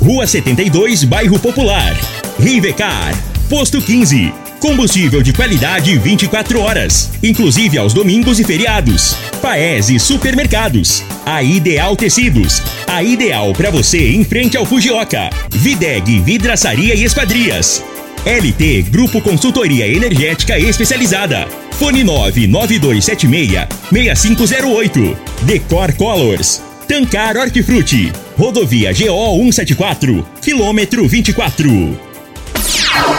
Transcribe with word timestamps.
Rua 0.00 0.26
72, 0.26 1.04
Bairro 1.04 1.38
Popular. 1.38 1.94
Rivecar. 2.38 3.14
Posto 3.50 3.82
15. 3.82 4.32
Combustível 4.58 5.22
de 5.22 5.32
qualidade 5.32 5.96
24 5.98 6.60
horas, 6.60 7.10
inclusive 7.22 7.76
aos 7.76 7.92
domingos 7.92 8.40
e 8.40 8.44
feriados. 8.44 9.14
Paese 9.42 9.98
Supermercados. 9.98 11.04
A 11.26 11.42
Ideal 11.42 11.94
Tecidos. 11.96 12.62
A 12.86 13.02
ideal 13.02 13.52
para 13.52 13.70
você 13.70 14.12
em 14.12 14.24
frente 14.24 14.56
ao 14.56 14.64
Fujioka. 14.64 15.28
Videg 15.50 16.20
Vidraçaria 16.20 16.94
e 16.94 17.04
Esquadrias. 17.04 17.84
LT 18.24 18.82
Grupo 18.90 19.20
Consultoria 19.20 19.86
Energética 19.86 20.58
Especializada. 20.58 21.46
Fone 21.72 22.02
99276 22.04 23.66
6508. 23.92 25.16
Decor 25.42 25.92
Colors. 25.92 26.69
Tancar 26.90 27.36
Hortifruti. 27.36 28.10
Rodovia 28.36 28.92
GO 28.92 29.36
174. 29.36 30.26
Quilômetro 30.42 31.06
24. 31.06 32.09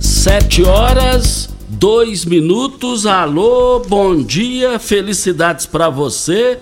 Sete 0.00 0.62
horas, 0.62 1.48
dois 1.68 2.24
minutos. 2.24 3.04
Alô, 3.04 3.80
bom 3.80 4.22
dia, 4.22 4.78
felicidades 4.78 5.66
para 5.66 5.90
você. 5.90 6.58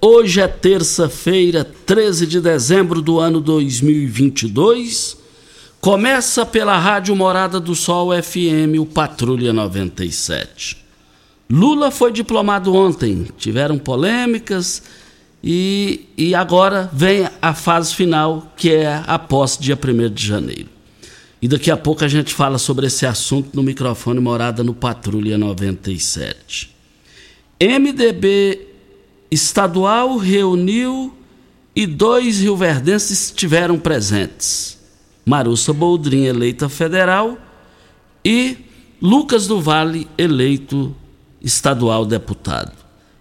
Hoje 0.00 0.40
é 0.40 0.48
terça-feira, 0.48 1.62
13 1.64 2.26
de 2.26 2.40
dezembro 2.40 3.02
do 3.02 3.18
ano 3.18 3.40
2022. 3.40 5.18
Começa 5.78 6.46
pela 6.46 6.78
Rádio 6.78 7.14
Morada 7.14 7.60
do 7.60 7.74
Sol 7.74 8.10
FM, 8.10 8.78
o 8.78 8.86
Patrulha 8.86 9.52
97. 9.52 10.78
Lula 11.50 11.90
foi 11.90 12.10
diplomado 12.12 12.74
ontem, 12.74 13.26
tiveram 13.36 13.78
polêmicas 13.78 14.82
e, 15.44 16.06
e 16.16 16.34
agora 16.34 16.88
vem 16.92 17.28
a 17.42 17.52
fase 17.52 17.94
final, 17.94 18.50
que 18.56 18.70
é 18.70 19.02
a 19.06 19.18
posse 19.18 19.60
dia 19.60 19.76
1 19.76 20.08
de 20.14 20.26
janeiro. 20.26 20.79
E 21.42 21.48
daqui 21.48 21.70
a 21.70 21.76
pouco 21.76 22.04
a 22.04 22.08
gente 22.08 22.34
fala 22.34 22.58
sobre 22.58 22.86
esse 22.86 23.06
assunto 23.06 23.54
no 23.54 23.62
microfone 23.62 24.20
Morada 24.20 24.62
no 24.62 24.74
Patrulha 24.74 25.38
97. 25.38 26.70
MDB 27.60 28.66
estadual 29.30 30.16
reuniu 30.16 31.14
e 31.74 31.86
dois 31.86 32.40
rioverdenses 32.40 33.26
estiveram 33.26 33.78
presentes. 33.78 34.78
Marussa 35.24 35.72
Boldrin, 35.72 36.24
eleita 36.24 36.68
federal, 36.68 37.38
e 38.24 38.56
Lucas 39.00 39.46
do 39.46 39.60
Vale, 39.60 40.06
eleito 40.18 40.94
estadual 41.40 42.04
deputado. 42.04 42.79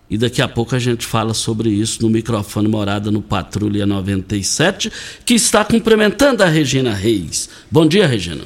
E 0.10 0.18
daqui 0.18 0.42
a 0.42 0.48
pouco 0.48 0.76
a 0.76 0.80
gente 0.80 1.06
fala 1.06 1.36
sobre 1.36 1.70
isso 1.70 2.02
no 2.02 2.10
microfone 2.10 2.68
Morada 2.68 3.12
no 3.12 3.22
Patrulha 3.22 3.86
97, 3.86 4.92
que 5.24 5.36
está 5.36 5.64
cumprimentando 5.64 6.42
a 6.42 6.48
Regina 6.48 6.92
Reis. 6.96 7.48
Bom 7.70 7.88
dia, 7.88 8.08
Regina. 8.08 8.44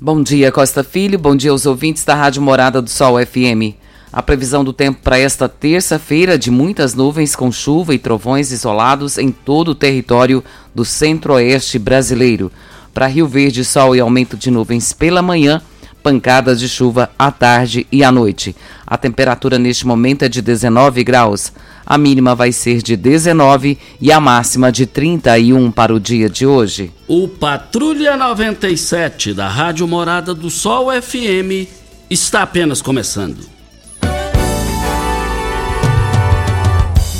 Bom 0.00 0.20
dia, 0.20 0.50
Costa 0.50 0.82
Filho. 0.82 1.20
Bom 1.20 1.36
dia 1.36 1.52
aos 1.52 1.66
ouvintes 1.66 2.04
da 2.04 2.16
Rádio 2.16 2.42
Morada 2.42 2.82
do 2.82 2.90
Sol 2.90 3.14
FM. 3.24 3.78
A 4.12 4.20
previsão 4.22 4.64
do 4.64 4.72
tempo 4.72 5.00
para 5.04 5.18
esta 5.18 5.48
terça-feira 5.48 6.36
de 6.36 6.50
muitas 6.50 6.94
nuvens 6.94 7.36
com 7.36 7.52
chuva 7.52 7.94
e 7.94 7.98
trovões 7.98 8.50
isolados 8.50 9.18
em 9.18 9.30
todo 9.30 9.68
o 9.68 9.74
território 9.74 10.42
do 10.74 10.84
centro-oeste 10.84 11.78
brasileiro. 11.78 12.50
Para 12.92 13.06
Rio 13.06 13.28
Verde, 13.28 13.64
sol 13.64 13.94
e 13.94 14.00
aumento 14.00 14.36
de 14.36 14.50
nuvens 14.50 14.92
pela 14.92 15.22
manhã 15.22 15.62
pancadas 16.04 16.60
de 16.60 16.68
chuva 16.68 17.10
à 17.18 17.32
tarde 17.32 17.86
e 17.90 18.04
à 18.04 18.12
noite. 18.12 18.54
A 18.86 18.98
temperatura 18.98 19.58
neste 19.58 19.86
momento 19.86 20.22
é 20.22 20.28
de 20.28 20.42
19 20.42 21.02
graus. 21.02 21.50
A 21.86 21.96
mínima 21.96 22.34
vai 22.34 22.52
ser 22.52 22.82
de 22.82 22.94
19 22.94 23.78
e 23.98 24.12
a 24.12 24.20
máxima 24.20 24.70
de 24.70 24.84
31 24.84 25.72
para 25.72 25.94
o 25.94 25.98
dia 25.98 26.28
de 26.28 26.46
hoje. 26.46 26.92
O 27.08 27.26
Patrulha 27.26 28.18
97 28.18 29.32
da 29.32 29.48
Rádio 29.48 29.88
Morada 29.88 30.34
do 30.34 30.50
Sol 30.50 30.88
FM 30.92 31.66
está 32.10 32.42
apenas 32.42 32.82
começando. 32.82 33.38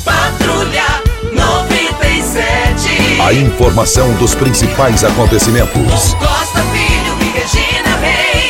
Patrulha 0.05 1.03
97. 1.33 3.23
A 3.23 3.33
informação 3.33 4.15
dos 4.17 4.34
principais 4.34 5.03
acontecimentos. 5.03 6.12
Costa 6.15 6.61
Filho 6.73 7.17
e 7.23 7.39
Regina. 7.39 7.94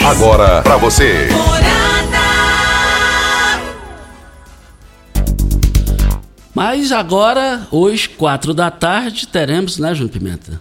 Agora 0.05 0.63
para 0.63 0.77
você. 0.77 1.29
Mas 6.55 6.93
agora, 6.93 7.67
hoje, 7.71 8.09
quatro 8.09 8.55
da 8.55 8.71
tarde, 8.71 9.27
teremos, 9.27 9.79
né, 9.79 9.95
Júnior 9.95 10.13
Pimenta? 10.13 10.61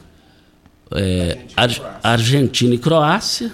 É, 0.95 1.39
Ar- 1.55 1.99
Argentina 2.03 2.73
e 2.73 2.77
Croácia. 2.77 3.51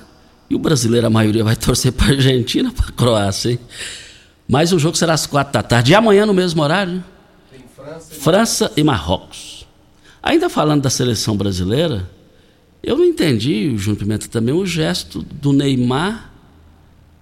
E 0.50 0.56
o 0.56 0.60
brasileiro, 0.60 1.06
a 1.08 1.10
maioria, 1.10 1.44
vai 1.44 1.56
torcer 1.56 1.92
para 1.92 2.08
Argentina, 2.14 2.72
para 2.72 2.92
Croácia, 2.92 3.52
hein? 3.52 3.60
Mas 4.48 4.72
o 4.72 4.80
jogo 4.80 4.98
será 4.98 5.14
às 5.14 5.26
quatro 5.28 5.54
da 5.54 5.62
tarde. 5.62 5.92
E 5.92 5.96
amanhã, 5.96 6.26
no 6.26 6.34
mesmo 6.34 6.62
horário, 6.64 6.94
né? 6.94 7.04
França 8.22 8.72
e 8.76 8.84
Marrocos. 8.84 9.68
Ainda 10.24 10.50
falando 10.50 10.82
da 10.82 10.90
seleção 10.90 11.36
brasileira, 11.36 12.10
eu 12.84 12.98
não 12.98 13.06
entendi, 13.06 13.76
Júnior 13.78 13.98
Pimenta, 14.00 14.28
também 14.28 14.54
o 14.54 14.66
gesto 14.66 15.22
do 15.22 15.52
Neymar 15.54 16.32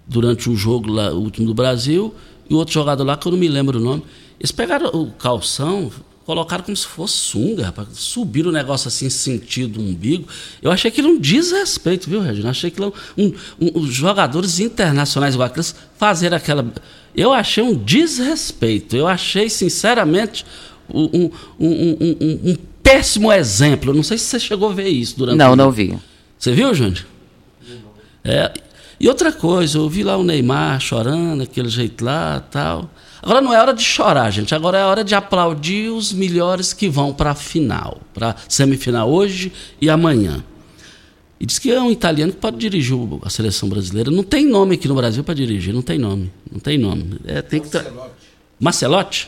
durante 0.07 0.49
o 0.49 0.55
jogo 0.55 0.89
lá, 0.91 1.11
o 1.13 1.19
último 1.19 1.47
do 1.47 1.53
Brasil, 1.53 2.13
e 2.49 2.53
o 2.53 2.57
outro 2.57 2.73
jogador 2.73 3.03
lá, 3.03 3.17
que 3.17 3.27
eu 3.27 3.31
não 3.31 3.39
me 3.39 3.47
lembro 3.47 3.77
o 3.79 3.81
nome. 3.81 4.03
Eles 4.39 4.51
pegaram 4.51 4.89
o 4.93 5.11
calção, 5.11 5.91
colocaram 6.25 6.63
como 6.63 6.77
se 6.77 6.85
fosse 6.87 7.13
sunga, 7.15 7.65
rapaz. 7.65 7.87
Subiram 7.93 8.49
o 8.49 8.53
negócio 8.53 8.87
assim, 8.87 9.09
sentido 9.09 9.81
umbigo. 9.81 10.27
Eu 10.61 10.71
achei 10.71 10.89
aquilo 10.89 11.09
um 11.09 11.19
desrespeito, 11.19 12.09
viu, 12.09 12.21
Regina? 12.21 12.49
Achei 12.51 12.69
aquilo 12.69 12.93
um, 13.17 13.33
um, 13.59 13.79
os 13.81 13.93
jogadores 13.93 14.59
internacionais 14.59 15.33
igual 15.33 15.47
aqueles 15.47 15.75
fazer 15.97 16.33
aquela. 16.33 16.71
Eu 17.15 17.33
achei 17.33 17.63
um 17.63 17.73
desrespeito. 17.73 18.95
Eu 18.95 19.07
achei, 19.07 19.49
sinceramente, 19.49 20.45
um, 20.93 21.03
um- 21.25 21.31
um- 21.59 22.51
um 22.51 22.55
péssimo 22.87 23.31
exemplo. 23.31 23.91
Eu 23.91 23.95
não 23.95 24.03
sei 24.03 24.17
se 24.17 24.25
você 24.25 24.39
chegou 24.39 24.69
a 24.69 24.73
ver 24.73 24.87
isso 24.87 25.17
durante 25.17 25.37
Não, 25.37 25.51
o 25.51 25.55
não 25.55 25.71
vi. 25.71 25.97
Você 26.37 26.53
viu, 26.53 26.73
Júnior? 26.73 27.05
É, 28.23 28.53
e 28.99 29.07
outra 29.07 29.31
coisa, 29.31 29.77
eu 29.77 29.89
vi 29.89 30.03
lá 30.03 30.17
o 30.17 30.23
Neymar 30.23 30.79
chorando, 30.79 31.43
aquele 31.43 31.69
jeito 31.69 32.03
lá 32.03 32.39
tal. 32.51 32.89
Agora 33.21 33.41
não 33.41 33.53
é 33.53 33.59
hora 33.59 33.73
de 33.73 33.83
chorar, 33.83 34.29
gente. 34.31 34.55
Agora 34.55 34.77
é 34.77 34.85
hora 34.85 35.03
de 35.03 35.13
aplaudir 35.13 35.89
os 35.89 36.13
melhores 36.13 36.73
que 36.73 36.87
vão 36.87 37.13
para 37.13 37.31
a 37.31 37.35
final, 37.35 37.99
para 38.13 38.35
semifinal 38.47 39.09
hoje 39.09 39.51
e 39.81 39.89
amanhã. 39.89 40.43
E 41.39 41.45
diz 41.45 41.59
que 41.59 41.71
é 41.71 41.79
um 41.79 41.91
italiano 41.91 42.31
que 42.31 42.39
pode 42.39 42.57
dirigir 42.57 42.95
a 43.21 43.29
seleção 43.29 43.69
brasileira. 43.69 44.09
Não 44.09 44.23
tem 44.23 44.45
nome 44.45 44.75
aqui 44.75 44.87
no 44.87 44.95
Brasil 44.95 45.23
para 45.23 45.35
dirigir, 45.35 45.73
não 45.73 45.83
tem 45.83 45.99
nome. 45.99 46.31
Não 46.51 46.59
tem 46.59 46.77
nome. 46.77 47.19
É, 47.25 47.41
tem 47.41 47.61
que 47.61 47.69
tra- 48.59 48.59
Marcelotti? 48.59 49.27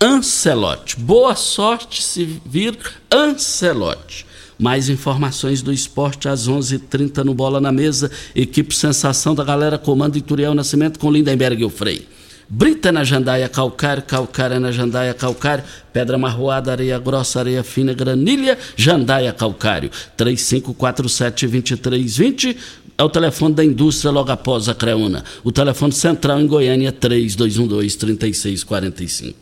Ancelotti. 0.00 0.96
Boa 0.98 1.34
sorte 1.34 2.02
se 2.02 2.40
vir 2.46 2.78
Ancelotti. 3.10 4.24
Mais 4.58 4.88
informações 4.88 5.60
do 5.60 5.72
esporte 5.72 6.28
às 6.28 6.48
11:30 6.48 6.76
h 6.76 6.84
30 6.88 7.24
no 7.24 7.34
Bola 7.34 7.60
na 7.60 7.70
Mesa. 7.70 8.10
Equipe 8.34 8.74
Sensação 8.74 9.34
da 9.34 9.44
Galera 9.44 9.76
comando 9.78 10.16
Ituriel 10.16 10.54
Nascimento 10.54 10.98
com 10.98 11.10
Lindenberg 11.10 11.60
e 11.60 11.64
o 11.64 11.70
Frei. 11.70 12.08
Brita 12.48 12.92
na 12.92 13.02
jandaia 13.02 13.48
calcário, 13.48 14.04
calcária 14.04 14.60
na 14.60 14.70
jandaia 14.70 15.12
calcário, 15.12 15.64
pedra 15.92 16.16
marroada, 16.16 16.70
areia 16.70 16.96
grossa, 16.96 17.40
areia 17.40 17.64
fina, 17.64 17.92
granilha, 17.92 18.56
jandaia 18.76 19.32
calcário. 19.32 19.90
3547-2320 20.16 22.56
é 22.98 23.04
o 23.04 23.10
telefone 23.10 23.54
da 23.54 23.64
indústria 23.64 24.10
logo 24.10 24.30
após 24.30 24.68
a 24.68 24.74
Creuna. 24.74 25.24
O 25.44 25.52
telefone 25.52 25.92
central 25.92 26.40
em 26.40 26.46
Goiânia 26.46 26.88
é 26.88 26.92
3212-3645. 26.92 29.34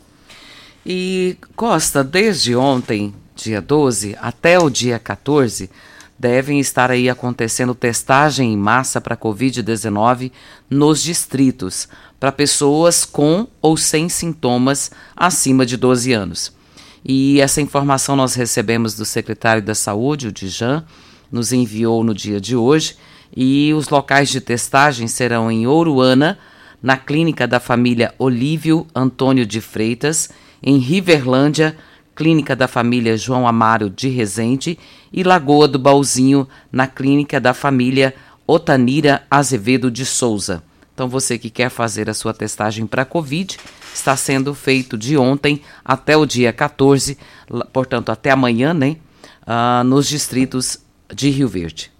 E 0.85 1.37
Costa, 1.55 2.03
desde 2.03 2.53
ontem, 2.55 3.13
dia 3.35 3.61
12, 3.61 4.15
até 4.19 4.59
o 4.59 4.69
dia 4.69 4.99
14, 4.99 5.69
devem 6.17 6.59
estar 6.59 6.91
aí 6.91 7.09
acontecendo 7.09 7.73
testagem 7.73 8.53
em 8.53 8.57
massa 8.57 9.01
para 9.01 9.17
Covid-19 9.17 10.31
nos 10.69 11.01
distritos, 11.01 11.87
para 12.19 12.31
pessoas 12.31 13.05
com 13.05 13.47
ou 13.61 13.75
sem 13.75 14.07
sintomas 14.09 14.91
acima 15.15 15.65
de 15.65 15.77
12 15.77 16.13
anos. 16.13 16.53
E 17.03 17.39
essa 17.39 17.61
informação 17.61 18.15
nós 18.15 18.33
recebemos 18.33 18.95
do 18.95 19.05
secretário 19.05 19.61
da 19.61 19.75
Saúde, 19.75 20.27
o 20.27 20.31
Dijan, 20.31 20.83
nos 21.31 21.53
enviou 21.53 22.03
no 22.03 22.13
dia 22.13 22.39
de 22.39 22.55
hoje, 22.55 22.95
e 23.35 23.73
os 23.73 23.89
locais 23.89 24.29
de 24.29 24.41
testagem 24.41 25.07
serão 25.07 25.51
em 25.51 25.65
Ouruana, 25.67 26.37
na 26.81 26.97
clínica 26.97 27.47
da 27.47 27.59
família 27.59 28.13
Olívio 28.19 28.85
Antônio 28.93 29.45
de 29.45 29.61
Freitas, 29.61 30.29
em 30.61 30.77
Riverlândia, 30.77 31.75
Clínica 32.15 32.55
da 32.55 32.67
Família 32.67 33.17
João 33.17 33.47
Amaro 33.47 33.89
de 33.89 34.07
Rezende 34.07 34.79
e 35.11 35.21
Lagoa 35.23 35.67
do 35.67 35.77
Bauzinho, 35.77 36.47
na 36.71 36.87
Clínica 36.87 37.39
da 37.41 37.53
Família 37.53 38.15
Otanira 38.47 39.23
Azevedo 39.29 39.91
de 39.91 40.05
Souza. 40.05 40.63
Então, 40.93 41.09
você 41.09 41.37
que 41.37 41.49
quer 41.49 41.69
fazer 41.69 42.09
a 42.09 42.13
sua 42.13 42.33
testagem 42.33 42.87
para 42.87 43.03
Covid, 43.03 43.57
está 43.93 44.15
sendo 44.15 44.53
feito 44.53 44.97
de 44.97 45.17
ontem 45.17 45.61
até 45.83 46.15
o 46.15 46.25
dia 46.25 46.53
14, 46.53 47.17
portanto, 47.73 48.11
até 48.11 48.31
amanhã, 48.31 48.73
né? 48.73 48.95
Uh, 49.41 49.83
nos 49.83 50.07
distritos 50.07 50.79
de 51.13 51.29
Rio 51.29 51.49
Verde. 51.49 51.91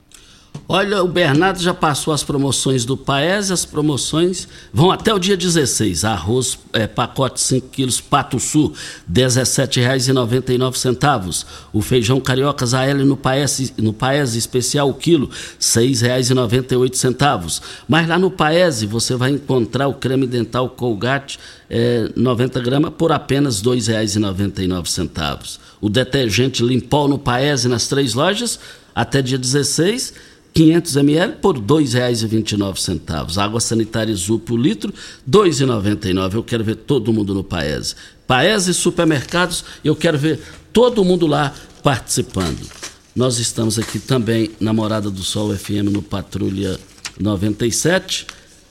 Olha, 0.68 1.04
o 1.04 1.08
Bernardo 1.08 1.62
já 1.62 1.76
passou 1.76 2.12
as 2.12 2.24
promoções 2.24 2.86
do 2.86 2.98
Paes, 2.98 3.52
as 3.52 3.64
promoções 3.64 4.48
vão 4.74 4.90
até 4.90 5.14
o 5.14 5.20
dia 5.20 5.38
16. 5.38 6.04
Arroz, 6.04 6.58
é, 6.74 6.88
pacote 6.88 7.40
5 7.40 7.70
quilos, 7.70 8.02
Pato 8.02 8.40
Sul, 8.40 8.74
R$ 9.08 9.14
17,99. 9.14 11.46
O 11.72 11.84
feijão 11.84 12.20
cariocas 12.20 12.74
AL 12.74 12.96
no 13.06 13.16
Paes, 13.16 13.74
no 13.78 13.94
Paes 13.94 14.34
especial, 14.34 14.90
o 14.90 14.96
quilo, 14.96 15.28
R$ 15.28 15.34
6,98. 15.60 17.62
Mas 17.88 18.08
lá 18.08 18.18
no 18.18 18.32
Paes 18.32 18.82
você 18.82 19.16
vai 19.16 19.30
encontrar 19.30 19.88
o 19.88 19.94
creme 19.94 20.26
dental 20.26 20.68
Colgate, 20.70 21.38
é, 21.70 22.10
90 22.16 22.60
gramas, 22.60 22.92
por 22.98 23.12
apenas 23.12 23.62
R$ 23.62 23.70
2,99. 23.70 25.60
O 25.80 25.92
detergente 25.92 26.64
Limpol 26.64 27.08
no 27.08 27.20
Paes 27.20 27.66
nas 27.66 27.88
três 27.88 28.16
lojas, 28.16 28.60
até 28.96 29.22
dia 29.22 29.38
16 29.38 30.34
500 30.56 30.96
ml 30.96 31.34
por 31.42 31.58
R$ 31.58 31.62
2,29. 31.62 33.38
Água 33.38 33.60
sanitária 33.60 34.16
Zup 34.16 34.54
o 34.54 34.58
litro, 34.58 34.92
R$ 34.92 35.30
2,99. 35.30 36.36
Eu 36.36 36.44
quero 36.44 36.64
ver 36.64 36.76
todo 36.78 37.12
mundo 37.12 37.34
no 37.34 37.44
Paese. 37.44 37.94
Paese 38.26 38.74
Supermercados, 38.74 39.66
eu 39.84 39.96
quero 39.96 40.18
ver 40.18 40.40
todo 40.72 41.04
mundo 41.04 41.28
lá 41.28 41.54
participando. 41.84 42.66
Nós 43.14 43.38
estamos 43.38 43.78
aqui 43.78 44.00
também 44.00 44.50
na 44.60 44.72
Morada 44.72 45.12
do 45.12 45.24
Sol 45.24 45.54
FM 45.54 45.92
no 45.92 46.02
Patrulha 46.02 46.80
97 47.20 48.26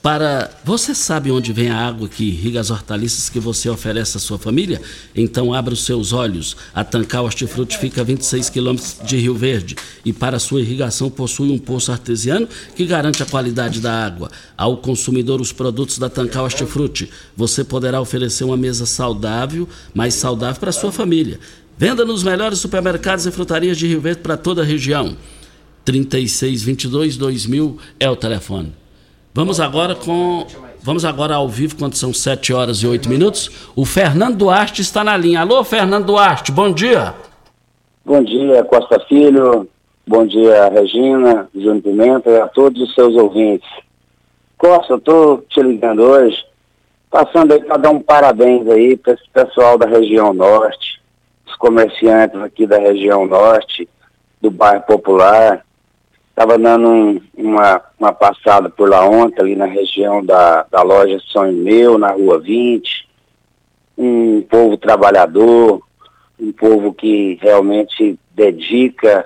para 0.04 0.50
você 0.62 0.94
sabe 0.94 1.30
onde 1.30 1.50
vem 1.50 1.70
a 1.70 1.78
água 1.78 2.06
que 2.10 2.24
irriga 2.24 2.60
as 2.60 2.68
hortaliças 2.68 3.30
que 3.30 3.40
você 3.40 3.70
oferece 3.70 4.18
à 4.18 4.20
sua 4.20 4.38
família? 4.38 4.78
Então 5.16 5.54
abra 5.54 5.72
os 5.72 5.82
seus 5.82 6.12
olhos. 6.12 6.58
A 6.74 6.84
Tancal 6.84 7.24
Hortifruti 7.24 7.78
fica 7.78 8.02
a 8.02 8.04
26 8.04 8.50
quilômetros 8.50 8.98
de 9.02 9.16
Rio 9.16 9.34
Verde 9.34 9.74
e 10.04 10.12
para 10.12 10.38
sua 10.38 10.60
irrigação 10.60 11.08
possui 11.08 11.50
um 11.50 11.56
poço 11.56 11.90
artesiano 11.90 12.46
que 12.76 12.84
garante 12.84 13.22
a 13.22 13.26
qualidade 13.26 13.80
da 13.80 14.04
água. 14.04 14.30
Ao 14.58 14.76
consumidor 14.76 15.40
os 15.40 15.52
produtos 15.52 15.96
da 15.96 16.10
Tancal 16.10 16.44
Hortifruti, 16.44 17.08
você 17.34 17.64
poderá 17.64 17.98
oferecer 17.98 18.44
uma 18.44 18.58
mesa 18.58 18.84
saudável, 18.84 19.66
mais 19.94 20.12
saudável 20.12 20.60
para 20.60 20.68
a 20.68 20.74
sua 20.74 20.92
família. 20.92 21.40
Venda 21.78 22.04
nos 22.04 22.22
melhores 22.22 22.58
supermercados 22.58 23.24
e 23.24 23.30
frutarias 23.30 23.78
de 23.78 23.86
Rio 23.86 24.02
Verde 24.02 24.20
para 24.20 24.36
toda 24.36 24.60
a 24.60 24.66
região. 24.66 25.16
3622 25.82 27.16
2000 27.16 27.78
é 27.98 28.10
o 28.10 28.16
telefone. 28.16 28.83
Vamos 29.36 29.58
agora 29.58 29.96
com. 29.96 30.46
Vamos 30.81 31.04
agora 31.04 31.34
ao 31.34 31.48
vivo, 31.48 31.75
quando 31.76 31.96
são 31.96 32.14
7 32.14 32.52
horas 32.52 32.76
e 32.78 32.86
8 32.86 33.08
minutos. 33.08 33.69
O 33.75 33.84
Fernando 33.84 34.36
Duarte 34.36 34.81
está 34.81 35.02
na 35.02 35.16
linha. 35.16 35.40
Alô, 35.40 35.64
Fernando 35.64 36.06
Duarte, 36.06 36.52
bom 36.52 36.72
dia. 36.72 37.12
Bom 38.04 38.22
dia, 38.22 38.62
Costa 38.62 39.00
Filho. 39.08 39.69
Bom 40.06 40.25
dia, 40.25 40.69
Regina, 40.69 41.48
Júnior 41.52 41.82
Pimenta 41.82 42.31
e 42.31 42.40
a 42.40 42.46
todos 42.46 42.81
os 42.81 42.94
seus 42.94 43.16
ouvintes. 43.16 43.69
Costa, 44.56 44.92
eu 44.92 44.98
estou 44.98 45.38
te 45.48 45.60
ligando 45.60 46.02
hoje, 46.02 46.44
passando 47.10 47.54
aí 47.54 47.64
para 47.64 47.78
dar 47.78 47.90
um 47.90 48.00
parabéns 48.00 48.69
aí 48.69 48.96
para 48.96 49.14
esse 49.14 49.28
pessoal 49.32 49.76
da 49.76 49.87
região 49.87 50.32
norte, 50.32 51.02
os 51.44 51.56
comerciantes 51.56 52.40
aqui 52.40 52.69
da 52.69 52.78
região 52.78 53.26
norte, 53.26 53.88
do 54.40 54.50
bairro 54.50 54.82
Popular, 54.82 55.64
Estava 56.34 56.58
dando 56.58 56.88
um, 56.88 57.20
uma, 57.36 57.81
uma 57.96 58.12
passada 58.12 58.69
por 58.69 58.90
lá 58.90 59.08
ontem, 59.08 59.40
ali 59.40 59.54
na 59.54 59.66
região 59.66 60.25
da, 60.25 60.66
da 60.68 60.82
loja 60.82 61.20
Sonho 61.26 61.52
Meu, 61.52 61.97
na 61.97 62.11
rua 62.11 62.40
20. 62.40 63.09
Um 63.97 64.42
povo 64.42 64.76
trabalhador, 64.76 65.80
um 66.40 66.50
povo 66.50 66.92
que 66.92 67.38
realmente 67.40 68.18
dedica 68.32 69.25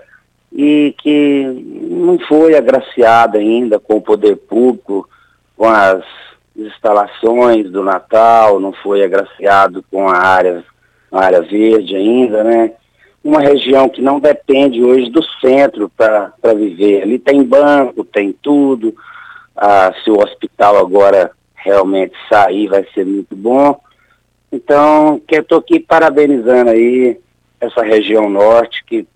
e 0.53 0.95
que 0.99 1.45
não 1.91 2.19
foi 2.19 2.55
agraciado 2.55 3.39
ainda 3.39 3.81
com 3.81 3.97
o 3.97 4.03
poder 4.03 4.37
público, 4.37 5.09
com 5.57 5.67
as 5.67 6.05
instalações 6.55 7.71
do 7.71 7.83
Natal, 7.83 8.61
não 8.61 8.75
foi 8.75 9.03
agraciado 9.03 9.83
com 9.91 10.11
a 10.11 10.19
área, 10.19 10.63
a 11.11 11.25
área 11.25 11.41
verde 11.41 11.97
ainda, 11.97 12.45
né? 12.45 12.73
Uma 13.29 13.41
região 13.41 13.91
que 13.91 14.01
não 14.01 14.19
depende 14.19 14.83
hoje 14.83 15.11
do 15.11 15.23
centro 15.39 15.91
para 15.91 16.55
viver. 16.57 17.03
Ali 17.03 17.19
tem 17.19 17.45
banco, 17.45 18.03
tem 18.03 18.33
tudo. 18.33 18.97
Ah, 19.55 19.93
se 20.03 20.11
o 20.11 20.19
hospital 20.19 20.79
agora 20.79 21.31
realmente 21.55 22.15
sair, 22.27 22.69
vai 22.69 22.87
ser 22.95 23.05
muito 23.05 23.37
bom. 23.37 23.79
Então, 24.51 25.21
que 25.29 25.37
eu 25.37 25.43
estou 25.43 25.59
aqui 25.59 25.79
parabenizando 25.79 26.71
aí 26.71 27.21
essa 27.61 27.83
região 27.83 28.31
norte 28.31 28.83
que 28.85 29.07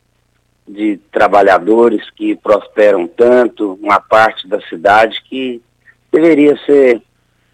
de 0.68 0.98
trabalhadores 1.10 2.08
que 2.10 2.36
prosperam 2.36 3.06
tanto, 3.06 3.78
uma 3.82 3.98
parte 3.98 4.46
da 4.46 4.60
cidade 4.68 5.22
que 5.22 5.62
deveria 6.12 6.56
ser 6.66 7.00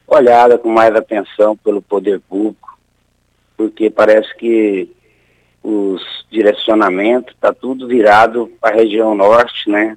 olhada 0.06 0.58
com 0.58 0.68
mais 0.68 0.94
atenção 0.94 1.56
pelo 1.56 1.80
poder 1.80 2.20
público, 2.20 2.76
porque 3.56 3.88
parece 3.88 4.34
que 4.36 4.90
os 5.62 6.02
direcionamentos, 6.30 7.34
está 7.34 7.52
tudo 7.52 7.86
virado 7.86 8.50
para 8.60 8.74
a 8.74 8.78
região 8.78 9.14
norte, 9.14 9.68
né? 9.68 9.96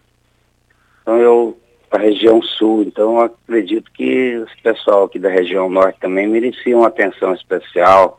Então 1.01 1.17
eu 1.17 1.57
para 1.89 1.99
a 1.99 2.05
região 2.05 2.41
sul. 2.41 2.83
Então 2.83 3.19
acredito 3.19 3.91
que 3.91 4.37
os 4.37 4.53
pessoal 4.61 5.03
aqui 5.03 5.19
da 5.19 5.29
região 5.29 5.69
norte 5.69 5.99
também 5.99 6.27
mereciam 6.27 6.83
atenção 6.83 7.33
especial. 7.33 8.17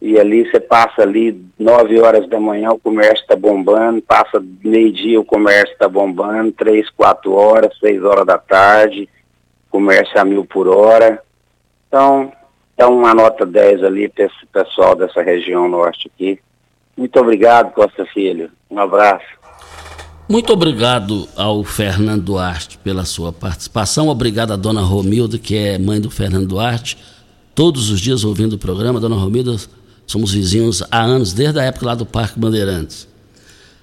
E 0.00 0.18
ali 0.18 0.48
você 0.48 0.60
passa 0.60 1.02
ali 1.02 1.44
nove 1.58 2.00
horas 2.00 2.26
da 2.28 2.40
manhã 2.40 2.70
o 2.72 2.78
comércio 2.78 3.22
está 3.22 3.36
bombando, 3.36 4.00
passa 4.00 4.42
meio-dia 4.64 5.20
o 5.20 5.24
comércio 5.24 5.72
está 5.72 5.88
bombando, 5.88 6.52
três, 6.52 6.88
quatro 6.90 7.32
horas, 7.34 7.76
seis 7.78 8.02
horas 8.02 8.24
da 8.24 8.38
tarde, 8.38 9.08
comércio 9.70 10.18
a 10.18 10.24
mil 10.24 10.44
por 10.44 10.68
hora. 10.68 11.22
Então, 11.86 12.32
dá 12.76 12.88
uma 12.88 13.12
nota 13.12 13.44
10 13.44 13.84
ali 13.84 14.08
para 14.08 14.24
esse 14.24 14.46
pessoal 14.46 14.94
dessa 14.94 15.20
região 15.20 15.68
norte 15.68 16.10
aqui. 16.14 16.40
Muito 16.96 17.18
obrigado, 17.18 17.72
Costa 17.72 18.04
Filho. 18.06 18.50
Um 18.70 18.78
abraço. 18.78 19.24
Muito 20.28 20.52
obrigado 20.52 21.28
ao 21.34 21.64
Fernando 21.64 22.22
Duarte 22.22 22.78
pela 22.78 23.04
sua 23.04 23.32
participação. 23.32 24.08
Obrigado 24.08 24.52
à 24.52 24.56
dona 24.56 24.80
Romilda, 24.80 25.38
que 25.38 25.56
é 25.56 25.76
mãe 25.76 26.00
do 26.00 26.08
Fernando 26.10 26.46
Duarte. 26.46 26.96
Todos 27.52 27.90
os 27.90 28.00
dias 28.00 28.22
ouvindo 28.22 28.52
o 28.52 28.58
programa, 28.58 29.00
dona 29.00 29.16
Romilda, 29.16 29.56
somos 30.06 30.32
vizinhos 30.32 30.84
há 30.88 31.02
anos, 31.02 31.32
desde 31.32 31.58
a 31.58 31.64
época 31.64 31.86
lá 31.86 31.94
do 31.96 32.06
Parque 32.06 32.38
Bandeirantes. 32.38 33.08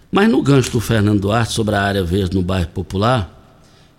Mas 0.09 0.29
no 0.29 0.41
gancho 0.41 0.71
do 0.71 0.79
Fernando 0.79 1.19
Duarte 1.19 1.51
sobre 1.51 1.75
a 1.75 1.81
área 1.81 2.03
verde 2.03 2.35
no 2.35 2.41
bairro 2.41 2.69
Popular, 2.69 3.29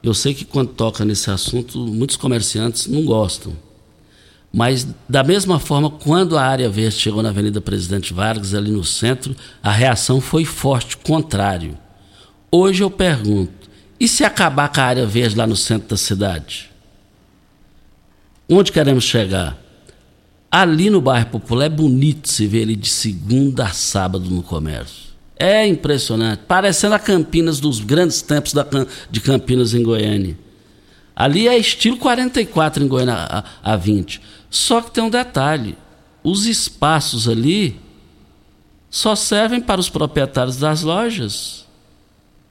eu 0.03 0.15
sei 0.15 0.33
que 0.33 0.45
quando 0.45 0.71
toca 0.71 1.05
nesse 1.05 1.31
assunto, 1.31 1.79
muitos 1.79 2.17
comerciantes 2.17 2.87
não 2.87 3.05
gostam. 3.05 3.53
Mas, 4.59 4.89
da 5.09 5.23
mesma 5.23 5.61
forma, 5.61 5.89
quando 5.89 6.37
a 6.37 6.43
área 6.43 6.69
verde 6.69 6.97
chegou 6.97 7.23
na 7.23 7.29
Avenida 7.29 7.61
Presidente 7.61 8.13
Vargas, 8.13 8.55
ali 8.55 8.73
no 8.73 8.83
centro, 8.83 9.37
a 9.63 9.71
reação 9.71 10.21
foi 10.21 10.45
forte, 10.45 10.97
contrário. 10.97 11.79
Hoje 12.51 12.83
eu 12.83 12.91
pergunto: 12.91 13.71
e 14.01 14.09
se 14.09 14.25
acabar 14.25 14.69
com 14.73 14.81
a 14.81 14.83
área 14.85 15.07
verde 15.07 15.37
lá 15.37 15.47
no 15.47 15.55
centro 15.55 15.91
da 15.91 15.97
cidade? 15.97 16.73
Onde 18.49 18.73
queremos 18.73 19.05
chegar? 19.05 19.57
Ali 20.51 20.91
no 20.91 21.01
bairro 21.01 21.27
Popular 21.27 21.67
é 21.67 21.69
bonito 21.69 22.29
se 22.29 22.45
ver 22.49 22.63
ele 22.63 22.75
de 22.75 22.89
segunda 22.89 23.67
a 23.67 23.71
sábado 23.71 24.29
no 24.29 24.43
comércio. 24.43 25.13
É 25.37 25.65
impressionante, 25.69 26.43
parecendo 26.49 26.97
a 26.97 26.99
Campinas 26.99 27.61
dos 27.61 27.79
grandes 27.79 28.23
tempos 28.23 28.53
da, 28.53 28.67
de 29.09 29.21
Campinas 29.21 29.73
em 29.73 29.85
Goiânia. 29.85 30.37
Ali 31.19 31.49
é 31.49 31.59
estilo 31.59 31.97
44 31.97 32.85
em 32.85 32.87
Goiânia 32.87 33.15
a, 33.15 33.45
a 33.61 33.77
20. 33.77 34.21
Só 34.51 34.81
que 34.81 34.91
tem 34.91 35.03
um 35.03 35.11
detalhe: 35.11 35.77
os 36.23 36.47
espaços 36.47 37.29
ali 37.29 37.81
só 38.91 39.15
servem 39.15 39.61
para 39.61 39.81
os 39.81 39.91
proprietários 39.91 40.57
das 40.57 40.83
lojas 40.83 41.67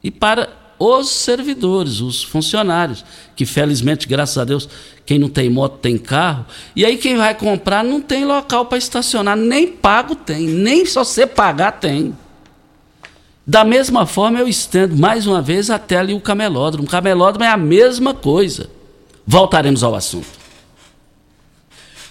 e 0.04 0.12
para 0.12 0.50
os 0.80 1.10
servidores, 1.10 2.02
os 2.02 2.24
funcionários, 2.24 3.04
que 3.36 3.46
felizmente, 3.46 4.08
graças 4.08 4.38
a 4.38 4.46
Deus, 4.46 4.70
quem 5.06 5.18
não 5.18 5.28
tem 5.28 5.50
moto 5.50 5.80
tem 5.80 5.98
carro. 5.98 6.46
E 6.76 6.86
aí 6.86 6.98
quem 6.98 7.18
vai 7.18 7.34
comprar 7.34 7.84
não 7.84 8.00
tem 8.00 8.26
local 8.26 8.66
para 8.66 8.78
estacionar, 8.78 9.36
nem 9.36 9.68
pago 9.68 10.16
tem, 10.16 10.46
nem 10.48 10.86
só 10.86 11.04
você 11.04 11.26
pagar 11.26 11.74
tem. 11.74 12.16
Da 13.46 13.64
mesma 13.64 14.06
forma, 14.06 14.40
eu 14.40 14.48
estendo 14.48 14.96
mais 14.96 15.26
uma 15.26 15.42
vez 15.42 15.70
até 15.70 15.98
ali 15.98 16.14
o 16.14 16.20
camelódromo. 16.20 16.86
O 16.86 16.92
camelódromo 16.92 17.46
é 17.46 17.50
a 17.50 17.58
mesma 17.58 18.14
coisa. 18.14 18.70
Voltaremos 19.26 19.84
ao 19.84 19.96
assunto. 19.96 20.28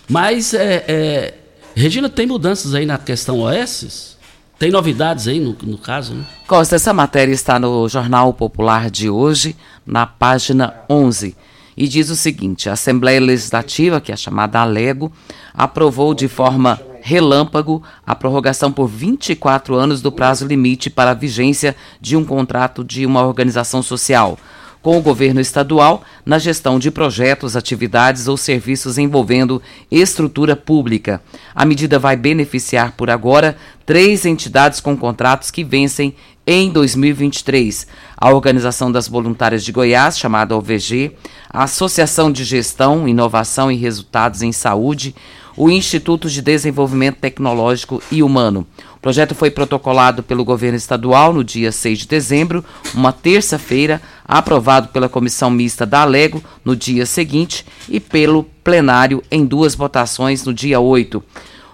Mas, 0.09 0.55
é, 0.55 0.85
é, 0.87 1.35
Regina, 1.75 2.09
tem 2.09 2.27
mudanças 2.27 2.75
aí 2.75 2.87
na 2.87 2.99
questão 2.99 3.41
OS? 3.41 4.17
Tem 4.59 4.71
novidades 4.71 5.29
aí 5.29 5.39
no, 5.39 5.57
no 5.63 5.77
caso, 5.77 6.15
né? 6.15 6.25
Costa, 6.47 6.77
essa 6.77 6.95
matéria 6.95 7.33
está 7.33 7.59
no 7.59 7.87
Jornal 7.89 8.33
Popular 8.33 8.91
de 8.91 9.11
hoje, 9.11 9.55
na 9.85 10.07
página 10.07 10.75
11. 10.89 11.37
E 11.77 11.87
diz 11.87 12.09
o 12.09 12.17
seguinte: 12.17 12.71
a 12.71 12.73
Assembleia 12.73 13.21
Legislativa, 13.21 14.01
que 14.01 14.11
é 14.11 14.17
chamada 14.17 14.61
Alego, 14.61 15.13
aprovou 15.53 16.15
de 16.15 16.27
forma 16.27 16.81
relâmpago 17.03 17.83
a 18.05 18.15
prorrogação 18.15 18.73
por 18.73 18.89
24 18.89 19.75
anos 19.75 20.01
do 20.01 20.11
prazo 20.11 20.47
limite 20.47 20.89
para 20.89 21.11
a 21.11 21.15
vigência 21.15 21.77
de 22.01 22.17
um 22.17 22.25
contrato 22.25 22.83
de 22.83 23.05
uma 23.05 23.25
organização 23.25 23.83
social 23.83 24.39
com 24.87 24.99
o 24.99 25.03
governo 25.03 25.41
estadual 25.41 26.05
na 26.25 26.39
gestão 26.39 26.79
de 26.79 26.93
projetos, 26.93 27.57
atividades 27.57 28.29
ou 28.29 28.37
serviços 28.37 28.99
envolvendo 28.99 29.61
estrutura 29.91 30.55
pública. 30.55 31.21
A 31.53 31.65
medida 31.65 31.99
vai 31.99 32.17
beneficiar, 32.17 32.93
por 32.93 33.11
agora, 33.11 33.57
três 33.85 34.25
entidades 34.25 34.79
com 34.79 34.97
contratos 34.97 35.51
que 35.51 35.65
vencem 35.65 36.15
em 36.47 36.71
2023. 36.71 37.89
A 38.17 38.31
Organização 38.31 38.93
das 38.93 39.09
Voluntárias 39.09 39.65
de 39.65 39.73
Goiás, 39.73 40.17
chamada 40.17 40.57
OVG, 40.57 41.17
a 41.51 41.65
Associação 41.65 42.31
de 42.31 42.45
Gestão, 42.45 43.09
Inovação 43.09 43.73
e 43.73 43.75
Resultados 43.75 44.41
em 44.41 44.53
Saúde, 44.53 45.17
o 45.57 45.71
Instituto 45.71 46.29
de 46.29 46.43
Desenvolvimento 46.43 47.17
Tecnológico 47.17 48.03
e 48.13 48.23
Humano. 48.23 48.67
O 48.97 49.01
projeto 49.01 49.35
foi 49.35 49.51
protocolado 49.51 50.23
pelo 50.23 50.45
governo 50.45 50.77
estadual 50.77 51.33
no 51.33 51.43
dia 51.43 51.73
6 51.73 52.01
de 52.01 52.09
dezembro, 52.09 52.65
uma 52.93 53.13
terça-feira, 53.13 54.03
aprovado 54.25 54.89
pela 54.89 55.09
comissão 55.09 55.49
mista 55.49 55.87
da 55.87 56.03
Alego 56.03 56.43
no 56.65 56.77
dia 56.77 57.07
seguinte 57.07 57.65
e 57.89 57.99
pelo 57.99 58.45
plenário 58.63 59.23
em 59.31 59.47
duas 59.47 59.75
votações 59.75 60.45
no 60.45 60.53
dia 60.53 60.81
8, 60.81 61.23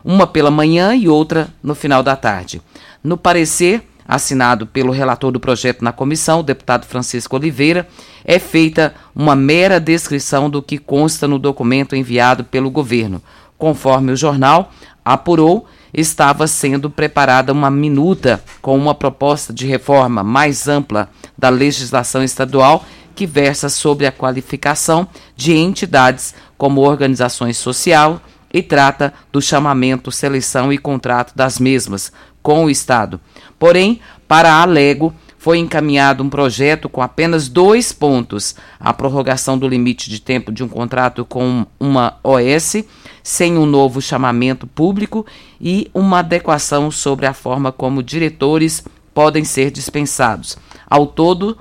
uma 0.04 0.26
pela 0.26 0.50
manhã 0.50 0.94
e 0.94 1.08
outra 1.08 1.52
no 1.62 1.74
final 1.74 2.02
da 2.02 2.14
tarde. 2.14 2.60
No 3.02 3.16
parecer, 3.16 3.82
assinado 4.06 4.66
pelo 4.66 4.92
relator 4.92 5.32
do 5.32 5.40
projeto 5.40 5.82
na 5.82 5.92
comissão, 5.92 6.40
o 6.40 6.44
deputado 6.44 6.86
Francisco 6.86 7.36
Oliveira, 7.36 7.88
é 8.24 8.38
feita 8.38 8.94
uma 9.14 9.34
mera 9.34 9.80
descrição 9.80 10.50
do 10.50 10.62
que 10.62 10.78
consta 10.78 11.26
no 11.26 11.38
documento 11.38 11.96
enviado 11.96 12.44
pelo 12.44 12.70
governo. 12.70 13.22
Conforme 13.62 14.10
o 14.10 14.16
jornal 14.16 14.72
apurou, 15.04 15.68
estava 15.94 16.48
sendo 16.48 16.90
preparada 16.90 17.52
uma 17.52 17.70
minuta 17.70 18.42
com 18.60 18.76
uma 18.76 18.92
proposta 18.92 19.52
de 19.52 19.68
reforma 19.68 20.24
mais 20.24 20.66
ampla 20.66 21.08
da 21.38 21.48
legislação 21.48 22.24
estadual 22.24 22.84
que 23.14 23.24
versa 23.24 23.68
sobre 23.68 24.04
a 24.04 24.10
qualificação 24.10 25.06
de 25.36 25.54
entidades 25.54 26.34
como 26.58 26.80
organizações 26.80 27.56
social 27.56 28.20
e 28.52 28.62
trata 28.62 29.14
do 29.30 29.40
chamamento, 29.40 30.10
seleção 30.10 30.72
e 30.72 30.76
contrato 30.76 31.32
das 31.36 31.60
mesmas 31.60 32.10
com 32.42 32.64
o 32.64 32.70
Estado. 32.70 33.20
Porém, 33.60 34.00
para 34.26 34.54
a 34.54 34.62
Alego, 34.62 35.14
foi 35.42 35.58
encaminhado 35.58 36.22
um 36.22 36.30
projeto 36.30 36.88
com 36.88 37.02
apenas 37.02 37.48
dois 37.48 37.90
pontos: 37.90 38.54
a 38.78 38.92
prorrogação 38.92 39.58
do 39.58 39.66
limite 39.66 40.08
de 40.08 40.20
tempo 40.20 40.52
de 40.52 40.62
um 40.62 40.68
contrato 40.68 41.24
com 41.24 41.66
uma 41.80 42.20
OS, 42.22 42.84
sem 43.24 43.58
um 43.58 43.66
novo 43.66 44.00
chamamento 44.00 44.68
público, 44.68 45.26
e 45.60 45.90
uma 45.92 46.20
adequação 46.20 46.92
sobre 46.92 47.26
a 47.26 47.34
forma 47.34 47.72
como 47.72 48.04
diretores 48.04 48.84
podem 49.12 49.42
ser 49.42 49.72
dispensados. 49.72 50.56
Ao 50.88 51.08
todo, 51.08 51.58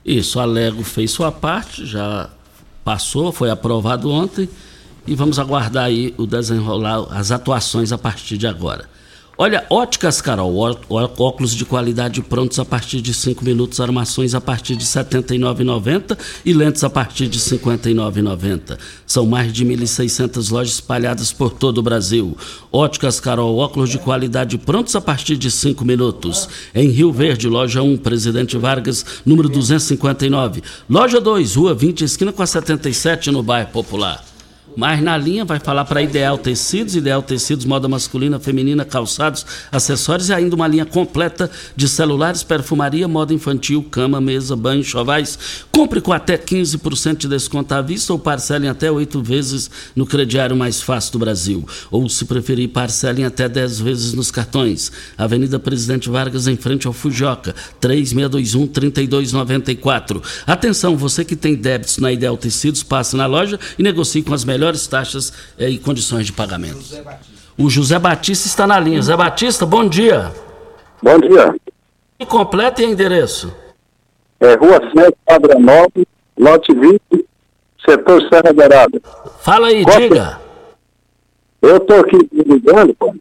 Isso, 0.04 0.40
a 0.40 0.44
Lego 0.44 0.82
fez 0.82 1.12
sua 1.12 1.30
parte, 1.30 1.86
já 1.86 2.28
passou, 2.84 3.30
foi 3.30 3.48
aprovado 3.48 4.10
ontem 4.10 4.48
e 5.06 5.14
vamos 5.14 5.38
aguardar 5.38 5.84
aí 5.84 6.12
o 6.16 6.26
desenrolar, 6.26 7.06
as 7.10 7.30
atuações 7.30 7.92
a 7.92 7.98
partir 7.98 8.36
de 8.36 8.48
agora. 8.48 8.90
Olha, 9.44 9.66
óticas 9.68 10.20
Carol, 10.20 10.56
óculos 11.18 11.52
de 11.52 11.64
qualidade 11.64 12.22
prontos 12.22 12.60
a 12.60 12.64
partir 12.64 13.00
de 13.00 13.12
5 13.12 13.44
minutos, 13.44 13.80
armações 13.80 14.36
a 14.36 14.40
partir 14.40 14.76
de 14.76 14.84
R$ 14.84 15.02
79,90 15.02 16.16
e 16.44 16.52
lentes 16.52 16.84
a 16.84 16.88
partir 16.88 17.26
de 17.26 17.40
R$ 17.40 17.58
59,90. 17.58 18.78
São 19.04 19.26
mais 19.26 19.52
de 19.52 19.66
1.600 19.66 20.48
lojas 20.52 20.74
espalhadas 20.74 21.32
por 21.32 21.50
todo 21.50 21.78
o 21.78 21.82
Brasil. 21.82 22.36
Óticas 22.70 23.18
Carol, 23.18 23.58
óculos 23.58 23.90
de 23.90 23.98
qualidade 23.98 24.56
prontos 24.58 24.94
a 24.94 25.00
partir 25.00 25.36
de 25.36 25.50
5 25.50 25.84
minutos. 25.84 26.48
Em 26.72 26.88
Rio 26.90 27.10
Verde, 27.10 27.48
loja 27.48 27.82
1, 27.82 27.96
Presidente 27.96 28.56
Vargas, 28.56 29.04
número 29.26 29.48
259. 29.48 30.62
Loja 30.88 31.20
2, 31.20 31.56
Rua 31.56 31.74
20, 31.74 32.04
esquina 32.04 32.32
com 32.32 32.44
a 32.44 32.46
77, 32.46 33.32
no 33.32 33.42
bairro 33.42 33.70
Popular. 33.70 34.31
Mas 34.74 35.02
na 35.02 35.18
linha 35.18 35.44
vai 35.44 35.60
falar 35.60 35.84
para 35.84 36.00
Ideal 36.00 36.38
Tecidos, 36.38 36.96
Ideal 36.96 37.22
Tecidos, 37.22 37.66
moda 37.66 37.86
masculina, 37.88 38.40
feminina, 38.40 38.84
calçados, 38.84 39.44
acessórios 39.70 40.30
e 40.30 40.32
ainda 40.32 40.56
uma 40.56 40.66
linha 40.66 40.86
completa 40.86 41.50
de 41.76 41.86
celulares, 41.88 42.42
perfumaria, 42.42 43.06
moda 43.06 43.34
infantil, 43.34 43.84
cama, 43.90 44.18
mesa, 44.20 44.56
banho, 44.56 44.82
chovais. 44.82 45.38
Compre 45.70 46.00
com 46.00 46.12
até 46.12 46.36
15% 46.38 47.18
de 47.18 47.28
desconto 47.28 47.74
à 47.74 47.82
vista 47.82 48.14
ou 48.14 48.18
parcelem 48.18 48.70
até 48.70 48.90
oito 48.90 49.22
vezes 49.22 49.70
no 49.94 50.06
crediário 50.06 50.56
mais 50.56 50.80
fácil 50.80 51.12
do 51.12 51.18
Brasil. 51.18 51.68
Ou, 51.90 52.08
se 52.08 52.24
preferir, 52.24 52.70
parcelem 52.70 53.26
até 53.26 53.46
10 53.48 53.80
vezes 53.80 54.14
nos 54.14 54.30
cartões. 54.30 54.90
Avenida 55.18 55.58
Presidente 55.58 56.08
Vargas, 56.08 56.46
em 56.46 56.56
frente 56.56 56.86
ao 56.86 56.94
Fujoca, 56.94 57.54
3621-3294. 57.80 60.22
Atenção, 60.46 60.96
você 60.96 61.24
que 61.24 61.34
tem 61.36 61.54
débitos 61.54 61.98
na 61.98 62.10
Ideal 62.10 62.38
Tecidos, 62.38 62.82
passe 62.82 63.14
na 63.16 63.26
loja 63.26 63.60
e 63.78 63.82
negocie 63.82 64.22
com 64.22 64.32
as 64.32 64.44
melhores 64.44 64.61
melhores 64.62 64.86
taxas 64.86 65.32
eh, 65.58 65.68
e 65.70 65.78
condições 65.78 66.26
de 66.26 66.32
pagamento. 66.32 66.78
O 67.58 67.68
José 67.68 67.98
Batista 67.98 68.46
está 68.46 68.66
na 68.66 68.78
linha. 68.78 68.98
José 68.98 69.16
Batista, 69.16 69.66
bom 69.66 69.88
dia. 69.88 70.30
Bom 71.02 71.18
dia. 71.18 71.54
E 72.18 72.24
completo 72.24 72.80
e 72.80 72.84
endereço? 72.84 73.52
É 74.38 74.54
Rua 74.54 74.80
7, 74.96 75.16
Padranópolis, 75.26 76.06
Lote 76.38 76.72
20, 76.72 77.00
setor 77.84 78.22
Serra 78.28 78.52
Dourada. 78.54 79.00
Fala 79.40 79.66
aí, 79.68 79.84
Costa- 79.84 80.00
diga. 80.00 80.40
Eu 81.60 81.76
estou 81.76 82.00
aqui 82.00 82.16
ligando, 82.32 82.94
pô, 82.94 83.14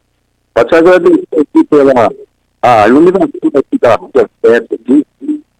para 0.53 0.65
te 0.67 0.75
agradecer 0.75 1.27
aqui 1.33 1.63
pela 1.65 2.09
a 2.61 2.87
iluminação 2.87 3.29
aqui 3.55 3.79
da 3.79 3.95
rua 3.95 4.11
7 4.45 4.75
aqui. 4.75 5.05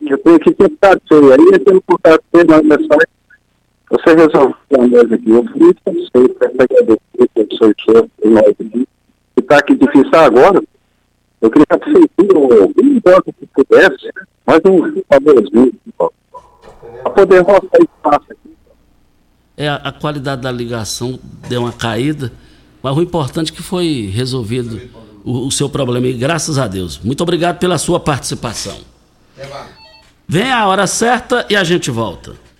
Eu 0.01 0.17
tenho 0.17 0.35
aqui 0.35 0.53
contato 0.53 1.01
seu 1.07 1.31
aí, 1.33 1.45
eu 1.53 1.59
tenho 1.65 1.81
contato 1.81 2.23
seu 2.33 2.45
na 2.45 2.57
mensagem. 2.61 3.07
Você 3.91 4.15
resolveu 4.15 4.55
para 4.69 4.87
nós 4.87 5.11
aqui. 5.11 5.29
Eu 5.29 5.45
fui 5.45 5.75
satisfeito, 5.83 6.37
agradecer 6.43 7.75
chefe, 7.77 8.09
por 8.17 8.31
nós 8.31 8.47
aqui. 8.47 8.87
Que 9.35 9.39
está 9.39 9.57
aqui 9.57 9.75
difícil 9.75 10.15
agora. 10.15 10.63
Eu 11.41 11.49
queria 11.49 11.65
que 11.65 11.73
a 11.73 11.77
prefeitura, 11.77 12.61
alguém 12.61 12.85
embora 12.85 13.21
que 13.23 13.47
pudesse, 13.47 14.09
mais 14.45 14.61
um 14.65 15.01
favorzinho, 15.09 15.73
para 15.97 17.09
poder 17.11 17.43
mostrar 17.43 17.79
espaço 17.81 18.31
aqui. 18.31 18.55
É, 19.57 19.67
a, 19.67 19.75
a 19.75 19.91
qualidade 19.91 20.41
da 20.41 20.51
ligação 20.51 21.19
deu 21.49 21.61
uma 21.61 21.73
caída, 21.73 22.31
mas 22.81 22.95
o 22.95 23.01
importante 23.01 23.51
é 23.51 23.55
que 23.55 23.63
foi 23.63 24.09
resolvido 24.13 24.79
o, 25.25 25.47
o 25.47 25.51
seu 25.51 25.67
problema 25.67 26.07
e 26.07 26.13
graças 26.13 26.57
a 26.57 26.67
Deus. 26.67 26.99
Muito 26.99 27.21
obrigado 27.21 27.59
pela 27.59 27.77
sua 27.77 27.99
participação. 27.99 28.77
Vem 30.27 30.51
a 30.51 30.67
hora 30.67 30.87
certa 30.87 31.45
e 31.49 31.55
a 31.55 31.63
gente 31.63 31.91
volta. 31.91 32.33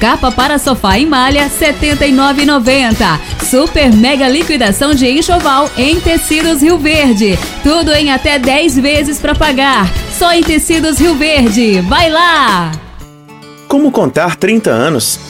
Capa 0.00 0.32
para 0.32 0.58
sofá 0.58 0.98
em 0.98 1.04
malha, 1.04 1.42
R$ 1.44 1.50
79,90. 1.50 3.20
Super 3.44 3.92
mega 3.92 4.26
liquidação 4.26 4.94
de 4.94 5.06
enxoval 5.06 5.68
em 5.76 6.00
Tecidos 6.00 6.62
Rio 6.62 6.78
Verde. 6.78 7.38
Tudo 7.62 7.92
em 7.92 8.10
até 8.10 8.38
10 8.38 8.76
vezes 8.76 9.20
para 9.20 9.34
pagar. 9.34 9.86
Só 10.18 10.32
em 10.32 10.42
Tecidos 10.42 10.98
Rio 10.98 11.14
Verde. 11.14 11.82
Vai 11.82 12.10
lá! 12.10 12.72
Como 13.68 13.92
contar 13.92 14.36
30 14.36 14.70
anos? 14.70 15.20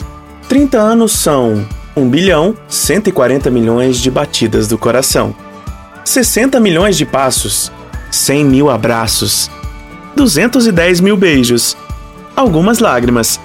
30 0.47 0.77
anos 0.77 1.11
são 1.11 1.67
1 1.95 2.09
bilhão 2.09 2.55
140 2.69 3.49
milhões 3.49 3.97
de 3.97 4.09
batidas 4.09 4.67
do 4.67 4.77
coração, 4.77 5.35
60 6.05 6.59
milhões 6.59 6.97
de 6.97 7.05
passos, 7.05 7.71
100 8.09 8.45
mil 8.45 8.69
abraços, 8.69 9.51
210 10.15 11.01
mil 11.01 11.17
beijos, 11.17 11.75
algumas 12.35 12.79
lágrimas, 12.79 13.39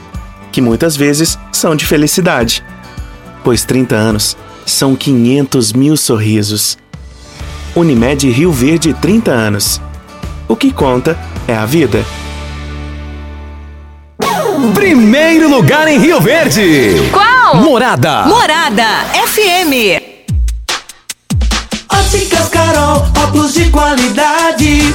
que 0.57 0.62
muitas 0.62 0.97
vezes 0.97 1.38
são 1.53 1.77
de 1.77 1.85
felicidade, 1.85 2.64
pois 3.45 3.62
30 3.66 3.95
anos 3.95 4.35
são 4.64 4.97
500 4.97 5.75
mil 5.75 5.99
sorrisos. 5.99 6.79
Unimed 7.75 8.31
Rio 8.31 8.51
Verde 8.51 8.95
30 8.95 9.31
anos. 9.31 9.83
O 10.49 10.57
que 10.57 10.73
conta 10.73 11.14
é 11.47 11.55
a 11.55 11.66
vida. 11.66 12.03
Primeiro 14.73 15.51
lugar 15.51 15.88
em 15.88 15.99
Rio 15.99 16.23
Verde. 16.23 17.03
Qual? 17.12 17.57
Morada. 17.57 18.23
Morada 18.23 19.05
FM. 19.27 20.01
Óticas 21.92 22.49
Carol, 22.49 23.07
óculos 23.23 23.53
de 23.53 23.69
qualidade, 23.69 24.36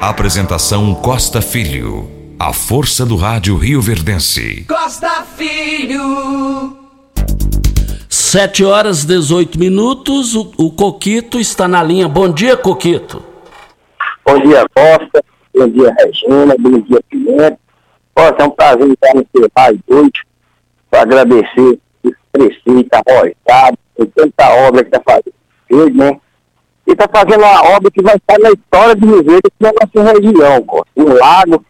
Apresentação 0.00 0.94
Costa 0.94 1.42
Filho. 1.42 2.08
A 2.38 2.54
força 2.54 3.04
do 3.04 3.16
rádio 3.16 3.54
Rio 3.58 3.82
Verdense. 3.82 4.64
Costa 4.66 5.22
Filho. 5.36 6.74
7 8.08 8.64
horas 8.64 9.04
18 9.04 9.58
minutos. 9.58 10.34
O, 10.34 10.52
o 10.56 10.70
Coquito 10.70 11.38
está 11.38 11.68
na 11.68 11.82
linha. 11.82 12.08
Bom 12.08 12.32
dia, 12.32 12.56
Coquito. 12.56 13.22
Bom 14.24 14.40
dia, 14.40 14.64
Costa. 14.74 15.22
Bom 15.54 15.68
dia, 15.68 15.94
Regina. 15.98 16.54
Bom 16.58 16.80
dia, 16.80 17.00
Pimenta. 17.10 17.58
Costa, 18.14 18.42
é 18.42 18.46
um 18.46 18.50
prazer 18.52 18.88
estar 18.88 19.14
no 19.14 19.26
seu 19.36 19.50
rádio 19.54 19.84
hoje 19.86 20.12
para 20.90 21.02
agradecer 21.02 21.78
esse 22.02 22.16
prefeito 22.32 22.88
arrojado, 22.94 23.78
por 23.94 24.06
tanta 24.06 24.48
obra 24.66 24.82
que 24.82 24.96
está 24.96 25.02
fazendo, 25.04 25.34
Verde, 25.70 25.98
né? 25.98 26.18
E 26.90 26.92
está 26.92 27.08
fazendo 27.08 27.44
uma 27.44 27.76
obra 27.76 27.88
que 27.88 28.02
vai 28.02 28.16
estar 28.16 28.36
na 28.40 28.50
história 28.50 28.96
de 28.96 29.06
Rio 29.06 29.22
Verde 29.22 29.42
aqui 29.46 29.56
na 29.60 29.72
nossa 29.72 30.12
região, 30.12 30.62
Costa. 30.64 30.90
Um 30.96 31.14
lago 31.14 31.64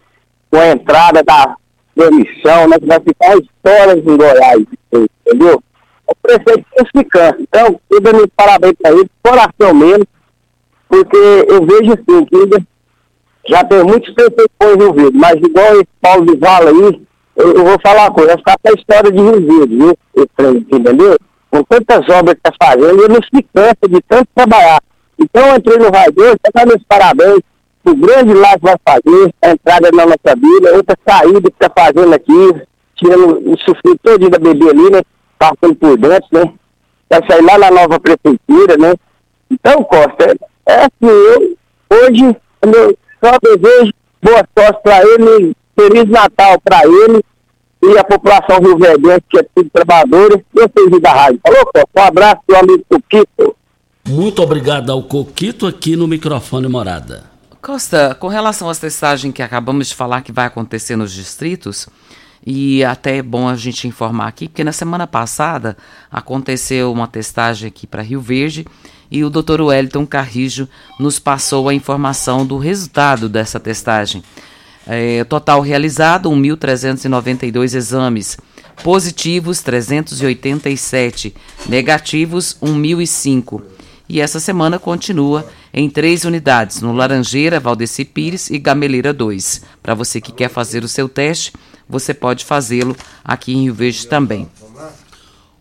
com 0.50 0.58
a 0.58 0.68
entrada 0.68 1.22
da 1.22 1.56
emissão, 1.94 2.66
né? 2.66 2.78
Que 2.78 2.86
vai 2.86 3.00
ficar 3.00 3.32
a 3.32 3.36
história 3.36 3.98
em 3.98 4.16
Goiás, 4.16 4.64
entendeu? 4.90 5.62
O 6.06 6.14
prefeito 6.22 6.64
classificando. 6.74 7.42
Então, 7.42 7.78
eu 7.90 8.00
dou 8.00 8.28
parabéns 8.34 8.72
para 8.80 8.92
ele, 8.92 9.10
coração 9.22 9.74
mesmo, 9.74 10.06
porque 10.88 11.46
eu 11.48 11.66
vejo 11.66 11.92
assim, 11.92 12.24
que 12.24 12.36
ainda 12.36 12.66
já 13.46 13.62
tem 13.64 13.84
muitos 13.84 14.14
prefeitos 14.14 14.56
Verde, 14.94 15.18
mas 15.18 15.34
igual 15.34 15.74
esse 15.74 15.88
Paulo 16.00 16.24
de 16.24 16.36
Vala 16.38 16.70
aí, 16.70 17.06
eu, 17.36 17.56
eu 17.56 17.64
vou 17.64 17.78
falar 17.82 18.04
uma 18.04 18.12
coisa, 18.12 18.28
vai 18.28 18.38
ficar 18.38 18.56
com 18.62 18.68
a 18.70 18.80
história 18.80 19.12
de 19.12 19.18
Rio 19.18 19.66
viu? 19.66 19.98
Esse 20.16 20.28
trem, 20.34 20.66
entendeu? 20.70 21.18
Com 21.50 21.62
tantas 21.64 22.08
obras 22.08 22.36
que 22.36 22.48
está 22.48 22.52
fazendo, 22.58 23.04
ele 23.04 23.12
não 23.12 23.22
se 23.22 23.42
cansa 23.52 23.86
de 23.86 24.00
tanto 24.08 24.26
trabalhar. 24.34 24.80
Então 25.20 25.56
entrei 25.56 25.78
no 25.78 25.86
hoje, 25.86 26.38
para 26.42 26.50
dar 26.54 26.66
meus 26.66 26.82
parabéns, 26.84 27.40
o 27.84 27.94
grande 27.94 28.32
lá 28.34 28.54
que 28.54 28.62
vai 28.62 28.76
fazer, 28.86 29.34
a 29.42 29.50
entrada 29.50 29.90
na 29.92 30.06
nossa 30.06 30.36
vida, 30.36 30.74
outra 30.74 30.96
saída 31.06 31.42
que 31.42 31.64
está 31.64 31.70
fazendo 31.76 32.14
aqui, 32.14 32.62
tirando 32.96 33.50
o 33.50 33.58
sofrido 33.58 33.98
todo 34.02 34.30
da 34.30 34.38
bebê 34.38 34.70
ali, 34.70 34.90
né? 34.90 35.02
Passando 35.38 35.74
por 35.74 35.96
dentro, 35.96 36.28
né? 36.32 36.52
Vai 37.08 37.26
sair 37.26 37.42
lá 37.42 37.58
na 37.58 37.70
nova 37.70 38.00
prefeitura, 38.00 38.76
né? 38.78 38.94
Então, 39.50 39.82
Costa, 39.84 40.36
é 40.66 40.74
assim, 40.74 40.88
eu 41.02 41.56
hoje 41.90 42.36
eu 42.62 42.96
só 43.22 43.36
desejo 43.42 43.92
boa 44.22 44.46
sorte 44.56 44.82
para 44.82 45.02
ele, 45.02 45.54
Feliz 45.74 46.08
Natal 46.08 46.60
para 46.62 46.86
ele 46.86 47.22
e 47.82 47.98
a 47.98 48.04
população 48.04 48.60
rio-verdense, 48.60 49.22
que 49.28 49.38
é 49.38 49.42
tudo 49.54 49.70
trabalhadora, 49.70 50.44
e 50.54 50.58
eu 50.60 51.00
da 51.00 51.12
rádio. 51.12 51.40
Falou, 51.42 51.64
Costa, 51.66 51.88
um 51.96 52.02
abraço, 52.02 52.40
meu 52.48 52.58
amigo 52.58 52.84
Tuquito. 52.88 53.56
Muito 54.10 54.42
obrigado 54.42 54.90
ao 54.90 55.04
Coquito 55.04 55.68
aqui 55.68 55.94
no 55.94 56.08
microfone 56.08 56.66
Morada. 56.66 57.30
Costa, 57.62 58.12
com 58.12 58.26
relação 58.26 58.68
às 58.68 58.80
testagens 58.80 59.32
que 59.32 59.40
acabamos 59.40 59.86
de 59.86 59.94
falar 59.94 60.22
que 60.22 60.32
vai 60.32 60.46
acontecer 60.46 60.96
nos 60.96 61.12
distritos, 61.12 61.88
e 62.44 62.82
até 62.82 63.18
é 63.18 63.22
bom 63.22 63.48
a 63.48 63.54
gente 63.54 63.86
informar 63.86 64.26
aqui, 64.26 64.48
porque 64.48 64.64
na 64.64 64.72
semana 64.72 65.06
passada 65.06 65.76
aconteceu 66.10 66.92
uma 66.92 67.06
testagem 67.06 67.68
aqui 67.68 67.86
para 67.86 68.02
Rio 68.02 68.20
Verde 68.20 68.66
e 69.08 69.22
o 69.22 69.30
Dr. 69.30 69.60
Wellington 69.60 70.04
Carrijo 70.04 70.68
nos 70.98 71.20
passou 71.20 71.68
a 71.68 71.74
informação 71.74 72.44
do 72.44 72.58
resultado 72.58 73.28
dessa 73.28 73.60
testagem. 73.60 74.24
É, 74.88 75.22
total 75.22 75.60
realizado, 75.60 76.28
1.392 76.30 77.76
exames, 77.76 78.36
positivos 78.82 79.62
387, 79.62 81.32
negativos 81.68 82.56
1005. 82.60 83.78
E 84.12 84.20
essa 84.20 84.40
semana 84.40 84.76
continua 84.76 85.48
em 85.72 85.88
três 85.88 86.24
unidades, 86.24 86.82
no 86.82 86.92
Laranjeira, 86.92 87.60
Valdeci 87.60 88.04
Pires 88.04 88.50
e 88.50 88.58
Gameleira 88.58 89.12
2. 89.12 89.62
Para 89.80 89.94
você 89.94 90.20
que 90.20 90.32
quer 90.32 90.50
fazer 90.50 90.82
o 90.82 90.88
seu 90.88 91.08
teste, 91.08 91.52
você 91.88 92.12
pode 92.12 92.44
fazê-lo 92.44 92.96
aqui 93.24 93.52
em 93.52 93.62
Rio 93.62 93.74
Verde 93.74 94.08
também. 94.08 94.48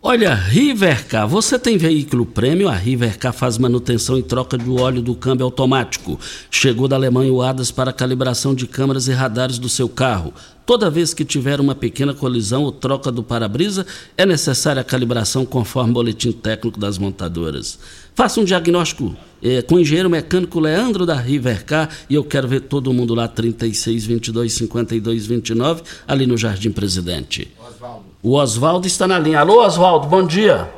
Olha, 0.02 0.34
Rivercar, 0.34 1.28
você 1.28 1.60
tem 1.60 1.78
veículo 1.78 2.26
prêmio? 2.26 2.70
A 2.70 2.74
Rivercar 2.74 3.34
faz 3.34 3.58
manutenção 3.58 4.18
e 4.18 4.24
troca 4.24 4.58
do 4.58 4.80
óleo 4.80 5.02
do 5.02 5.14
câmbio 5.14 5.44
automático. 5.44 6.18
Chegou 6.50 6.88
da 6.88 6.96
Alemanha 6.96 7.34
o 7.34 7.42
ADAS 7.42 7.70
para 7.70 7.92
calibração 7.92 8.56
de 8.56 8.66
câmeras 8.66 9.10
e 9.10 9.12
radares 9.12 9.60
do 9.60 9.68
seu 9.68 9.90
carro. 9.90 10.34
Toda 10.66 10.90
vez 10.90 11.14
que 11.14 11.26
tiver 11.26 11.60
uma 11.60 11.76
pequena 11.76 12.14
colisão 12.14 12.64
ou 12.64 12.72
troca 12.72 13.12
do 13.12 13.22
para-brisa, 13.22 13.86
é 14.16 14.26
necessária 14.26 14.80
a 14.80 14.86
calibração 14.86 15.46
conforme 15.46 15.92
o 15.92 15.96
boletim 15.96 16.32
técnico 16.32 16.80
das 16.80 16.98
montadoras. 16.98 17.78
Faça 18.16 18.40
um 18.40 18.46
diagnóstico 18.46 19.14
é, 19.44 19.62
com 19.62 19.76
o 19.76 19.80
engenheiro 19.82 20.10
mecânico 20.10 20.62
Leandro 20.62 21.06
da 21.06 21.16
Rivercar 21.16 21.90
e 22.10 22.16
eu 22.16 22.24
quero 22.24 22.48
ver 22.48 22.62
todo 22.62 22.94
mundo 22.94 23.14
lá 23.14 23.28
36 23.28 24.06
22 24.06 24.54
52 24.54 25.26
29 25.26 25.82
ali 26.08 26.26
no 26.26 26.38
Jardim 26.38 26.72
Presidente. 26.72 27.52
Osvaldo. 27.80 28.06
O 28.22 28.36
Oswaldo 28.36 28.88
está 28.88 29.08
na 29.08 29.18
linha. 29.18 29.40
Alô, 29.40 29.66
Oswaldo, 29.66 30.08
bom 30.08 30.26
dia. 30.26 30.70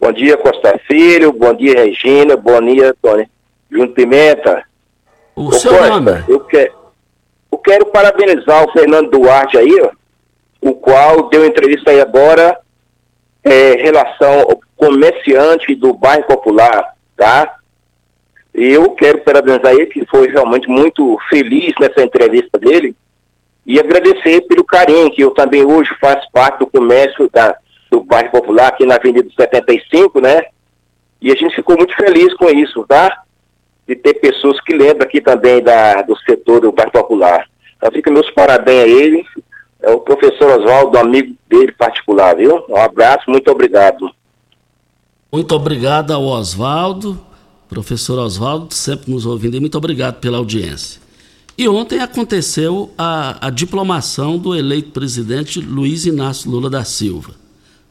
Bom 0.00 0.10
dia, 0.12 0.36
Costa 0.36 0.78
Filho. 0.86 1.32
Bom 1.32 1.54
dia, 1.54 1.84
Regina. 1.84 2.36
Bom 2.36 2.60
dia, 2.60 2.94
Tony. 3.00 3.28
Junto 3.70 3.94
Pimenta. 3.94 4.64
O 5.36 5.46
Ô, 5.46 5.52
seu 5.52 5.72
Costa, 5.72 6.00
nome? 6.00 6.24
Eu, 6.26 6.40
que, 6.40 6.72
eu 7.52 7.58
quero 7.58 7.86
parabenizar 7.86 8.64
o 8.64 8.72
Fernando 8.72 9.10
Duarte 9.10 9.56
aí, 9.56 9.80
ó, 9.80 9.90
o 10.60 10.74
qual 10.74 11.28
deu 11.28 11.46
entrevista 11.46 11.90
aí 11.90 12.00
agora 12.00 12.58
é, 13.44 13.72
relação 13.74 14.40
ao 14.40 14.60
comerciante 14.76 15.74
do 15.76 15.94
bairro 15.94 16.26
Popular, 16.26 16.94
tá? 17.16 17.56
Eu 18.52 18.90
quero 18.92 19.20
parabenizar 19.20 19.72
ele, 19.72 19.86
que 19.86 20.04
foi 20.06 20.28
realmente 20.28 20.68
muito 20.68 21.18
feliz 21.28 21.72
nessa 21.78 22.02
entrevista 22.02 22.58
dele, 22.58 22.96
e 23.66 23.80
agradecer 23.80 24.42
pelo 24.42 24.64
carinho, 24.64 25.10
que 25.10 25.22
eu 25.22 25.32
também 25.32 25.64
hoje 25.64 25.90
faço 26.00 26.30
parte 26.32 26.60
do 26.60 26.68
comércio 26.68 27.28
da, 27.32 27.56
do 27.90 28.00
bairro 28.00 28.30
Popular, 28.30 28.68
aqui 28.68 28.86
na 28.86 28.94
Avenida 28.94 29.28
75, 29.36 30.20
né? 30.20 30.44
E 31.20 31.32
a 31.32 31.34
gente 31.34 31.56
ficou 31.56 31.76
muito 31.76 31.94
feliz 31.96 32.32
com 32.34 32.48
isso, 32.48 32.84
tá? 32.86 33.24
De 33.86 33.96
ter 33.96 34.14
pessoas 34.14 34.60
que 34.60 34.72
lembram 34.72 35.04
aqui 35.04 35.20
também 35.20 35.60
da, 35.60 36.02
do 36.02 36.16
setor 36.20 36.60
do 36.60 36.70
bairro 36.70 36.92
Popular. 36.92 37.48
Então 37.76 37.90
fica 37.90 38.10
meus 38.10 38.30
parabéns 38.30 38.84
a 38.84 38.88
ele, 38.88 39.26
é 39.82 39.90
o 39.90 40.00
professor 40.00 40.60
Oswaldo, 40.60 40.96
amigo 40.96 41.34
dele 41.48 41.72
particular, 41.72 42.36
viu? 42.36 42.64
Um 42.68 42.76
abraço, 42.76 43.28
muito 43.28 43.50
obrigado. 43.50 44.10
Muito 45.32 45.52
obrigado 45.56 46.12
ao 46.12 46.22
Oswaldo, 46.22 47.20
professor 47.68 48.18
Oswaldo, 48.20 48.72
sempre 48.72 49.10
nos 49.10 49.26
ouvindo 49.26 49.56
e 49.56 49.60
muito 49.60 49.76
obrigado 49.76 50.20
pela 50.20 50.38
audiência. 50.38 51.05
E 51.58 51.66
ontem 51.68 52.00
aconteceu 52.00 52.92
a, 52.98 53.46
a 53.46 53.50
diplomação 53.50 54.36
do 54.36 54.54
eleito 54.54 54.90
presidente 54.90 55.58
Luiz 55.58 56.04
Inácio 56.04 56.50
Lula 56.50 56.68
da 56.68 56.84
Silva. 56.84 57.34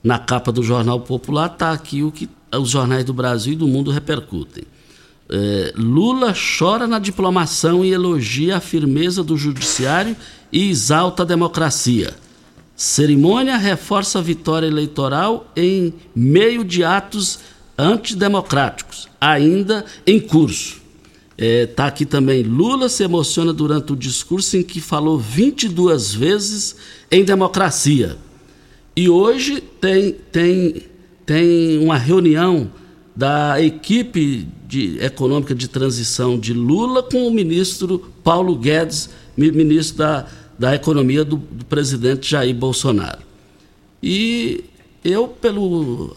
Na 0.03 0.19
capa 0.19 0.51
do 0.51 0.61
Jornal 0.61 0.99
Popular 0.99 1.47
está 1.47 1.71
aqui 1.71 2.03
o 2.03 2.11
que 2.11 2.29
os 2.55 2.69
jornais 2.69 3.03
do 3.03 3.13
Brasil 3.13 3.53
e 3.53 3.55
do 3.55 3.67
mundo 3.67 3.89
repercutem. 3.89 4.65
É, 5.27 5.73
Lula 5.75 6.31
chora 6.33 6.85
na 6.85 6.99
diplomação 6.99 7.83
e 7.83 7.91
elogia 7.91 8.57
a 8.57 8.61
firmeza 8.61 9.23
do 9.23 9.35
judiciário 9.35 10.15
e 10.51 10.69
exalta 10.69 11.23
a 11.23 11.25
democracia. 11.25 12.13
Cerimônia 12.75 13.57
reforça 13.57 14.19
a 14.19 14.21
vitória 14.21 14.67
eleitoral 14.67 15.51
em 15.55 15.91
meio 16.15 16.63
de 16.63 16.83
atos 16.83 17.39
antidemocráticos, 17.75 19.07
ainda 19.19 19.83
em 20.05 20.19
curso. 20.19 20.84
Está 21.37 21.85
é, 21.85 21.87
aqui 21.87 22.05
também. 22.05 22.43
Lula 22.43 22.87
se 22.87 23.03
emociona 23.03 23.51
durante 23.51 23.91
o 23.91 23.95
discurso 23.95 24.55
em 24.55 24.63
que 24.63 24.79
falou 24.79 25.19
22 25.19 26.13
vezes 26.13 26.77
em 27.11 27.25
democracia. 27.25 28.17
E 28.95 29.09
hoje 29.09 29.59
tem, 29.59 30.13
tem, 30.31 30.83
tem 31.25 31.79
uma 31.79 31.97
reunião 31.97 32.71
da 33.13 33.61
equipe 33.61 34.47
de, 34.65 34.97
econômica 35.03 35.53
de 35.53 35.67
transição 35.67 36.39
de 36.39 36.53
Lula 36.53 37.03
com 37.03 37.27
o 37.27 37.31
ministro 37.31 37.99
Paulo 38.23 38.55
Guedes, 38.55 39.09
ministro 39.35 39.97
da, 39.97 40.27
da 40.57 40.75
Economia 40.75 41.25
do, 41.25 41.35
do 41.35 41.65
presidente 41.65 42.31
Jair 42.31 42.55
Bolsonaro. 42.55 43.19
E 44.01 44.63
eu, 45.03 45.27
pelo. 45.27 46.15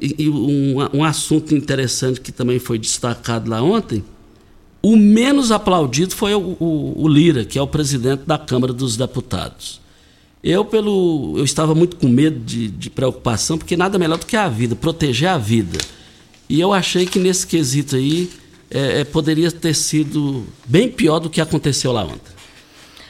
E, 0.00 0.28
um, 0.28 0.76
um 0.98 1.04
assunto 1.04 1.54
interessante 1.54 2.20
que 2.20 2.32
também 2.32 2.58
foi 2.58 2.78
destacado 2.78 3.50
lá 3.50 3.62
ontem 3.62 4.02
o 4.82 4.96
menos 4.96 5.52
aplaudido 5.52 6.14
foi 6.14 6.34
o, 6.34 6.56
o, 6.58 7.02
o, 7.02 7.08
Lira, 7.08 7.44
que 7.44 7.58
é 7.58 7.62
o 7.62 7.66
presidente 7.66 8.22
da 8.26 8.38
Câmara 8.38 8.72
dos 8.72 8.96
Deputados. 8.96 9.80
Eu, 10.42 10.64
pelo, 10.64 11.34
eu 11.36 11.44
estava 11.44 11.74
muito 11.74 11.96
com 11.96 12.08
medo 12.08 12.40
de, 12.40 12.68
de 12.68 12.88
preocupação, 12.88 13.58
porque 13.58 13.76
nada 13.76 13.98
melhor 13.98 14.16
do 14.16 14.24
que 14.24 14.36
a 14.36 14.48
vida, 14.48 14.74
proteger 14.74 15.28
a 15.28 15.36
vida. 15.36 15.78
E 16.48 16.58
eu 16.58 16.72
achei 16.72 17.04
que 17.04 17.18
nesse 17.18 17.46
quesito 17.46 17.94
aí 17.94 18.30
é, 18.70 19.00
é, 19.00 19.04
poderia 19.04 19.52
ter 19.52 19.74
sido 19.74 20.46
bem 20.66 20.90
pior 20.90 21.18
do 21.18 21.28
que 21.28 21.40
aconteceu 21.40 21.92
lá 21.92 22.04
ontem. 22.04 22.32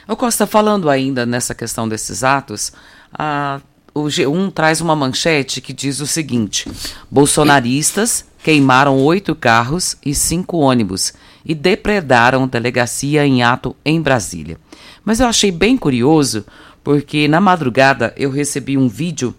O 0.07 0.15
Costa, 0.15 0.45
falando 0.45 0.89
ainda 0.89 1.25
nessa 1.25 1.55
questão 1.55 1.87
desses 1.87 2.21
atos, 2.21 2.73
a, 3.13 3.61
o 3.93 4.03
G1 4.03 4.51
traz 4.51 4.81
uma 4.81 4.95
manchete 4.95 5.61
que 5.61 5.71
diz 5.71 6.01
o 6.01 6.07
seguinte: 6.07 6.69
bolsonaristas 7.09 8.25
queimaram 8.43 8.99
oito 9.03 9.33
carros 9.33 9.95
e 10.05 10.13
cinco 10.13 10.57
ônibus 10.57 11.13
e 11.45 11.55
depredaram 11.55 12.47
delegacia 12.47 13.25
em 13.25 13.43
ato 13.43 13.75
em 13.83 14.01
Brasília. 14.01 14.57
Mas 15.03 15.19
eu 15.19 15.27
achei 15.27 15.51
bem 15.51 15.77
curioso 15.77 16.45
porque 16.83 17.27
na 17.27 17.39
madrugada 17.39 18.13
eu 18.17 18.29
recebi 18.31 18.77
um 18.77 18.87
vídeo 18.87 19.35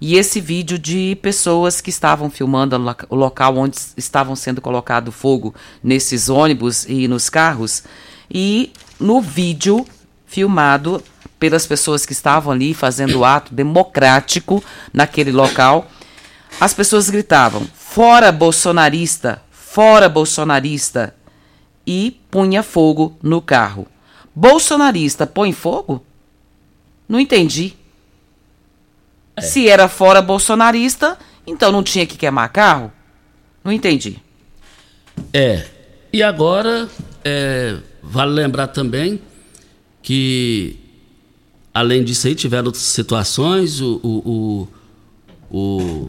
e 0.00 0.16
esse 0.16 0.40
vídeo 0.40 0.78
de 0.78 1.16
pessoas 1.22 1.80
que 1.80 1.88
estavam 1.88 2.28
filmando 2.28 2.76
o 3.08 3.14
local 3.14 3.56
onde 3.56 3.78
estavam 3.96 4.36
sendo 4.36 4.60
colocado 4.60 5.12
fogo 5.12 5.54
nesses 5.82 6.28
ônibus 6.28 6.84
e 6.88 7.08
nos 7.08 7.30
carros 7.30 7.84
e 8.30 8.72
no 8.98 9.20
vídeo 9.20 9.86
filmado 10.26 11.02
pelas 11.38 11.66
pessoas 11.66 12.04
que 12.04 12.12
estavam 12.12 12.52
ali 12.52 12.74
fazendo 12.74 13.20
o 13.20 13.24
ato 13.24 13.54
democrático 13.54 14.62
naquele 14.92 15.30
local, 15.30 15.88
as 16.60 16.74
pessoas 16.74 17.10
gritavam: 17.10 17.66
"Fora 17.74 18.32
bolsonarista, 18.32 19.42
fora 19.50 20.08
bolsonarista!" 20.08 21.14
E 21.86 22.20
punha 22.30 22.62
fogo 22.62 23.16
no 23.22 23.40
carro. 23.40 23.86
Bolsonarista 24.34 25.26
põe 25.26 25.52
fogo? 25.52 26.04
Não 27.08 27.20
entendi. 27.20 27.74
É. 29.36 29.40
Se 29.40 29.68
era 29.68 29.88
fora 29.88 30.22
bolsonarista, 30.22 31.18
então 31.46 31.70
não 31.70 31.82
tinha 31.82 32.06
que 32.06 32.16
queimar 32.16 32.48
carro? 32.50 32.92
Não 33.62 33.72
entendi. 33.72 34.18
É. 35.32 35.66
E 36.12 36.22
agora, 36.22 36.88
é, 37.24 37.76
vale 38.02 38.32
lembrar 38.32 38.68
também 38.68 39.20
que, 40.02 40.78
além 41.72 42.04
disso 42.04 42.26
aí, 42.26 42.34
tiveram 42.34 42.66
outras 42.66 42.84
situações. 42.84 43.80
O, 43.80 44.00
o, 44.02 44.68
o, 45.50 45.58
o 46.06 46.08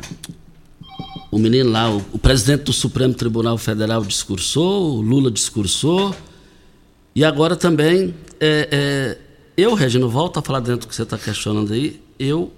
o 1.31 1.37
menino 1.37 1.71
lá, 1.71 1.89
o, 1.89 1.97
o, 2.13 2.19
presidente 2.19 2.63
do 2.63 2.73
Supremo 2.73 3.13
Tribunal 3.13 3.57
Federal 3.57 4.03
discursou, 4.03 4.97
o 4.97 5.01
Lula 5.01 5.31
discursou. 5.31 6.15
E 7.13 7.23
agora 7.23 7.55
também, 7.55 8.13
é, 8.39 8.69
é, 8.71 9.17
eu, 9.57 9.73
Regino, 9.73 10.09
volto 10.09 10.37
a 10.37 10.41
falar 10.41 10.59
dentro 10.59 10.81
do 10.81 10.87
que 10.87 10.95
você 10.95 11.03
está 11.03 11.17
questionando 11.17 11.73
aí, 11.73 12.01
eu, 12.19 12.51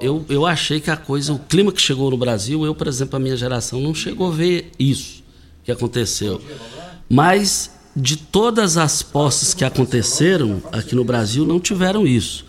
eu, 0.00 0.24
eu 0.28 0.46
achei 0.46 0.80
que 0.80 0.90
a 0.90 0.96
coisa, 0.96 1.32
o 1.32 1.38
clima 1.38 1.72
que 1.72 1.80
chegou 1.80 2.10
no 2.10 2.16
Brasil, 2.16 2.64
eu, 2.64 2.74
por 2.74 2.86
exemplo, 2.86 3.16
a 3.16 3.20
minha 3.20 3.36
geração 3.36 3.80
não 3.80 3.94
chegou 3.94 4.28
a 4.28 4.30
ver 4.30 4.70
isso 4.78 5.22
que 5.64 5.72
aconteceu. 5.72 6.40
Mas 7.08 7.70
de 7.94 8.16
todas 8.16 8.76
as 8.76 9.02
posses 9.02 9.52
que 9.52 9.64
aconteceram 9.64 10.62
aqui 10.72 10.94
no 10.94 11.04
Brasil, 11.04 11.46
não 11.46 11.60
tiveram 11.60 12.06
isso. 12.06 12.44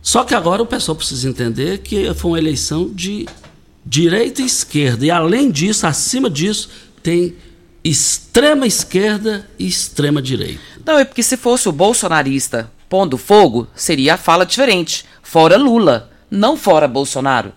Só 0.00 0.24
que 0.24 0.34
agora 0.34 0.60
o 0.62 0.66
pessoal 0.66 0.96
precisa 0.96 1.28
entender 1.28 1.78
que 1.78 2.12
foi 2.14 2.32
uma 2.32 2.38
eleição 2.38 2.90
de 2.92 3.26
direita 3.84 4.42
e 4.42 4.46
esquerda. 4.46 5.04
E 5.04 5.10
além 5.10 5.50
disso, 5.50 5.86
acima 5.86 6.28
disso, 6.30 6.68
tem 7.02 7.34
extrema 7.84 8.66
esquerda 8.66 9.48
e 9.58 9.66
extrema 9.66 10.22
direita. 10.22 10.60
Não, 10.84 10.98
é 10.98 11.04
porque 11.04 11.22
se 11.22 11.36
fosse 11.36 11.68
o 11.68 11.72
bolsonarista 11.72 12.70
pondo 12.88 13.16
fogo, 13.16 13.66
seria 13.74 14.14
a 14.14 14.18
fala 14.18 14.44
diferente. 14.44 15.04
Fora 15.22 15.56
Lula, 15.56 16.10
não 16.30 16.58
fora 16.58 16.86
Bolsonaro. 16.86 17.52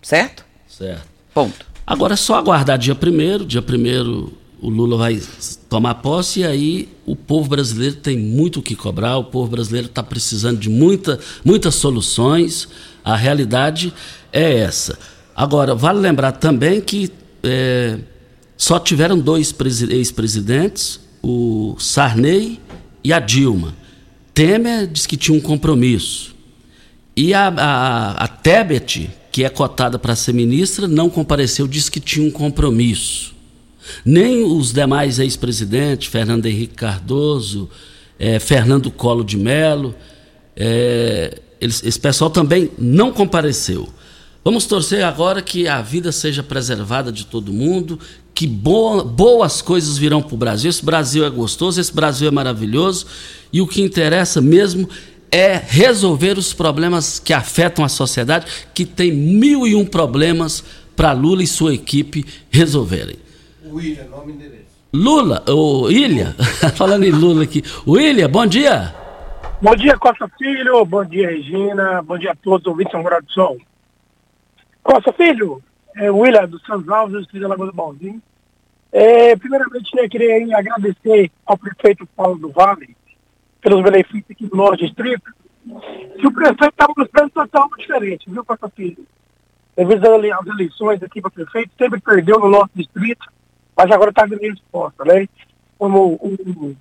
Certo? 0.00 0.42
Certo. 0.66 1.06
Ponto. 1.34 1.66
Agora 1.86 2.14
é 2.14 2.16
só 2.16 2.36
aguardar 2.36 2.78
dia 2.78 2.94
primeiro, 2.94 3.44
dia 3.44 3.60
primeiro 3.60 4.32
o, 4.60 4.70
Lula 4.70 4.96
vai 4.96 5.20
tomar 5.68 5.96
posse 5.96 6.40
e 6.40 6.44
aí 6.44 6.88
o 7.04 7.14
povo 7.14 7.48
brasileiro 7.48 7.96
tem 7.96 8.18
muito 8.18 8.60
o 8.60 8.62
que 8.62 8.74
cobrar, 8.74 9.18
o 9.18 9.24
povo 9.24 9.50
brasileiro 9.50 9.86
está 9.86 10.02
precisando 10.02 10.58
de 10.58 10.70
muita, 10.70 11.20
muitas 11.44 11.74
soluções. 11.74 12.68
A 13.06 13.14
realidade 13.14 13.94
é 14.32 14.58
essa. 14.58 14.98
Agora, 15.34 15.76
vale 15.76 16.00
lembrar 16.00 16.32
também 16.32 16.80
que 16.80 17.12
é, 17.40 18.00
só 18.56 18.80
tiveram 18.80 19.16
dois 19.16 19.54
ex-presidentes, 19.88 20.98
o 21.22 21.76
Sarney 21.78 22.60
e 23.04 23.12
a 23.12 23.20
Dilma. 23.20 23.76
Temer 24.34 24.88
disse 24.88 25.06
que 25.06 25.16
tinha 25.16 25.38
um 25.38 25.40
compromisso. 25.40 26.34
E 27.16 27.32
a, 27.32 27.46
a, 27.46 28.10
a 28.24 28.26
Tebet, 28.26 29.08
que 29.30 29.44
é 29.44 29.48
cotada 29.48 30.00
para 30.00 30.16
ser 30.16 30.32
ministra, 30.34 30.88
não 30.88 31.08
compareceu, 31.08 31.68
disse 31.68 31.92
que 31.92 32.00
tinha 32.00 32.26
um 32.26 32.30
compromisso. 32.32 33.36
Nem 34.04 34.42
os 34.42 34.72
demais 34.72 35.20
ex-presidentes, 35.20 36.08
Fernando 36.08 36.46
Henrique 36.46 36.74
Cardoso, 36.74 37.70
é, 38.18 38.40
Fernando 38.40 38.90
Colo 38.90 39.22
de 39.22 39.36
Mello, 39.36 39.94
é, 40.56 41.40
eles, 41.60 41.82
esse 41.84 41.98
pessoal 41.98 42.30
também 42.30 42.70
não 42.78 43.12
compareceu. 43.12 43.88
Vamos 44.44 44.64
torcer 44.64 45.04
agora 45.04 45.42
que 45.42 45.66
a 45.66 45.82
vida 45.82 46.12
seja 46.12 46.42
preservada 46.42 47.10
de 47.10 47.26
todo 47.26 47.52
mundo, 47.52 47.98
que 48.32 48.46
boa, 48.46 49.02
boas 49.02 49.60
coisas 49.60 49.98
virão 49.98 50.22
para 50.22 50.34
o 50.34 50.38
Brasil. 50.38 50.70
Esse 50.70 50.84
Brasil 50.84 51.24
é 51.24 51.30
gostoso, 51.30 51.80
esse 51.80 51.92
Brasil 51.92 52.28
é 52.28 52.30
maravilhoso 52.30 53.06
e 53.52 53.60
o 53.60 53.66
que 53.66 53.82
interessa 53.82 54.40
mesmo 54.40 54.88
é 55.32 55.60
resolver 55.66 56.38
os 56.38 56.52
problemas 56.52 57.18
que 57.18 57.32
afetam 57.32 57.84
a 57.84 57.88
sociedade, 57.88 58.46
que 58.72 58.84
tem 58.84 59.10
mil 59.12 59.66
e 59.66 59.74
um 59.74 59.84
problemas 59.84 60.62
para 60.94 61.12
Lula 61.12 61.42
e 61.42 61.46
sua 61.46 61.74
equipe 61.74 62.24
resolverem. 62.48 63.16
William, 63.68 64.04
nome 64.04 64.32
e 64.32 64.34
endereço. 64.36 64.66
Lula, 64.92 65.44
o 65.48 65.90
Ilha, 65.90 66.36
falando 66.74 67.04
em 67.04 67.10
Lula 67.10 67.42
aqui. 67.42 67.64
William, 67.86 68.28
bom 68.28 68.46
dia. 68.46 69.05
Bom 69.58 69.74
dia, 69.74 69.96
Costa 69.96 70.28
Filho. 70.36 70.84
Bom 70.84 71.02
dia, 71.02 71.30
Regina. 71.30 72.02
Bom 72.02 72.18
dia 72.18 72.32
a 72.32 72.36
todos 72.36 72.60
os 72.60 72.66
ouvintes 72.66 72.92
do 72.92 73.22
do 73.22 73.32
Sol. 73.32 73.56
Costa 74.82 75.14
Filho, 75.14 75.62
é 75.96 76.10
William 76.10 76.46
dos 76.46 76.62
Santos 76.66 76.86
Alves, 76.90 77.26
filho 77.28 77.44
da 77.44 77.48
Lagoa 77.48 77.68
do 77.68 77.72
Baldinho. 77.72 78.20
É, 78.92 79.34
primeiramente, 79.34 79.96
né, 79.96 80.06
queria 80.08 80.58
agradecer 80.58 81.30
ao 81.46 81.56
prefeito 81.56 82.06
Paulo 82.14 82.38
do 82.38 82.50
Vale 82.50 82.94
pelos 83.62 83.82
benefícios 83.82 84.30
aqui 84.30 84.46
do 84.46 84.56
nosso 84.56 84.76
distrito. 84.76 85.32
Que 86.18 86.26
o 86.26 86.32
prefeito 86.32 86.66
estava 86.66 86.92
nos 86.94 87.08
planos 87.08 87.32
totalmente 87.32 87.78
diferente, 87.78 88.30
viu, 88.30 88.44
Costa 88.44 88.68
Filho? 88.68 89.06
Devido 89.74 90.06
às 90.06 90.46
eleições 90.46 91.02
aqui 91.02 91.22
para 91.22 91.30
prefeito, 91.30 91.70
sempre 91.78 91.98
perdeu 91.98 92.38
no 92.38 92.50
nosso 92.50 92.70
distrito, 92.74 93.26
mas 93.74 93.90
agora 93.90 94.10
está 94.10 94.26
dando 94.26 94.40
resposta, 94.40 95.02
né? 95.04 95.26
Como 95.78 96.18
o, 96.20 96.34
o, 96.34 96.76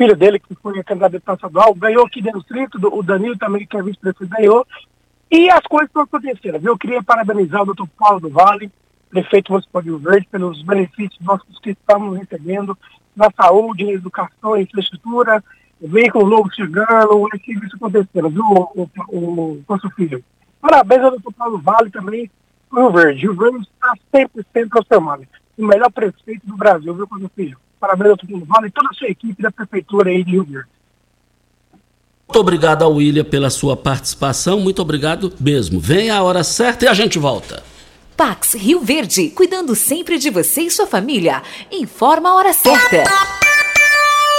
filho 0.00 0.16
dele, 0.16 0.38
que 0.38 0.54
foi 0.54 0.82
candidato 0.82 1.12
deputado 1.12 1.36
estadual, 1.36 1.74
ganhou 1.74 2.06
aqui 2.06 2.22
dentro 2.22 2.40
do 2.40 2.42
distrito, 2.42 2.78
o 2.90 3.02
Danilo 3.02 3.36
também, 3.36 3.66
que 3.66 3.76
é 3.76 3.82
vice-prefeito, 3.82 4.34
ganhou, 4.34 4.66
e 5.30 5.50
as 5.50 5.60
coisas 5.64 5.88
estão 5.88 6.02
acontecendo. 6.02 6.58
Viu? 6.58 6.72
Eu 6.72 6.78
queria 6.78 7.02
parabenizar 7.02 7.60
o 7.60 7.66
doutor 7.66 7.86
Paulo 7.98 8.18
do 8.18 8.30
Vale, 8.30 8.72
prefeito 9.10 9.52
municipal 9.52 9.82
de 9.82 9.88
Rio 9.90 9.98
Verde, 9.98 10.26
pelos 10.30 10.62
benefícios 10.62 11.20
nossos 11.20 11.58
que 11.58 11.70
estamos 11.72 12.18
recebendo 12.18 12.78
na 13.14 13.30
saúde, 13.30 13.84
na 13.84 13.92
educação, 13.92 14.52
na 14.52 14.62
infraestrutura, 14.62 15.44
veículo 15.78 16.30
novo 16.30 16.50
chegando, 16.50 17.28
isso 17.34 17.76
acontecendo, 17.76 18.30
viu, 18.30 18.42
o, 18.42 18.90
o, 19.08 19.18
o 19.18 19.64
nosso 19.68 19.90
filho. 19.90 20.24
Parabéns 20.62 21.02
ao 21.02 21.10
doutor 21.10 21.32
Paulo 21.34 21.58
Vale 21.58 21.90
também, 21.90 22.30
Rio 22.72 22.90
Verde. 22.90 23.20
Rio 23.20 23.34
Verde 23.34 23.58
está 23.58 23.92
100% 24.14 24.70
transformado. 24.70 25.26
O 25.58 25.66
melhor 25.66 25.92
prefeito 25.92 26.46
do 26.46 26.56
Brasil, 26.56 26.94
viu, 26.94 27.06
meu 27.18 27.30
filho? 27.36 27.58
Parabéns 27.80 28.10
ao 28.10 28.16
Paulo 28.18 28.44
Vale 28.44 28.68
e 28.68 28.70
toda 28.70 28.90
a 28.90 28.94
sua 28.94 29.08
equipe 29.08 29.42
da 29.42 29.50
prefeitura 29.50 30.10
aí 30.10 30.22
de 30.22 30.32
Rio 30.32 30.44
Verde. 30.44 30.68
Muito 32.28 32.38
obrigado 32.38 32.82
ao 32.82 32.92
William 32.92 33.24
pela 33.24 33.50
sua 33.50 33.76
participação, 33.76 34.60
muito 34.60 34.80
obrigado 34.80 35.32
mesmo. 35.40 35.80
Vem 35.80 36.10
a 36.10 36.22
hora 36.22 36.44
certa 36.44 36.84
e 36.84 36.88
a 36.88 36.94
gente 36.94 37.18
volta. 37.18 37.64
Pax 38.16 38.54
Rio 38.54 38.80
Verde, 38.80 39.30
cuidando 39.30 39.74
sempre 39.74 40.18
de 40.18 40.30
você 40.30 40.62
e 40.62 40.70
sua 40.70 40.86
família. 40.86 41.42
Informa 41.72 42.28
a 42.28 42.34
hora 42.34 42.52
certa. 42.52 43.02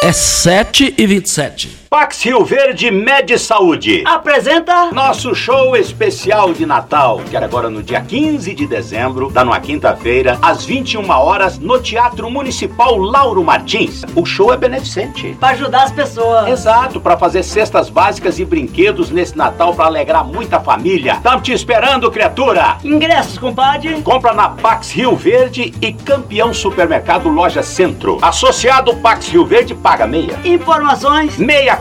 É 0.03 0.13
7 0.13 0.95
e 0.97 1.07
27 1.07 1.80
Pax 1.93 2.23
Rio 2.23 2.45
Verde 2.45 2.89
Med 2.89 3.37
Saúde 3.37 4.05
apresenta 4.07 4.93
nosso 4.93 5.35
show 5.35 5.75
especial 5.75 6.53
de 6.53 6.65
Natal, 6.65 7.19
que 7.29 7.35
era 7.35 7.45
agora 7.45 7.69
no 7.69 7.83
dia 7.83 7.99
15 7.99 8.53
de 8.53 8.65
dezembro, 8.65 9.29
da 9.29 9.43
numa 9.43 9.59
quinta-feira, 9.59 10.39
às 10.41 10.63
21 10.63 11.09
horas, 11.09 11.59
no 11.59 11.81
Teatro 11.81 12.31
Municipal 12.31 12.95
Lauro 12.95 13.43
Martins. 13.43 14.03
O 14.15 14.25
show 14.25 14.53
é 14.53 14.57
beneficente. 14.57 15.35
Para 15.37 15.49
ajudar 15.49 15.83
as 15.83 15.91
pessoas. 15.91 16.47
Exato, 16.47 17.01
para 17.01 17.17
fazer 17.17 17.43
cestas 17.43 17.89
básicas 17.89 18.39
e 18.39 18.45
brinquedos 18.45 19.11
nesse 19.11 19.37
Natal 19.37 19.75
para 19.75 19.87
alegrar 19.87 20.23
muita 20.23 20.61
família. 20.61 21.15
Estamos 21.15 21.41
te 21.41 21.51
esperando, 21.51 22.09
criatura. 22.09 22.77
Ingressos, 22.85 23.37
compadre. 23.37 24.01
Compra 24.01 24.31
na 24.31 24.47
Pax 24.47 24.91
Rio 24.91 25.13
Verde 25.13 25.73
e 25.81 25.91
Campeão 25.91 26.53
Supermercado 26.53 27.27
Loja 27.27 27.61
Centro. 27.61 28.17
Associado 28.21 28.95
Pax 28.95 29.27
Rio 29.27 29.45
Verde 29.45 29.75
paga 29.75 30.07
meia. 30.07 30.39
Informações 30.45 31.33
6 31.35 31.80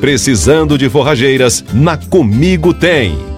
Precisando 0.00 0.78
de 0.78 0.88
forrageiras? 0.88 1.64
Na 1.72 1.96
Comigo 1.96 2.72
tem. 2.72 3.30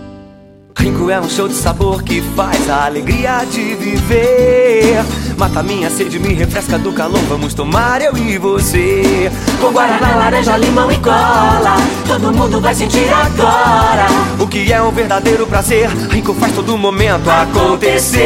Rico 0.79 1.11
é 1.11 1.21
um 1.21 1.29
show 1.29 1.49
de 1.49 1.55
sabor 1.55 2.03
que 2.03 2.21
faz 2.35 2.69
a 2.69 2.87
alegria 2.87 3.45
de 3.45 3.75
viver. 3.75 5.05
Mata 5.37 5.63
minha 5.63 5.89
sede, 5.91 6.19
me 6.19 6.35
refresca 6.35 6.79
do 6.79 6.93
calor. 6.93 7.21
Vamos 7.29 7.55
tomar 7.55 8.03
eu 8.03 8.17
e 8.17 8.37
você. 8.39 9.31
Com 9.61 9.71
guaraná, 9.71 10.17
laranja, 10.17 10.57
limão 10.57 10.91
e 10.91 10.99
cola. 10.99 11.77
Todo 12.07 12.33
mundo 12.33 12.61
vai 12.61 12.75
sentir 12.75 13.09
agora. 13.13 14.07
O 14.41 14.47
que 14.47 14.73
é 14.73 14.83
um 14.83 14.91
verdadeiro 14.91 15.47
prazer. 15.47 15.89
Rico 16.11 16.35
faz 16.35 16.53
todo 16.53 16.77
momento 16.77 17.29
acontecer. 17.29 18.23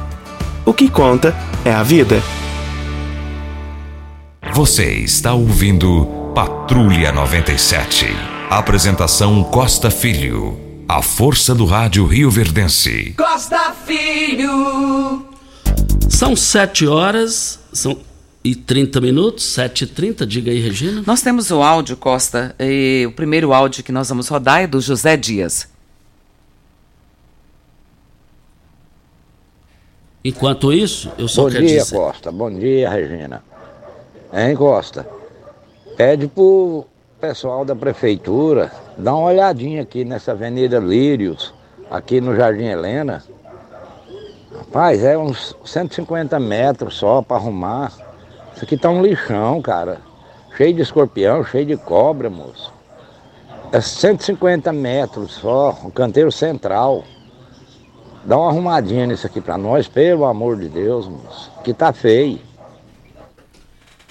O 0.71 0.73
que 0.73 0.89
conta 0.89 1.35
é 1.65 1.73
a 1.73 1.83
vida. 1.83 2.23
Você 4.53 4.89
está 4.99 5.33
ouvindo 5.33 6.05
Patrulha 6.33 7.11
97. 7.11 8.05
Apresentação 8.49 9.43
Costa 9.43 9.91
Filho. 9.91 10.57
A 10.87 11.01
força 11.01 11.53
do 11.53 11.65
rádio 11.65 12.05
Rio 12.05 12.31
Verdense. 12.31 13.13
Costa 13.17 13.75
Filho. 13.85 15.25
São 16.09 16.37
7 16.37 16.87
horas 16.87 17.59
são 17.73 17.99
e 18.41 18.55
30 18.55 19.01
minutos, 19.01 19.43
7 19.43 19.83
e 19.83 19.87
30 19.87 20.25
diga 20.25 20.51
aí, 20.51 20.61
Regina. 20.61 21.03
Nós 21.05 21.21
temos 21.21 21.51
o 21.51 21.61
áudio, 21.61 21.97
Costa. 21.97 22.55
E 22.57 23.05
o 23.05 23.11
primeiro 23.11 23.51
áudio 23.51 23.83
que 23.83 23.91
nós 23.91 24.07
vamos 24.07 24.29
rodar 24.29 24.61
é 24.61 24.67
do 24.67 24.79
José 24.79 25.17
Dias. 25.17 25.67
Enquanto 30.23 30.71
isso, 30.71 31.11
eu 31.17 31.27
só 31.27 31.43
Bom 31.43 31.49
quero 31.49 31.65
dia, 31.65 31.79
dizer. 31.79 31.95
Costa. 31.95 32.31
Bom 32.31 32.51
dia, 32.51 32.89
Regina. 32.89 33.43
Hein, 34.31 34.55
Costa? 34.55 35.07
Pede 35.97 36.27
pro 36.27 36.85
pessoal 37.19 37.65
da 37.65 37.75
prefeitura 37.75 38.71
dar 38.97 39.15
uma 39.15 39.29
olhadinha 39.29 39.81
aqui 39.81 40.05
nessa 40.05 40.31
Avenida 40.31 40.77
Lírios, 40.77 41.53
aqui 41.89 42.21
no 42.21 42.35
Jardim 42.35 42.65
Helena. 42.65 43.23
Rapaz, 44.55 45.03
é 45.03 45.17
uns 45.17 45.55
150 45.65 46.39
metros 46.39 46.97
só 46.97 47.23
para 47.23 47.37
arrumar. 47.37 47.91
Isso 48.55 48.63
aqui 48.63 48.77
tá 48.77 48.91
um 48.91 49.01
lixão, 49.01 49.59
cara. 49.59 50.01
Cheio 50.55 50.73
de 50.75 50.83
escorpião, 50.83 51.43
cheio 51.43 51.65
de 51.65 51.77
cobra, 51.77 52.29
moço. 52.29 52.71
É 53.71 53.81
150 53.81 54.71
metros 54.71 55.33
só, 55.33 55.79
o 55.83 55.91
canteiro 55.91 56.31
central. 56.31 57.03
Dá 58.25 58.37
uma 58.37 58.49
arrumadinha 58.49 59.07
nisso 59.07 59.25
aqui 59.25 59.41
pra 59.41 59.57
nós, 59.57 59.87
pelo 59.87 60.25
amor 60.25 60.57
de 60.57 60.69
Deus, 60.69 61.07
moço. 61.07 61.51
Que 61.63 61.73
tá 61.73 61.91
feio. 61.91 62.39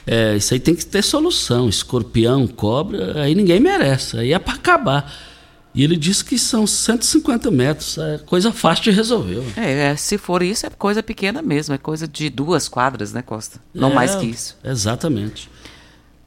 É, 0.06 0.36
isso 0.36 0.52
aí 0.54 0.60
tem 0.60 0.74
que 0.74 0.84
ter 0.84 1.02
solução. 1.02 1.68
Escorpião, 1.68 2.46
cobra, 2.46 3.22
aí 3.22 3.34
ninguém 3.34 3.60
merece. 3.60 4.18
Aí 4.18 4.32
é 4.32 4.38
para 4.38 4.54
acabar. 4.54 5.12
E 5.72 5.84
ele 5.84 5.96
disse 5.96 6.24
que 6.24 6.36
são 6.36 6.66
150 6.66 7.48
metros, 7.50 7.96
é 7.96 8.18
coisa 8.18 8.50
fácil 8.50 8.84
de 8.84 8.90
resolver. 8.90 9.40
É, 9.56 9.90
é, 9.90 9.96
se 9.96 10.18
for 10.18 10.42
isso, 10.42 10.66
é 10.66 10.70
coisa 10.70 11.00
pequena 11.00 11.40
mesmo, 11.40 11.74
é 11.74 11.78
coisa 11.78 12.08
de 12.08 12.28
duas 12.28 12.68
quadras, 12.68 13.12
né, 13.12 13.22
Costa? 13.22 13.60
Não 13.72 13.90
É, 13.90 13.94
mais 13.94 14.16
que 14.16 14.26
isso. 14.26 14.56
Exatamente. 14.64 15.48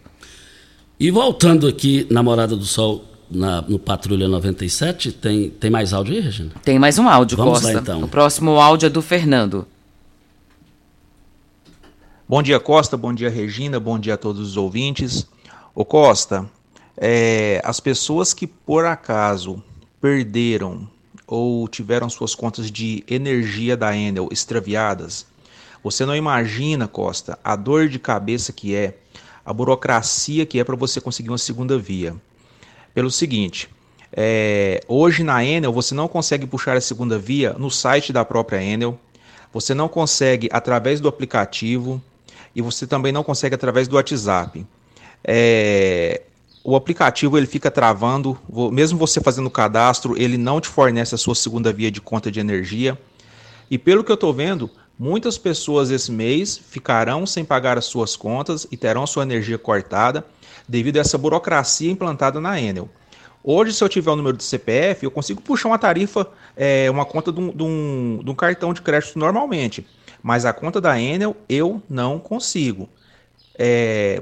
E 0.97 1.11
voltando 1.11 1.67
aqui 1.67 2.07
na 2.09 2.23
Morada 2.23 2.55
do 2.55 2.63
Sol, 2.63 3.12
na- 3.33 3.61
no 3.61 3.77
Patrulha 3.79 4.27
97, 4.27 5.11
tem, 5.11 5.49
tem 5.49 5.69
mais 5.71 5.93
áudio 5.93 6.15
aí, 6.15 6.21
Regina? 6.21 6.51
Tem 6.63 6.77
mais 6.79 6.97
um 6.99 7.07
áudio, 7.09 7.35
Vamos 7.37 7.59
Costa. 7.59 7.73
lá, 7.73 7.79
então. 7.81 8.03
O 8.03 8.07
próximo 8.07 8.59
áudio 8.59 8.87
é 8.87 8.89
do 8.89 9.01
Fernando. 9.01 9.67
Bom 12.27 12.41
dia, 12.41 12.59
Costa. 12.59 12.95
Bom 12.97 13.13
dia, 13.13 13.29
Regina. 13.29 13.79
Bom 13.79 13.99
dia 13.99 14.13
a 14.15 14.17
todos 14.17 14.41
os 14.49 14.57
ouvintes. 14.57 15.27
Ô 15.75 15.83
Costa, 15.83 16.49
é, 16.97 17.61
as 17.63 17.79
pessoas 17.79 18.33
que 18.33 18.47
por 18.47 18.85
acaso 18.85 19.61
perderam 20.01 20.87
ou 21.27 21.67
tiveram 21.67 22.09
suas 22.09 22.35
contas 22.35 22.69
de 22.71 23.03
energia 23.07 23.75
da 23.75 23.95
Enel 23.95 24.29
extraviadas, 24.31 25.25
você 25.83 26.05
não 26.05 26.15
imagina, 26.15 26.87
Costa, 26.87 27.37
a 27.43 27.55
dor 27.55 27.87
de 27.89 27.99
cabeça 27.99 28.53
que 28.53 28.75
é, 28.75 28.97
a 29.45 29.51
burocracia 29.51 30.45
que 30.45 30.59
é 30.59 30.63
para 30.63 30.75
você 30.75 31.01
conseguir 31.01 31.29
uma 31.29 31.37
segunda 31.37 31.77
via. 31.77 32.15
Pelo 32.93 33.09
seguinte, 33.09 33.69
é, 34.15 34.81
hoje 34.87 35.23
na 35.23 35.43
Enel 35.43 35.73
você 35.73 35.95
não 35.95 36.07
consegue 36.07 36.45
puxar 36.45 36.77
a 36.77 36.81
segunda 36.81 37.17
via 37.17 37.53
no 37.53 37.71
site 37.71 38.13
da 38.13 38.23
própria 38.23 38.61
Enel, 38.63 38.99
você 39.51 39.73
não 39.73 39.87
consegue 39.87 40.47
através 40.51 40.99
do 40.99 41.07
aplicativo 41.07 42.01
e 42.55 42.61
você 42.61 42.85
também 42.85 43.11
não 43.11 43.23
consegue 43.23 43.55
através 43.55 43.87
do 43.87 43.95
WhatsApp. 43.95 44.65
É, 45.23 46.21
o 46.63 46.75
aplicativo 46.75 47.37
ele 47.37 47.47
fica 47.47 47.71
travando, 47.71 48.37
mesmo 48.71 48.97
você 48.97 49.19
fazendo 49.19 49.47
o 49.47 49.51
cadastro, 49.51 50.15
ele 50.15 50.37
não 50.37 50.61
te 50.61 50.67
fornece 50.67 51.15
a 51.15 51.17
sua 51.17 51.35
segunda 51.35 51.73
via 51.73 51.89
de 51.89 51.99
conta 51.99 52.31
de 52.31 52.39
energia. 52.39 52.97
E 53.71 53.77
pelo 53.77 54.03
que 54.03 54.11
eu 54.11 54.15
estou 54.15 54.31
vendo, 54.31 54.69
muitas 54.97 55.37
pessoas 55.37 55.89
esse 55.89 56.11
mês 56.11 56.57
ficarão 56.57 57.25
sem 57.25 57.43
pagar 57.43 57.77
as 57.77 57.85
suas 57.85 58.15
contas 58.15 58.67
e 58.71 58.77
terão 58.77 59.07
sua 59.07 59.23
energia 59.23 59.57
cortada 59.57 60.23
devido 60.67 60.97
a 60.97 61.01
essa 61.01 61.17
burocracia 61.17 61.91
implantada 61.91 62.39
na 62.39 62.59
Enel. 62.59 62.89
Hoje, 63.43 63.73
se 63.73 63.83
eu 63.83 63.89
tiver 63.89 64.11
o 64.11 64.15
número 64.15 64.37
do 64.37 64.43
CPF, 64.43 65.03
eu 65.03 65.11
consigo 65.11 65.41
puxar 65.41 65.67
uma 65.67 65.77
tarifa, 65.77 66.27
é, 66.55 66.89
uma 66.89 67.05
conta 67.05 67.31
de 67.31 67.39
um, 67.41 67.49
de 67.49 67.63
um- 67.63 68.21
de 68.23 68.31
um 68.31 68.35
cartão 68.35 68.73
de 68.73 68.81
crédito 68.81 69.19
normalmente. 69.19 69.85
Mas 70.21 70.45
a 70.45 70.53
conta 70.53 70.79
da 70.79 70.97
Enel 70.99 71.35
eu 71.49 71.81
não 71.89 72.17
consigo. 72.19 72.87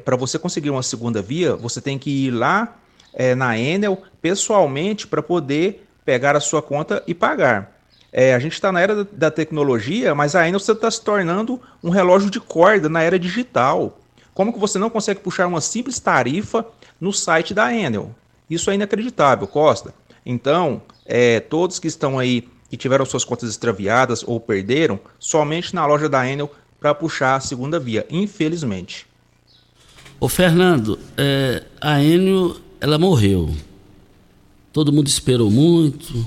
Para 0.04 0.16
você 0.16 0.38
conseguir 0.40 0.70
uma 0.70 0.84
segunda 0.84 1.22
via, 1.22 1.56
você 1.56 1.80
tem 1.80 1.98
que 1.98 2.10
ir 2.28 2.32
lá 2.32 2.78
é, 3.14 3.36
na 3.36 3.58
Enel 3.60 4.02
pessoalmente 4.22 5.06
para 5.06 5.22
poder 5.22 5.86
pegar 6.06 6.36
a 6.36 6.40
sua 6.40 6.62
conta 6.62 7.04
e 7.06 7.14
pagar. 7.14 7.78
É, 8.12 8.34
a 8.34 8.40
gente 8.40 8.54
está 8.54 8.72
na 8.72 8.82
era 8.82 9.04
da 9.06 9.30
tecnologia, 9.32 10.14
mas 10.16 10.36
a 10.36 10.48
Enel 10.48 10.58
está 10.58 10.90
se 10.90 11.02
tornando 11.02 11.62
um 11.84 11.90
relógio 11.90 12.30
de 12.30 12.40
corda 12.40 12.90
na 12.90 13.02
era 13.02 13.20
digital. 13.20 14.00
Como 14.34 14.54
que 14.54 14.60
você 14.60 14.80
não 14.80 14.90
consegue 14.90 15.20
puxar 15.20 15.48
uma 15.48 15.62
simples 15.62 16.00
tarifa 16.00 16.66
no 17.00 17.12
site 17.12 17.54
da 17.54 17.74
Enel? 17.74 18.16
Isso 18.50 18.70
é 18.72 18.76
inacreditável, 18.76 19.48
Costa. 19.48 19.94
Então, 20.26 20.82
é, 21.06 21.40
todos 21.40 21.80
que 21.80 21.88
estão 21.88 22.18
aí 22.18 22.48
que 22.70 22.78
tiveram 22.78 23.06
suas 23.06 23.26
contas 23.26 23.50
extraviadas 23.50 24.24
ou 24.26 24.40
perderam, 24.40 25.00
somente 25.20 25.76
na 25.76 25.86
loja 25.86 26.08
da 26.08 26.26
Enel 26.26 26.50
para 26.80 26.96
puxar 26.96 27.36
a 27.36 27.40
segunda 27.40 27.80
via, 27.80 28.06
infelizmente. 28.10 29.06
Ô 30.20 30.30
Fernando, 30.30 31.00
é, 31.18 31.64
a 31.82 32.02
Enio, 32.02 32.62
ela 32.80 32.98
morreu. 32.98 33.54
todo 34.72 34.94
mundo 34.94 35.08
esperou 35.08 35.50
muito. 35.50 36.26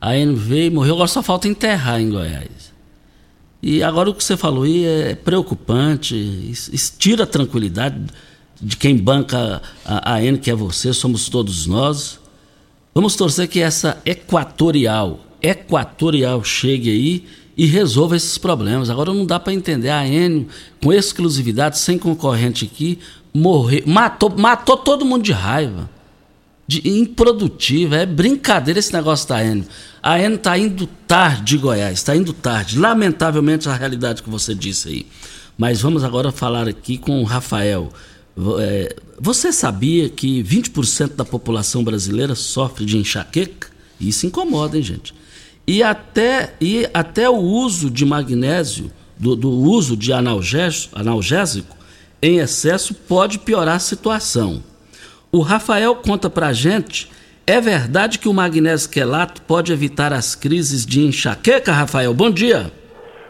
A 0.00 0.16
Enio 0.16 0.36
veio 0.36 0.66
e 0.66 0.70
morreu, 0.70 0.94
agora 0.94 1.08
só 1.08 1.22
falta 1.22 1.48
enterrar 1.48 2.00
em 2.00 2.10
Goiás. 2.10 2.71
E 3.62 3.80
agora 3.80 4.10
o 4.10 4.14
que 4.14 4.24
você 4.24 4.36
falou 4.36 4.64
aí 4.64 4.84
é 4.84 5.14
preocupante, 5.14 6.52
tira 6.98 7.22
a 7.22 7.26
tranquilidade 7.26 8.06
de 8.60 8.76
quem 8.76 8.96
banca 8.96 9.62
a, 9.84 10.14
a 10.14 10.24
Enio, 10.24 10.40
que 10.40 10.50
é 10.50 10.54
você, 10.54 10.92
somos 10.92 11.28
todos 11.28 11.64
nós. 11.66 12.18
Vamos 12.92 13.14
torcer 13.14 13.46
que 13.46 13.60
essa 13.60 14.02
equatorial, 14.04 15.20
equatorial 15.40 16.42
chegue 16.42 16.90
aí 16.90 17.24
e 17.56 17.66
resolva 17.66 18.16
esses 18.16 18.36
problemas. 18.36 18.90
Agora 18.90 19.14
não 19.14 19.24
dá 19.24 19.38
para 19.38 19.52
entender 19.52 19.90
a 19.90 20.04
Enio 20.04 20.48
com 20.82 20.92
exclusividade, 20.92 21.78
sem 21.78 21.96
concorrente 21.96 22.64
aqui, 22.64 22.98
morrer, 23.32 23.84
matou, 23.86 24.30
matou 24.36 24.76
todo 24.76 25.04
mundo 25.04 25.22
de 25.22 25.32
raiva. 25.32 25.88
De 26.66 26.88
improdutiva, 26.88 27.96
é 27.96 28.06
brincadeira 28.06 28.78
esse 28.78 28.92
negócio 28.92 29.28
da 29.28 29.44
Enio. 29.44 29.66
A 30.02 30.18
Enio 30.18 30.36
está 30.36 30.56
indo 30.56 30.86
tarde, 31.06 31.58
Goiás, 31.58 31.94
está 31.94 32.16
indo 32.16 32.32
tarde. 32.32 32.78
Lamentavelmente 32.78 33.68
a 33.68 33.74
realidade 33.74 34.22
que 34.22 34.30
você 34.30 34.54
disse 34.54 34.88
aí. 34.88 35.06
Mas 35.58 35.80
vamos 35.80 36.02
agora 36.04 36.32
falar 36.32 36.68
aqui 36.68 36.98
com 36.98 37.20
o 37.20 37.24
Rafael. 37.24 37.92
É, 38.60 38.96
você 39.20 39.52
sabia 39.52 40.08
que 40.08 40.42
20% 40.42 41.16
da 41.16 41.24
população 41.24 41.84
brasileira 41.84 42.34
sofre 42.34 42.84
de 42.84 42.96
enxaqueca? 42.96 43.68
Isso 44.00 44.26
incomoda, 44.26 44.76
hein, 44.76 44.82
gente? 44.82 45.14
E 45.66 45.82
até, 45.82 46.54
e 46.60 46.88
até 46.92 47.28
o 47.28 47.36
uso 47.36 47.90
de 47.90 48.04
magnésio, 48.04 48.90
do, 49.18 49.36
do 49.36 49.50
uso 49.50 49.96
de 49.96 50.12
analgésico, 50.12 50.98
analgésico 50.98 51.76
em 52.20 52.38
excesso 52.38 52.94
pode 52.94 53.38
piorar 53.38 53.76
a 53.76 53.80
situação. 53.80 54.62
O 55.34 55.40
Rafael 55.40 55.96
conta 55.96 56.28
pra 56.28 56.52
gente, 56.52 57.10
é 57.46 57.58
verdade 57.58 58.18
que 58.18 58.28
o 58.28 58.34
magnésio 58.34 58.90
quelato 58.90 59.40
pode 59.40 59.72
evitar 59.72 60.12
as 60.12 60.34
crises 60.34 60.84
de 60.84 61.00
enxaqueca, 61.06 61.72
Rafael? 61.72 62.12
Bom 62.12 62.30
dia. 62.30 62.70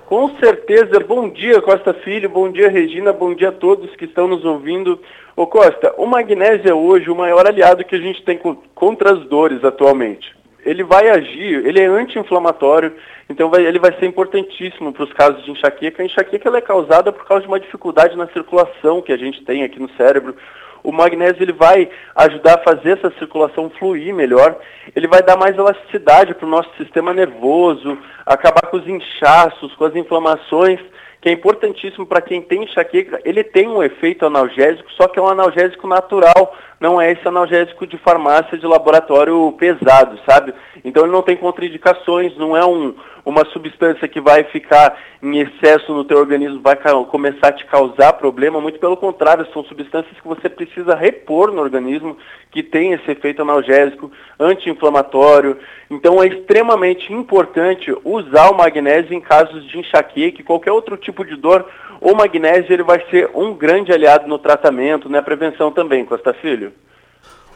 Com 0.06 0.36
certeza, 0.40 0.98
bom 0.98 1.28
dia 1.28 1.62
Costa 1.62 1.94
Filho, 1.94 2.28
bom 2.28 2.50
dia 2.50 2.68
Regina, 2.68 3.12
bom 3.12 3.32
dia 3.32 3.50
a 3.50 3.52
todos 3.52 3.94
que 3.94 4.06
estão 4.06 4.26
nos 4.26 4.44
ouvindo. 4.44 4.98
Ô 5.36 5.46
Costa, 5.46 5.94
o 5.96 6.04
magnésio 6.04 6.68
é 6.68 6.74
hoje 6.74 7.08
o 7.08 7.14
maior 7.14 7.46
aliado 7.46 7.84
que 7.84 7.94
a 7.94 8.00
gente 8.00 8.20
tem 8.24 8.36
contra 8.74 9.12
as 9.12 9.24
dores 9.26 9.62
atualmente. 9.62 10.34
Ele 10.66 10.82
vai 10.82 11.08
agir, 11.08 11.64
ele 11.64 11.78
é 11.78 11.86
anti-inflamatório, 11.86 12.94
então 13.30 13.48
vai, 13.48 13.64
ele 13.64 13.78
vai 13.78 13.96
ser 14.00 14.06
importantíssimo 14.06 14.92
para 14.92 15.04
os 15.04 15.12
casos 15.12 15.44
de 15.44 15.52
enxaqueca. 15.52 16.02
A 16.02 16.06
enxaqueca 16.06 16.50
é 16.50 16.60
causada 16.60 17.12
por 17.12 17.24
causa 17.28 17.42
de 17.42 17.48
uma 17.48 17.60
dificuldade 17.60 18.16
na 18.16 18.26
circulação 18.26 19.00
que 19.00 19.12
a 19.12 19.16
gente 19.16 19.44
tem 19.44 19.62
aqui 19.62 19.78
no 19.78 19.88
cérebro. 19.90 20.34
O 20.82 20.90
magnésio 20.90 21.42
ele 21.42 21.52
vai 21.52 21.88
ajudar 22.16 22.54
a 22.54 22.62
fazer 22.62 22.98
essa 22.98 23.10
circulação 23.18 23.70
fluir 23.78 24.14
melhor, 24.14 24.56
ele 24.94 25.06
vai 25.06 25.22
dar 25.22 25.36
mais 25.36 25.56
elasticidade 25.56 26.34
para 26.34 26.46
o 26.46 26.50
nosso 26.50 26.70
sistema 26.76 27.14
nervoso, 27.14 27.96
acabar 28.26 28.66
com 28.68 28.76
os 28.76 28.86
inchaços, 28.86 29.74
com 29.76 29.84
as 29.84 29.94
inflamações, 29.94 30.80
que 31.20 31.28
é 31.28 31.32
importantíssimo 31.32 32.04
para 32.04 32.20
quem 32.20 32.42
tem 32.42 32.64
enxaqueca. 32.64 33.20
Ele 33.24 33.44
tem 33.44 33.68
um 33.68 33.80
efeito 33.80 34.26
analgésico, 34.26 34.90
só 34.92 35.06
que 35.06 35.20
é 35.20 35.22
um 35.22 35.28
analgésico 35.28 35.86
natural, 35.86 36.56
não 36.80 37.00
é 37.00 37.12
esse 37.12 37.26
analgésico 37.26 37.86
de 37.86 37.96
farmácia 37.96 38.58
de 38.58 38.66
laboratório 38.66 39.52
pesado, 39.52 40.18
sabe? 40.28 40.52
Então 40.84 41.04
ele 41.04 41.12
não 41.12 41.22
tem 41.22 41.36
contraindicações, 41.36 42.36
não 42.36 42.56
é 42.56 42.66
um, 42.66 42.96
uma 43.24 43.44
substância 43.46 44.08
que 44.08 44.20
vai 44.20 44.44
ficar 44.44 44.98
em 45.22 45.38
excesso 45.38 45.92
no 45.92 46.04
teu 46.04 46.18
organismo, 46.18 46.60
vai 46.60 46.76
começar 47.10 47.48
a 47.48 47.52
te 47.52 47.64
causar 47.66 48.14
problema, 48.14 48.60
muito 48.60 48.80
pelo 48.80 48.96
contrário, 48.96 49.46
são 49.52 49.64
substâncias 49.64 50.18
que 50.20 50.26
você 50.26 50.48
precisa 50.48 50.94
repor 50.94 51.52
no 51.52 51.62
organismo, 51.62 52.16
que 52.50 52.62
tem 52.62 52.92
esse 52.92 53.10
efeito 53.10 53.42
analgésico, 53.42 54.10
anti-inflamatório. 54.38 55.56
Então 55.88 56.22
é 56.22 56.26
extremamente 56.26 57.12
importante 57.12 57.94
usar 58.04 58.50
o 58.50 58.56
magnésio 58.56 59.14
em 59.14 59.20
casos 59.20 59.64
de 59.68 59.78
enxaqueca 59.78 60.42
qualquer 60.42 60.72
outro 60.72 60.96
tipo 60.96 61.24
de 61.24 61.36
dor, 61.36 61.66
o 62.00 62.14
magnésio 62.14 62.72
ele 62.72 62.82
vai 62.82 63.02
ser 63.10 63.30
um 63.32 63.54
grande 63.54 63.92
aliado 63.92 64.26
no 64.26 64.38
tratamento, 64.38 65.08
na 65.08 65.22
prevenção 65.22 65.70
também, 65.70 66.04
Costa 66.04 66.34
Filho. 66.34 66.72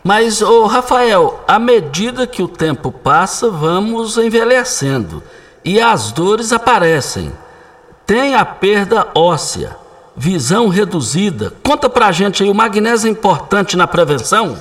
Mas, 0.04 0.40
ô 0.40 0.66
Rafael, 0.66 1.40
à 1.48 1.58
medida 1.58 2.28
que 2.28 2.40
o 2.40 2.46
tempo 2.46 2.92
passa, 2.92 3.50
vamos 3.50 4.16
envelhecendo 4.16 5.20
e 5.66 5.80
as 5.80 6.12
dores 6.12 6.52
aparecem. 6.52 7.32
Tem 8.06 8.36
a 8.36 8.44
perda 8.44 9.08
óssea, 9.16 9.76
visão 10.16 10.68
reduzida. 10.68 11.52
Conta 11.64 11.90
pra 11.90 12.12
gente 12.12 12.44
aí, 12.44 12.48
o 12.48 12.54
magnésio 12.54 13.08
é 13.08 13.10
importante 13.10 13.76
na 13.76 13.88
prevenção? 13.88 14.56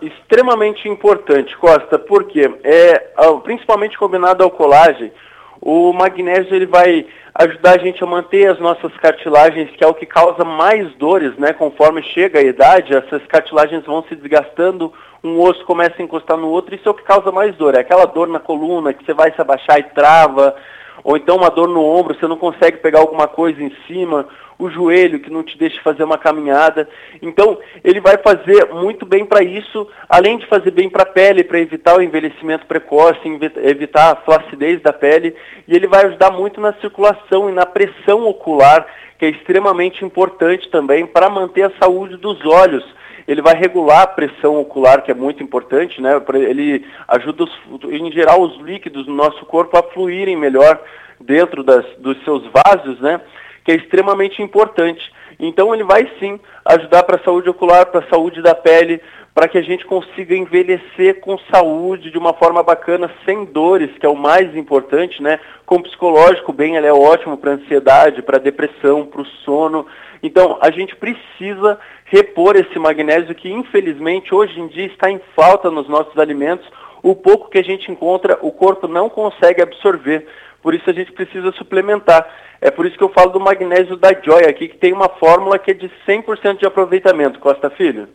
Extremamente 0.00 0.88
importante, 0.88 1.56
Costa, 1.56 1.98
porque 1.98 2.48
é 2.62 3.10
principalmente 3.42 3.98
combinado 3.98 4.44
ao 4.44 4.50
colagem, 4.50 5.12
o 5.60 5.92
magnésio 5.92 6.54
ele 6.54 6.66
vai 6.66 7.04
ajudar 7.34 7.72
a 7.72 7.78
gente 7.78 8.04
a 8.04 8.06
manter 8.06 8.46
as 8.46 8.60
nossas 8.60 8.92
cartilagens, 8.98 9.70
que 9.70 9.82
é 9.82 9.86
o 9.88 9.94
que 9.94 10.06
causa 10.06 10.44
mais 10.44 10.94
dores, 10.94 11.36
né? 11.36 11.52
Conforme 11.52 12.00
chega 12.00 12.38
a 12.38 12.42
idade, 12.42 12.94
essas 12.94 13.26
cartilagens 13.26 13.84
vão 13.84 14.04
se 14.08 14.14
desgastando, 14.14 14.92
um 15.24 15.40
osso 15.40 15.64
começa 15.64 15.94
a 15.98 16.02
encostar 16.02 16.36
no 16.36 16.48
outro, 16.48 16.74
isso 16.74 16.86
é 16.86 16.92
o 16.92 16.94
que 16.94 17.02
causa 17.02 17.32
mais 17.32 17.56
dor. 17.56 17.74
É 17.74 17.80
aquela 17.80 18.04
dor 18.04 18.28
na 18.28 18.38
coluna 18.38 18.92
que 18.92 19.04
você 19.04 19.14
vai 19.14 19.32
se 19.32 19.40
abaixar 19.40 19.78
e 19.78 19.84
trava, 19.84 20.54
ou 21.02 21.16
então 21.16 21.36
uma 21.36 21.50
dor 21.50 21.66
no 21.66 21.82
ombro, 21.82 22.14
você 22.14 22.26
não 22.26 22.36
consegue 22.36 22.76
pegar 22.76 23.00
alguma 23.00 23.26
coisa 23.26 23.62
em 23.62 23.74
cima, 23.86 24.28
o 24.58 24.70
joelho 24.70 25.18
que 25.18 25.30
não 25.30 25.42
te 25.42 25.56
deixa 25.58 25.80
fazer 25.82 26.04
uma 26.04 26.18
caminhada. 26.18 26.88
Então, 27.20 27.58
ele 27.82 28.00
vai 28.00 28.18
fazer 28.18 28.66
muito 28.72 29.04
bem 29.04 29.24
para 29.24 29.42
isso, 29.42 29.88
além 30.08 30.38
de 30.38 30.46
fazer 30.46 30.70
bem 30.70 30.88
para 30.88 31.02
a 31.02 31.06
pele, 31.06 31.42
para 31.42 31.58
evitar 31.58 31.96
o 31.96 32.02
envelhecimento 32.02 32.66
precoce, 32.66 33.18
evitar 33.62 34.12
a 34.12 34.16
flacidez 34.16 34.80
da 34.82 34.92
pele, 34.92 35.34
e 35.66 35.74
ele 35.74 35.86
vai 35.86 36.04
ajudar 36.04 36.30
muito 36.30 36.60
na 36.60 36.72
circulação 36.74 37.48
e 37.48 37.52
na 37.52 37.66
pressão 37.66 38.26
ocular, 38.26 38.86
que 39.18 39.24
é 39.24 39.30
extremamente 39.30 40.04
importante 40.04 40.68
também 40.70 41.06
para 41.06 41.30
manter 41.30 41.62
a 41.62 41.72
saúde 41.80 42.16
dos 42.16 42.44
olhos. 42.44 42.84
Ele 43.26 43.42
vai 43.42 43.54
regular 43.54 44.02
a 44.02 44.06
pressão 44.06 44.60
ocular, 44.60 45.02
que 45.02 45.10
é 45.10 45.14
muito 45.14 45.42
importante, 45.42 46.00
né? 46.00 46.20
Ele 46.34 46.84
ajuda, 47.08 47.44
os, 47.44 47.52
em 47.90 48.12
geral, 48.12 48.42
os 48.42 48.60
líquidos 48.60 49.06
do 49.06 49.12
nosso 49.12 49.44
corpo 49.46 49.76
a 49.78 49.82
fluírem 49.82 50.36
melhor 50.36 50.80
dentro 51.20 51.62
das, 51.62 51.84
dos 51.98 52.22
seus 52.24 52.42
vasos, 52.52 53.00
né? 53.00 53.20
que 53.64 53.72
é 53.72 53.76
extremamente 53.76 54.42
importante. 54.42 55.10
Então 55.40 55.74
ele 55.74 55.82
vai 55.82 56.08
sim 56.20 56.38
ajudar 56.64 57.02
para 57.02 57.16
a 57.16 57.24
saúde 57.24 57.48
ocular, 57.48 57.86
para 57.86 58.00
a 58.00 58.08
saúde 58.08 58.42
da 58.42 58.54
pele, 58.54 59.00
para 59.34 59.48
que 59.48 59.58
a 59.58 59.62
gente 59.62 59.84
consiga 59.84 60.36
envelhecer 60.36 61.20
com 61.20 61.36
saúde 61.52 62.10
de 62.10 62.18
uma 62.18 62.34
forma 62.34 62.62
bacana, 62.62 63.10
sem 63.24 63.44
dores, 63.46 63.90
que 63.98 64.06
é 64.06 64.08
o 64.08 64.14
mais 64.14 64.54
importante, 64.54 65.20
né? 65.20 65.40
Com 65.66 65.82
psicológico 65.82 66.52
bem, 66.52 66.76
ele 66.76 66.86
é 66.86 66.92
ótimo 66.92 67.36
para 67.36 67.52
ansiedade, 67.52 68.22
para 68.22 68.38
depressão, 68.38 69.04
para 69.04 69.22
o 69.22 69.26
sono. 69.44 69.86
Então 70.24 70.56
a 70.62 70.70
gente 70.70 70.96
precisa 70.96 71.78
repor 72.06 72.56
esse 72.56 72.78
magnésio 72.78 73.34
que 73.34 73.52
infelizmente 73.52 74.34
hoje 74.34 74.58
em 74.58 74.66
dia 74.68 74.86
está 74.86 75.10
em 75.10 75.20
falta 75.36 75.70
nos 75.70 75.86
nossos 75.86 76.16
alimentos. 76.16 76.66
O 77.02 77.14
pouco 77.14 77.50
que 77.50 77.58
a 77.58 77.62
gente 77.62 77.92
encontra, 77.92 78.38
o 78.40 78.50
corpo 78.50 78.88
não 78.88 79.10
consegue 79.10 79.60
absorver. 79.60 80.26
Por 80.62 80.74
isso 80.74 80.88
a 80.88 80.94
gente 80.94 81.12
precisa 81.12 81.52
suplementar. 81.52 82.26
É 82.58 82.70
por 82.70 82.86
isso 82.86 82.96
que 82.96 83.04
eu 83.04 83.10
falo 83.10 83.32
do 83.32 83.38
magnésio 83.38 83.98
da 83.98 84.14
Joy 84.14 84.44
aqui, 84.48 84.68
que 84.68 84.78
tem 84.78 84.94
uma 84.94 85.10
fórmula 85.10 85.58
que 85.58 85.72
é 85.72 85.74
de 85.74 85.92
100% 86.08 86.58
de 86.58 86.66
aproveitamento. 86.66 87.38
Costa 87.38 87.68
Filho? 87.68 88.08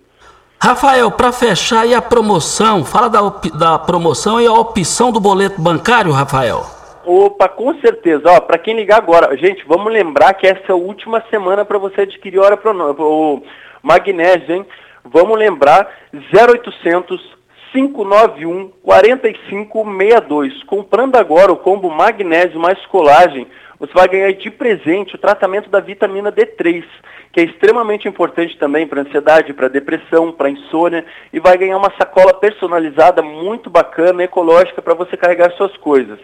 Rafael, 0.59 1.11
para 1.11 1.31
fechar, 1.31 1.85
e 1.85 1.93
a 1.93 2.01
promoção? 2.01 2.83
Fala 2.83 3.07
da, 3.07 3.21
da 3.53 3.77
promoção 3.77 4.41
e 4.41 4.47
a 4.47 4.51
opção 4.51 5.11
do 5.11 5.19
boleto 5.19 5.61
bancário, 5.61 6.11
Rafael. 6.11 6.78
Opa, 7.05 7.47
com 7.47 7.73
certeza. 7.79 8.41
Para 8.41 8.57
quem 8.57 8.75
ligar 8.75 8.97
agora, 8.97 9.35
gente, 9.37 9.63
vamos 9.65 9.91
lembrar 9.91 10.33
que 10.33 10.45
essa 10.45 10.63
é 10.69 10.71
a 10.71 10.75
última 10.75 11.23
semana 11.29 11.63
para 11.63 11.77
você 11.77 12.01
adquirir 12.01 12.39
hora 12.39 12.59
o 12.99 13.41
magnésio, 13.81 14.55
hein? 14.55 14.65
Vamos 15.03 15.37
lembrar, 15.37 15.89
0800 16.13 17.39
591 17.71 18.71
4562. 18.81 20.63
Comprando 20.63 21.15
agora 21.15 21.51
o 21.51 21.57
combo 21.57 21.89
magnésio 21.89 22.59
mais 22.59 22.83
colagem, 22.87 23.47
você 23.79 23.93
vai 23.93 24.07
ganhar 24.07 24.33
de 24.33 24.51
presente 24.51 25.15
o 25.15 25.19
tratamento 25.19 25.69
da 25.69 25.79
vitamina 25.79 26.31
D3, 26.31 26.83
que 27.31 27.39
é 27.39 27.43
extremamente 27.43 28.07
importante 28.07 28.57
também 28.57 28.87
para 28.87 29.01
ansiedade, 29.01 29.53
para 29.53 29.67
depressão, 29.67 30.31
para 30.31 30.49
insônia, 30.49 31.05
e 31.31 31.39
vai 31.39 31.57
ganhar 31.57 31.77
uma 31.77 31.93
sacola 31.97 32.33
personalizada 32.33 33.21
muito 33.21 33.69
bacana, 33.69 34.23
ecológica, 34.23 34.81
para 34.81 34.95
você 34.95 35.15
carregar 35.15 35.51
suas 35.51 35.75
coisas. 35.77 36.19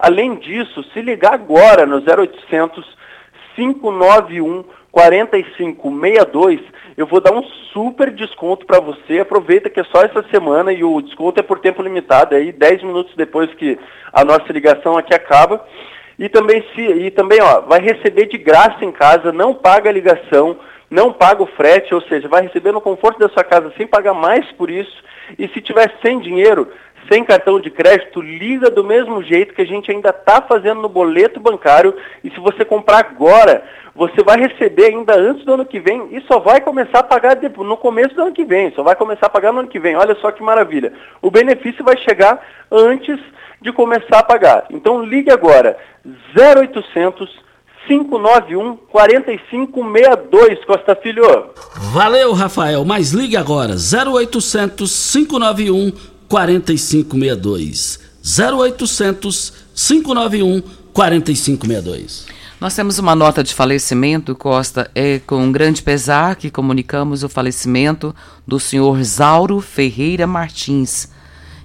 Além 0.00 0.36
disso, 0.36 0.82
se 0.92 1.02
ligar 1.02 1.34
agora 1.34 1.84
no 1.84 1.96
0800 1.96 2.98
591 3.54 4.64
4562, 4.90 6.60
eu 6.96 7.06
vou 7.06 7.20
dar 7.20 7.32
um 7.32 7.42
super 7.72 8.10
desconto 8.10 8.66
para 8.66 8.80
você. 8.80 9.20
Aproveita 9.20 9.70
que 9.70 9.78
é 9.78 9.84
só 9.84 10.02
essa 10.02 10.24
semana 10.30 10.72
e 10.72 10.82
o 10.82 11.00
desconto 11.00 11.38
é 11.38 11.42
por 11.42 11.60
tempo 11.60 11.82
limitado, 11.82 12.34
aí 12.34 12.50
10 12.50 12.82
minutos 12.82 13.14
depois 13.14 13.52
que 13.54 13.78
a 14.12 14.24
nossa 14.24 14.52
ligação 14.52 14.96
aqui 14.96 15.14
acaba. 15.14 15.64
E 16.18 16.28
também, 16.28 16.64
se, 16.74 16.80
e 16.80 17.10
também 17.10 17.40
ó, 17.40 17.60
vai 17.60 17.80
receber 17.80 18.26
de 18.26 18.38
graça 18.38 18.84
em 18.84 18.92
casa, 18.92 19.32
não 19.32 19.54
paga 19.54 19.90
a 19.90 19.92
ligação, 19.92 20.58
não 20.90 21.12
paga 21.12 21.42
o 21.42 21.46
frete, 21.46 21.94
ou 21.94 22.02
seja, 22.02 22.26
vai 22.26 22.42
receber 22.42 22.72
no 22.72 22.80
conforto 22.80 23.18
da 23.18 23.28
sua 23.28 23.44
casa 23.44 23.72
sem 23.76 23.86
pagar 23.86 24.12
mais 24.14 24.50
por 24.52 24.70
isso. 24.70 25.02
E 25.38 25.46
se 25.48 25.60
tiver 25.60 25.94
sem 26.02 26.18
dinheiro, 26.18 26.68
sem 27.08 27.24
cartão 27.24 27.60
de 27.60 27.70
crédito, 27.70 28.20
liga 28.20 28.70
do 28.70 28.84
mesmo 28.84 29.22
jeito 29.22 29.54
que 29.54 29.62
a 29.62 29.66
gente 29.66 29.90
ainda 29.90 30.10
está 30.10 30.40
fazendo 30.42 30.80
no 30.80 30.88
boleto 30.88 31.40
bancário. 31.40 31.94
E 32.22 32.30
se 32.30 32.40
você 32.40 32.64
comprar 32.64 32.98
agora, 32.98 33.62
você 33.94 34.22
vai 34.22 34.38
receber 34.38 34.86
ainda 34.86 35.14
antes 35.14 35.44
do 35.44 35.54
ano 35.54 35.64
que 35.64 35.80
vem 35.80 36.08
e 36.12 36.20
só 36.22 36.38
vai 36.38 36.60
começar 36.60 37.00
a 37.00 37.02
pagar 37.02 37.36
no 37.58 37.76
começo 37.76 38.14
do 38.14 38.22
ano 38.22 38.32
que 38.32 38.44
vem. 38.44 38.72
Só 38.74 38.82
vai 38.82 38.94
começar 38.96 39.26
a 39.26 39.30
pagar 39.30 39.52
no 39.52 39.60
ano 39.60 39.68
que 39.68 39.80
vem. 39.80 39.96
Olha 39.96 40.16
só 40.20 40.30
que 40.30 40.42
maravilha. 40.42 40.92
O 41.20 41.30
benefício 41.30 41.84
vai 41.84 41.96
chegar 41.96 42.40
antes 42.70 43.18
de 43.60 43.72
começar 43.72 44.20
a 44.20 44.24
pagar. 44.24 44.66
Então 44.70 45.02
ligue 45.04 45.30
agora. 45.30 45.76
0800 46.36 47.50
591 47.86 48.76
4562, 48.76 50.64
Costa 50.64 50.94
Filho. 50.94 51.24
Valeu, 51.92 52.32
Rafael. 52.32 52.84
Mas 52.84 53.10
ligue 53.10 53.36
agora. 53.36 53.74
0800 53.74 55.12
591 55.12 55.92
4562. 56.30 57.98
0800 58.22 59.52
591 59.74 60.62
4562. 60.92 62.26
Nós 62.60 62.74
temos 62.74 62.98
uma 63.00 63.16
nota 63.16 63.42
de 63.42 63.52
falecimento, 63.52 64.36
Costa. 64.36 64.88
É 64.94 65.18
com 65.18 65.42
um 65.42 65.50
grande 65.50 65.82
pesar 65.82 66.36
que 66.36 66.48
comunicamos 66.48 67.24
o 67.24 67.28
falecimento 67.28 68.14
do 68.46 68.60
senhor 68.60 69.02
Zauro 69.02 69.60
Ferreira 69.60 70.24
Martins. 70.24 71.08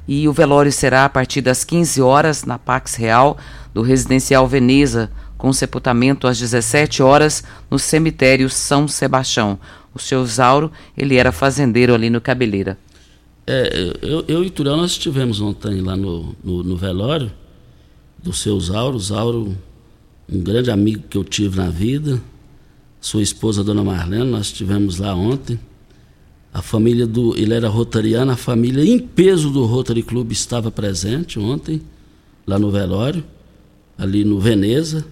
E 0.08 0.28
o 0.28 0.34
velório 0.34 0.72
será 0.72 1.06
a 1.06 1.10
partir 1.10 1.42
das 1.42 1.64
15 1.64 2.02
horas 2.02 2.44
na 2.44 2.58
Pax 2.58 2.96
Real 2.96 3.38
do 3.72 3.84
Residencial 3.84 4.48
Veneza, 4.48 5.12
com 5.38 5.54
sepultamento 5.54 6.26
às 6.26 6.40
17 6.40 7.04
horas 7.04 7.44
no 7.70 7.78
cemitério 7.78 8.50
São 8.50 8.88
Sebastião. 8.88 9.60
O 9.94 10.00
seu 10.00 10.26
Zauro, 10.26 10.72
ele 10.98 11.18
era 11.18 11.32
fazendeiro 11.32 11.94
ali 11.94 12.10
no 12.10 12.20
Cabeleira. 12.20 12.78
É, 13.48 13.94
eu, 14.02 14.26
eu 14.28 14.44
e 14.44 14.50
Turão 14.50 14.78
nós 14.78 14.92
estivemos 14.92 15.40
ontem 15.40 15.82
lá 15.82 15.96
no, 15.96 16.36
no, 16.44 16.64
no, 16.64 16.76
velório 16.76 17.32
do 18.22 18.34
seu 18.34 18.60
Zauro. 18.60 19.00
Zauro, 19.00 19.56
um 20.28 20.40
grande 20.42 20.72
amigo 20.72 21.04
que 21.10 21.18
eu 21.18 21.24
tive 21.24 21.58
na 21.58 21.70
vida. 21.70 22.22
Sua 23.00 23.22
esposa, 23.22 23.64
Dona 23.64 23.84
Marlene, 23.84 24.30
nós 24.30 24.48
estivemos 24.48 24.98
lá 24.98 25.14
ontem. 25.14 25.60
A 26.52 26.62
família 26.62 27.06
do. 27.06 27.38
Ele 27.38 27.54
era 27.54 27.70
rotariano, 27.70 28.32
a 28.32 28.38
família 28.38 28.84
em 28.84 28.98
peso 28.98 29.52
do 29.52 29.66
Rotary 29.66 30.02
Club 30.02 30.32
estava 30.32 30.72
presente 30.72 31.38
ontem, 31.38 31.82
lá 32.48 32.58
no 32.58 32.72
velório, 32.72 33.24
ali 33.98 34.24
no 34.24 34.40
Veneza 34.40 35.06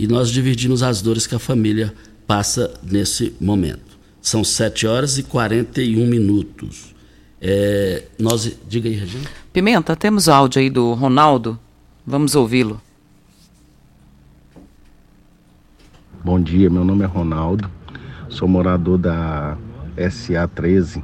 e 0.00 0.06
nós 0.06 0.30
dividimos 0.30 0.82
as 0.82 1.02
dores 1.02 1.26
que 1.26 1.34
a 1.34 1.38
família 1.38 1.92
passa 2.26 2.72
nesse 2.82 3.34
momento. 3.38 3.98
São 4.22 4.42
7 4.42 4.86
horas 4.86 5.18
e 5.18 5.22
41 5.22 6.06
minutos. 6.06 6.89
É, 7.40 8.04
nós, 8.18 8.58
diga 8.68 8.88
aí, 8.88 8.94
Regina. 8.94 9.24
Pimenta, 9.52 9.96
temos 9.96 10.26
o 10.26 10.32
áudio 10.32 10.60
aí 10.60 10.68
do 10.68 10.92
Ronaldo. 10.92 11.58
Vamos 12.06 12.34
ouvi-lo. 12.34 12.80
Bom 16.22 16.38
dia, 16.38 16.68
meu 16.68 16.84
nome 16.84 17.02
é 17.02 17.06
Ronaldo. 17.06 17.70
Sou 18.28 18.46
morador 18.46 18.98
da 18.98 19.56
SA 20.10 20.46
13, 20.54 21.02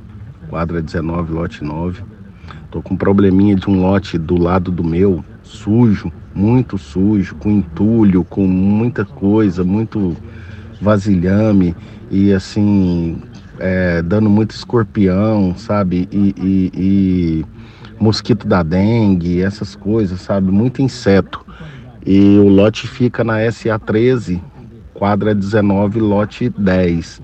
quadra 0.51 0.83
19, 0.83 1.33
lote 1.33 1.65
9. 1.65 2.03
Tô 2.71 2.83
com 2.83 2.95
um 2.95 2.97
probleminha 2.99 3.57
de 3.57 3.71
um 3.71 3.81
lote 3.81 4.19
do 4.19 4.37
lado 4.37 4.71
do 4.71 4.85
meu, 4.85 5.25
sujo, 5.43 6.13
muito 6.35 6.77
sujo, 6.77 7.35
com 7.37 7.51
entulho, 7.51 8.23
com 8.25 8.47
muita 8.47 9.05
coisa, 9.07 9.65
muito 9.65 10.15
vasilhame 10.81 11.75
e 12.11 12.33
assim, 12.33 13.23
é, 13.97 14.03
dando 14.03 14.29
muito 14.29 14.53
escorpião, 14.53 15.55
sabe? 15.57 16.09
E, 16.13 16.35
e, 16.39 16.73
e, 16.75 17.47
mosquito 17.99 18.47
da 18.47 18.63
dengue, 18.63 19.41
essas 19.41 19.75
coisas, 19.75 20.21
sabe? 20.21 20.51
Muito 20.51 20.83
inseto. 20.83 21.45
E 22.05 22.39
o 22.39 22.49
lote 22.49 22.87
fica 22.87 23.25
na 23.25 23.39
SA13, 23.39 24.41
quadra 24.95 25.35
19, 25.35 26.01
lote 26.01 26.49
10. 26.51 27.21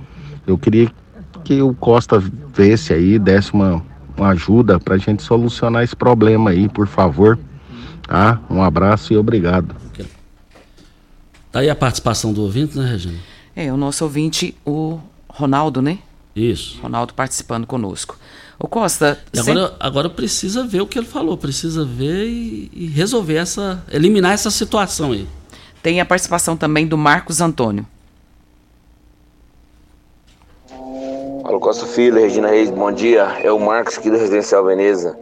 Eu 0.46 0.58
queria 0.58 0.90
que 1.44 1.60
o 1.62 1.74
Costa 1.74 2.22
vesse 2.54 2.92
aí, 2.92 3.18
desse 3.18 3.52
uma, 3.52 3.82
uma 4.16 4.28
ajuda 4.30 4.80
para 4.80 4.94
a 4.94 4.98
gente 4.98 5.22
solucionar 5.22 5.82
esse 5.82 5.94
problema 5.94 6.50
aí, 6.50 6.68
por 6.68 6.86
favor. 6.86 7.38
Tá? 8.08 8.40
Um 8.50 8.62
abraço 8.62 9.12
e 9.12 9.16
obrigado. 9.16 9.74
Tá 11.52 11.60
aí 11.60 11.68
a 11.68 11.76
participação 11.76 12.32
do 12.32 12.42
ouvinte, 12.42 12.78
né, 12.78 12.90
Regina? 12.90 13.18
É, 13.54 13.70
o 13.70 13.76
nosso 13.76 14.04
ouvinte, 14.04 14.56
o 14.64 14.98
Ronaldo, 15.28 15.82
né? 15.82 15.98
Isso. 16.34 16.80
Ronaldo 16.80 17.14
participando 17.14 17.66
conosco. 17.66 18.16
O 18.58 18.66
Costa. 18.66 19.18
E 19.32 19.38
agora, 19.38 19.68
sem... 19.68 19.76
agora 19.80 20.10
precisa 20.10 20.64
ver 20.64 20.80
o 20.80 20.86
que 20.86 20.98
ele 20.98 21.06
falou, 21.06 21.36
precisa 21.36 21.84
ver 21.84 22.26
e, 22.26 22.70
e, 22.72 22.86
resolver 22.86 23.36
essa. 23.36 23.84
eliminar 23.90 24.32
essa 24.32 24.50
situação 24.50 25.12
aí. 25.12 25.28
Tem 25.82 26.00
a 26.00 26.06
participação 26.06 26.56
também 26.56 26.86
do 26.86 26.96
Marcos 26.96 27.40
Antônio. 27.40 27.86
Alô 31.44 31.58
Costa 31.58 31.86
Filho, 31.86 32.20
Regina 32.20 32.48
Reis, 32.48 32.70
bom 32.70 32.92
dia. 32.92 33.24
É 33.42 33.50
o 33.50 33.58
Marcos 33.58 33.98
aqui 33.98 34.08
do 34.08 34.16
Residencial 34.16 34.64
Veneza, 34.64 35.18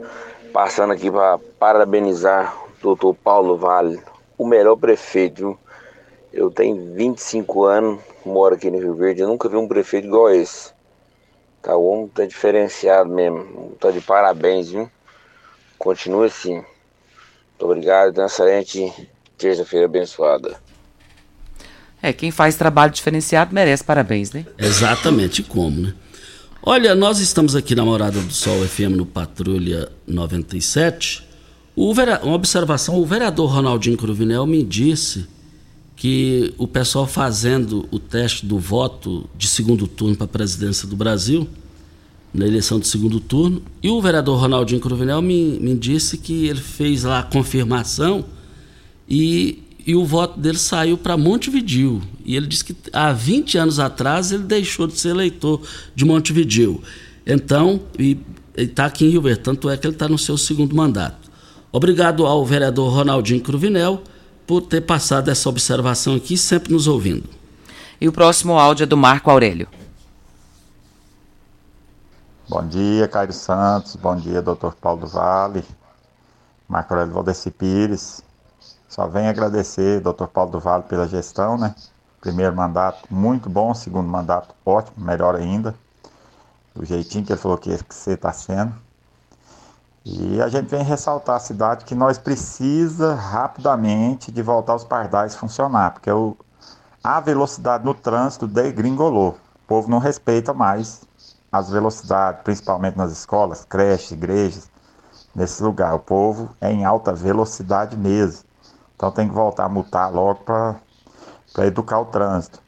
passando 0.53 0.93
aqui 0.93 1.11
para 1.11 1.39
parabenizar 1.59 2.55
doutor 2.83 3.15
Paulo 3.15 3.57
Vale, 3.57 3.99
o 4.37 4.47
melhor 4.47 4.77
prefeito. 4.77 5.59
Eu 6.31 6.51
tenho 6.51 6.95
25 6.95 7.65
anos, 7.65 8.01
moro 8.25 8.55
aqui 8.55 8.71
no 8.71 8.79
Rio 8.79 8.95
Verde, 8.95 9.23
eu 9.23 9.29
nunca 9.29 9.49
vi 9.49 9.57
um 9.57 9.67
prefeito 9.67 10.07
igual 10.07 10.31
esse. 10.31 10.73
Tá, 11.63 11.77
o 11.77 11.85
homem 11.85 12.09
tá 12.09 12.25
diferenciado 12.25 13.11
mesmo, 13.11 13.77
tá 13.79 13.91
de 13.91 14.01
parabéns, 14.01 14.71
viu? 14.71 14.91
Continua 15.79 16.27
assim. 16.27 16.55
Muito 16.55 16.67
obrigado, 17.61 18.15
tenha 18.15 18.25
uma 18.25 18.31
excelente 18.31 19.09
terça-feira 19.37 19.87
abençoada. 19.87 20.59
É, 22.03 22.13
quem 22.13 22.31
faz 22.31 22.57
trabalho 22.57 22.93
diferenciado 22.93 23.55
merece 23.55 23.85
parabéns, 23.85 24.33
né? 24.33 24.47
Exatamente 24.59 25.43
como, 25.43 25.83
né? 25.83 25.95
Olha, 26.63 26.95
nós 26.95 27.21
estamos 27.21 27.55
aqui 27.57 27.75
na 27.75 27.85
Morada 27.85 28.21
do 28.21 28.33
Sol 28.33 28.67
FM 28.67 28.97
no 28.97 29.07
Patrulha 29.07 29.91
97 30.07 31.31
o 31.77 31.93
uma 31.93 32.35
observação: 32.35 32.97
o 32.97 33.07
vereador 33.07 33.51
Ronaldinho 33.51 33.97
Cruvinel 33.97 34.47
me 34.47 34.63
disse 34.63 35.27
que 36.01 36.55
o 36.57 36.67
pessoal 36.67 37.07
fazendo 37.07 37.87
o 37.91 37.99
teste 37.99 38.47
do 38.47 38.59
voto 38.59 39.29
de 39.37 39.47
segundo 39.47 39.87
turno 39.87 40.17
para 40.17 40.25
a 40.25 40.29
presidência 40.29 40.89
do 40.89 40.97
Brasil, 40.97 41.47
na 42.33 42.47
eleição 42.47 42.81
de 42.81 42.87
segundo 42.87 43.21
turno, 43.21 43.61
e 43.83 43.91
o 43.91 44.01
vereador 44.01 44.41
Ronaldinho 44.41 44.81
Cruvinel 44.81 45.21
me, 45.21 45.61
me 45.61 45.75
disse 45.77 46.17
que 46.17 46.47
ele 46.47 46.63
fez 46.63 47.05
lá 47.05 47.19
a 47.19 47.23
confirmação 47.23 48.25
e, 49.07 49.63
e 49.87 49.95
o 49.95 50.03
voto 50.03 50.41
dele 50.41 50.57
saiu 50.57 50.97
para 50.97 51.19
Montevidil. 51.19 52.01
E 52.25 52.35
ele 52.35 52.47
disse 52.47 52.65
que 52.65 52.77
há 52.95 53.13
20 53.13 53.59
anos 53.59 53.79
atrás 53.79 54.33
ele 54.33 54.45
deixou 54.45 54.87
de 54.87 54.99
ser 54.99 55.11
eleitor 55.11 55.61
de 55.95 56.07
Montevidil. 56.07 56.83
Então, 57.27 57.79
ele 57.99 58.19
está 58.57 58.87
aqui 58.87 59.05
em 59.05 59.11
Rio 59.11 59.21
Verde, 59.21 59.41
tanto 59.41 59.69
é 59.69 59.77
que 59.77 59.87
ele 59.87 59.97
está 59.97 60.09
no 60.09 60.17
seu 60.17 60.39
segundo 60.39 60.75
mandato. 60.75 61.31
Obrigado 61.71 62.25
ao 62.25 62.43
vereador 62.47 62.91
Ronaldinho 62.91 63.43
Cruvinel 63.43 64.03
por 64.51 64.63
ter 64.63 64.81
passado 64.81 65.31
essa 65.31 65.49
observação 65.49 66.17
aqui, 66.17 66.37
sempre 66.37 66.73
nos 66.73 66.89
ouvindo. 66.89 67.31
E 68.01 68.09
o 68.09 68.13
próximo 68.13 68.59
áudio 68.59 68.83
é 68.83 68.87
do 68.87 68.97
Marco 68.97 69.31
Aurélio. 69.31 69.69
Bom 72.49 72.67
dia, 72.67 73.07
Cairo 73.07 73.33
Santos. 73.33 73.95
Bom 73.95 74.17
dia, 74.17 74.43
doutor 74.43 74.75
Paulo 74.75 75.03
do 75.03 75.07
Vale. 75.07 75.63
Marco 76.69 76.93
Aurélio 76.93 77.15
Valdeci 77.15 77.49
Pires. 77.53 78.25
Só 78.89 79.07
venho 79.07 79.31
agradecer, 79.31 80.01
doutor 80.01 80.27
Paulo 80.27 80.51
do 80.51 80.59
Vale, 80.59 80.83
pela 80.83 81.07
gestão, 81.07 81.57
né? 81.57 81.73
Primeiro 82.21 82.57
mandato, 82.57 83.07
muito 83.09 83.49
bom. 83.49 83.73
Segundo 83.73 84.09
mandato, 84.09 84.53
ótimo, 84.67 85.07
melhor 85.07 85.37
ainda. 85.37 85.77
Do 86.75 86.85
jeitinho 86.85 87.25
que 87.25 87.33
ele 87.33 87.41
falou 87.41 87.57
que 87.57 87.71
você 87.89 88.15
está 88.15 88.33
sendo. 88.33 88.75
E 90.05 90.41
a 90.41 90.49
gente 90.49 90.67
vem 90.67 90.83
ressaltar 90.83 91.37
a 91.37 91.41
cidade 91.41 91.85
que 91.85 91.95
nós 91.95 92.17
precisa 92.17 93.15
rapidamente 93.15 94.33
de 94.33 94.41
voltar 94.41 94.75
os 94.75 94.85
pardais 94.85 95.37
funcionar, 95.37 95.93
porque 95.93 96.11
o, 96.11 96.35
a 97.05 97.21
velocidade 97.21 97.85
no 97.85 97.93
trânsito 97.93 98.47
degringolou. 98.47 99.37
O 99.57 99.69
povo 99.69 99.91
não 99.91 99.99
respeita 99.99 100.55
mais 100.55 101.03
as 101.53 101.69
velocidades, 101.69 102.41
principalmente 102.43 102.97
nas 102.97 103.13
escolas, 103.13 103.63
creches, 103.69 104.13
igrejas, 104.13 104.71
nesse 105.35 105.63
lugar. 105.63 105.95
O 105.95 105.99
povo 105.99 106.49
é 106.63 106.73
em 106.73 106.83
alta 106.83 107.13
velocidade 107.13 107.95
mesmo. 107.95 108.45
Então 108.97 109.13
tem 109.13 109.29
que 109.29 109.35
voltar 109.35 109.65
a 109.65 109.69
multar 109.69 110.11
logo 110.11 110.41
para 110.45 110.81
educar 111.67 112.01
o 112.01 112.07
trânsito. 112.07 112.59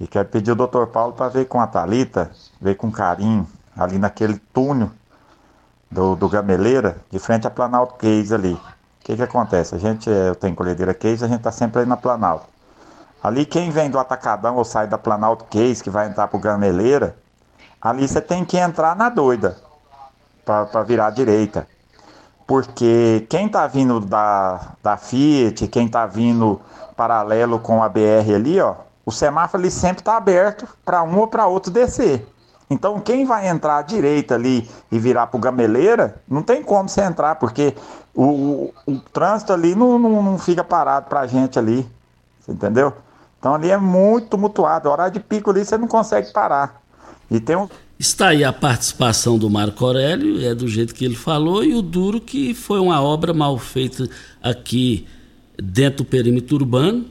E 0.00 0.06
quero 0.08 0.28
pedir 0.28 0.50
o 0.50 0.56
doutor 0.56 0.88
Paulo 0.88 1.12
para 1.12 1.28
ver 1.28 1.44
com 1.46 1.60
a 1.60 1.66
Talita, 1.66 2.32
ver 2.60 2.74
com 2.74 2.90
carinho, 2.90 3.46
ali 3.76 3.98
naquele 3.98 4.36
túnel 4.52 4.90
do, 5.92 6.16
do 6.16 6.28
Gameleira, 6.28 6.96
de 7.10 7.18
frente 7.18 7.46
à 7.46 7.50
Planalto 7.50 7.94
Case 7.94 8.34
ali. 8.34 8.54
O 8.54 9.04
que 9.04 9.14
que 9.14 9.22
acontece? 9.22 9.74
A 9.74 9.78
gente, 9.78 10.08
eu 10.08 10.34
tenho 10.34 10.56
colhedeira 10.56 10.94
Case, 10.94 11.24
a 11.24 11.28
gente 11.28 11.38
está 11.38 11.52
sempre 11.52 11.80
aí 11.80 11.86
na 11.86 11.96
Planalto. 11.96 12.46
Ali 13.22 13.44
quem 13.44 13.70
vem 13.70 13.90
do 13.90 13.98
Atacadão 13.98 14.56
ou 14.56 14.64
sai 14.64 14.86
da 14.86 14.96
Planalto 14.96 15.44
Case, 15.44 15.82
que 15.82 15.90
vai 15.90 16.08
entrar 16.08 16.28
pro 16.28 16.38
Gameleira, 16.38 17.14
ali 17.80 18.08
você 18.08 18.20
tem 18.20 18.44
que 18.44 18.56
entrar 18.56 18.96
na 18.96 19.10
doida 19.10 19.58
para 20.44 20.82
virar 20.82 21.08
à 21.08 21.10
direita. 21.10 21.68
Porque 22.46 23.26
quem 23.28 23.48
tá 23.48 23.66
vindo 23.66 24.00
da, 24.00 24.72
da 24.82 24.96
Fiat, 24.96 25.68
quem 25.68 25.88
tá 25.88 26.06
vindo 26.06 26.60
paralelo 26.96 27.58
com 27.58 27.82
a 27.82 27.88
BR 27.88 28.34
ali, 28.34 28.60
ó, 28.60 28.74
o 29.04 29.12
semáforo 29.12 29.62
ali 29.62 29.70
sempre 29.70 30.02
tá 30.02 30.16
aberto 30.16 30.66
para 30.84 31.02
um 31.02 31.18
ou 31.18 31.26
para 31.26 31.46
outro 31.46 31.70
descer. 31.70 32.26
Então 32.72 32.98
quem 33.00 33.24
vai 33.24 33.48
entrar 33.48 33.78
à 33.78 33.82
direita 33.82 34.34
ali 34.34 34.68
e 34.90 34.98
virar 34.98 35.26
pro 35.26 35.38
Gameleira, 35.38 36.16
não 36.28 36.42
tem 36.42 36.62
como 36.62 36.88
você 36.88 37.02
entrar, 37.02 37.36
porque 37.36 37.74
o, 38.14 38.24
o, 38.24 38.74
o 38.86 39.00
trânsito 39.12 39.52
ali 39.52 39.74
não, 39.74 39.98
não, 39.98 40.22
não 40.22 40.38
fica 40.38 40.64
parado 40.64 41.08
pra 41.08 41.26
gente 41.26 41.58
ali. 41.58 41.86
Você 42.40 42.52
entendeu? 42.52 42.92
Então 43.38 43.54
ali 43.54 43.70
é 43.70 43.76
muito 43.76 44.28
tumultuado. 44.28 44.88
A 44.88 44.92
hora 44.92 45.08
de 45.08 45.20
pico 45.20 45.50
ali 45.50 45.64
você 45.64 45.76
não 45.76 45.88
consegue 45.88 46.32
parar. 46.32 46.80
E 47.30 47.40
tem 47.40 47.56
um. 47.56 47.68
Está 47.98 48.28
aí 48.28 48.42
a 48.42 48.52
participação 48.52 49.38
do 49.38 49.48
Marco 49.48 49.84
Aurélio, 49.84 50.44
é 50.44 50.54
do 50.54 50.66
jeito 50.66 50.92
que 50.92 51.04
ele 51.04 51.14
falou, 51.14 51.62
e 51.62 51.72
o 51.74 51.80
duro 51.80 52.20
que 52.20 52.52
foi 52.52 52.80
uma 52.80 53.00
obra 53.00 53.32
mal 53.32 53.56
feita 53.58 54.08
aqui 54.42 55.06
dentro 55.56 55.98
do 55.98 56.04
perímetro 56.04 56.56
urbano 56.56 57.04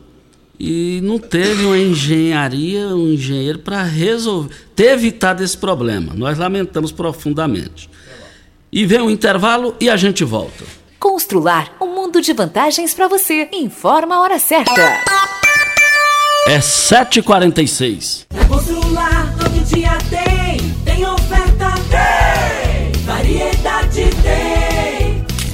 e 0.64 1.02
não 1.02 1.18
teve 1.18 1.66
uma 1.66 1.78
engenharia, 1.78 2.88
um 2.90 3.14
engenheiro 3.14 3.58
para 3.58 3.82
resolver, 3.82 4.54
ter 4.76 4.92
evitado 4.92 5.44
esse 5.44 5.58
problema. 5.58 6.14
Nós 6.14 6.38
lamentamos 6.38 6.92
profundamente. 6.92 7.90
E 8.72 8.86
vem 8.86 9.02
um 9.02 9.10
intervalo 9.10 9.76
e 9.82 9.90
a 9.90 9.98
gente 9.98 10.24
volta. 10.24 10.64
Constrular 11.00 11.76
um 11.82 11.96
mundo 11.96 12.22
de 12.22 12.32
vantagens 12.32 12.94
para 12.94 13.08
você. 13.08 13.50
Informa 13.52 14.18
a 14.18 14.22
hora 14.22 14.38
certa. 14.38 14.82
É 16.48 16.60
7h46. 16.60 18.28
Constrular 18.48 19.36
todo 19.40 19.66
dia 19.66 19.98
tem 20.12 20.31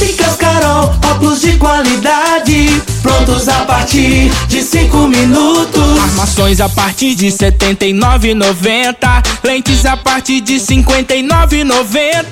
Óticas 0.00 0.36
Carol, 0.36 0.94
óculos 1.12 1.42
de 1.42 1.58
qualidade, 1.58 2.70
prontos 3.02 3.46
a 3.50 3.66
partir 3.66 4.32
de 4.48 4.62
5 4.62 4.96
minutos. 4.96 6.00
Armações 6.00 6.58
a 6.58 6.70
partir 6.70 7.14
de 7.14 7.26
R$ 7.26 7.36
79,90. 7.36 9.22
Lentes 9.44 9.84
a 9.84 9.98
partir 9.98 10.40
de 10.40 10.54
R$ 10.54 10.60
59,90. 10.60 12.24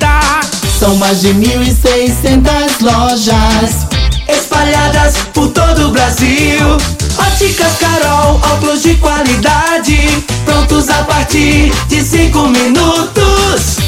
São 0.78 0.96
mais 0.96 1.20
de 1.20 1.34
1.600 1.34 2.80
lojas 2.80 3.86
espalhadas 4.26 5.18
por 5.34 5.48
todo 5.48 5.88
o 5.88 5.90
Brasil. 5.90 6.78
Óticas 7.18 7.76
Carol, 7.78 8.40
óculos 8.50 8.82
de 8.82 8.94
qualidade, 8.94 10.24
prontos 10.46 10.88
a 10.88 11.04
partir 11.04 11.70
de 11.86 12.02
5 12.02 12.48
minutos. 12.48 13.87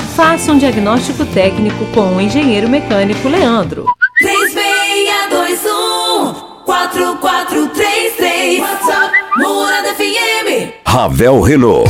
Faça 0.15 0.51
um 0.51 0.57
diagnóstico 0.57 1.25
técnico 1.25 1.85
com 1.93 2.15
o 2.15 2.21
engenheiro 2.21 2.67
mecânico 2.69 3.27
Leandro. 3.29 3.85
3621 4.19 6.33
4433 6.65 8.59
WhatsApp 8.59 9.13
Morada 9.37 9.93
FM 9.95 10.73
Ravel 10.85 11.41
Renault. 11.41 11.89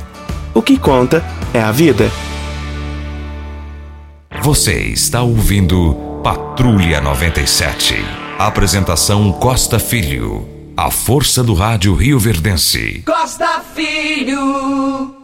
O 0.53 0.61
que 0.61 0.77
conta 0.77 1.23
é 1.53 1.61
a 1.61 1.71
vida. 1.71 2.11
Você 4.41 4.73
está 4.87 5.21
ouvindo 5.21 5.95
Patrulha 6.23 6.99
97. 6.99 7.95
Apresentação 8.37 9.31
Costa 9.31 9.79
Filho. 9.79 10.47
A 10.75 10.91
força 10.91 11.43
do 11.43 11.53
rádio 11.53 11.93
Rio 11.95 12.19
Verdense. 12.19 13.03
Costa 13.05 13.61
Filho 13.73 15.15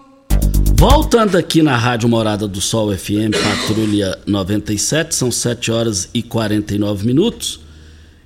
Voltando 0.79 1.35
aqui 1.35 1.63
na 1.63 1.75
Rádio 1.75 2.07
Morada 2.07 2.47
do 2.47 2.61
Sol 2.61 2.95
FM, 2.95 3.33
Patrulha 3.43 4.19
97, 4.27 5.15
são 5.15 5.31
7 5.31 5.71
horas 5.71 6.07
e 6.13 6.21
49 6.21 7.05
minutos. 7.05 7.61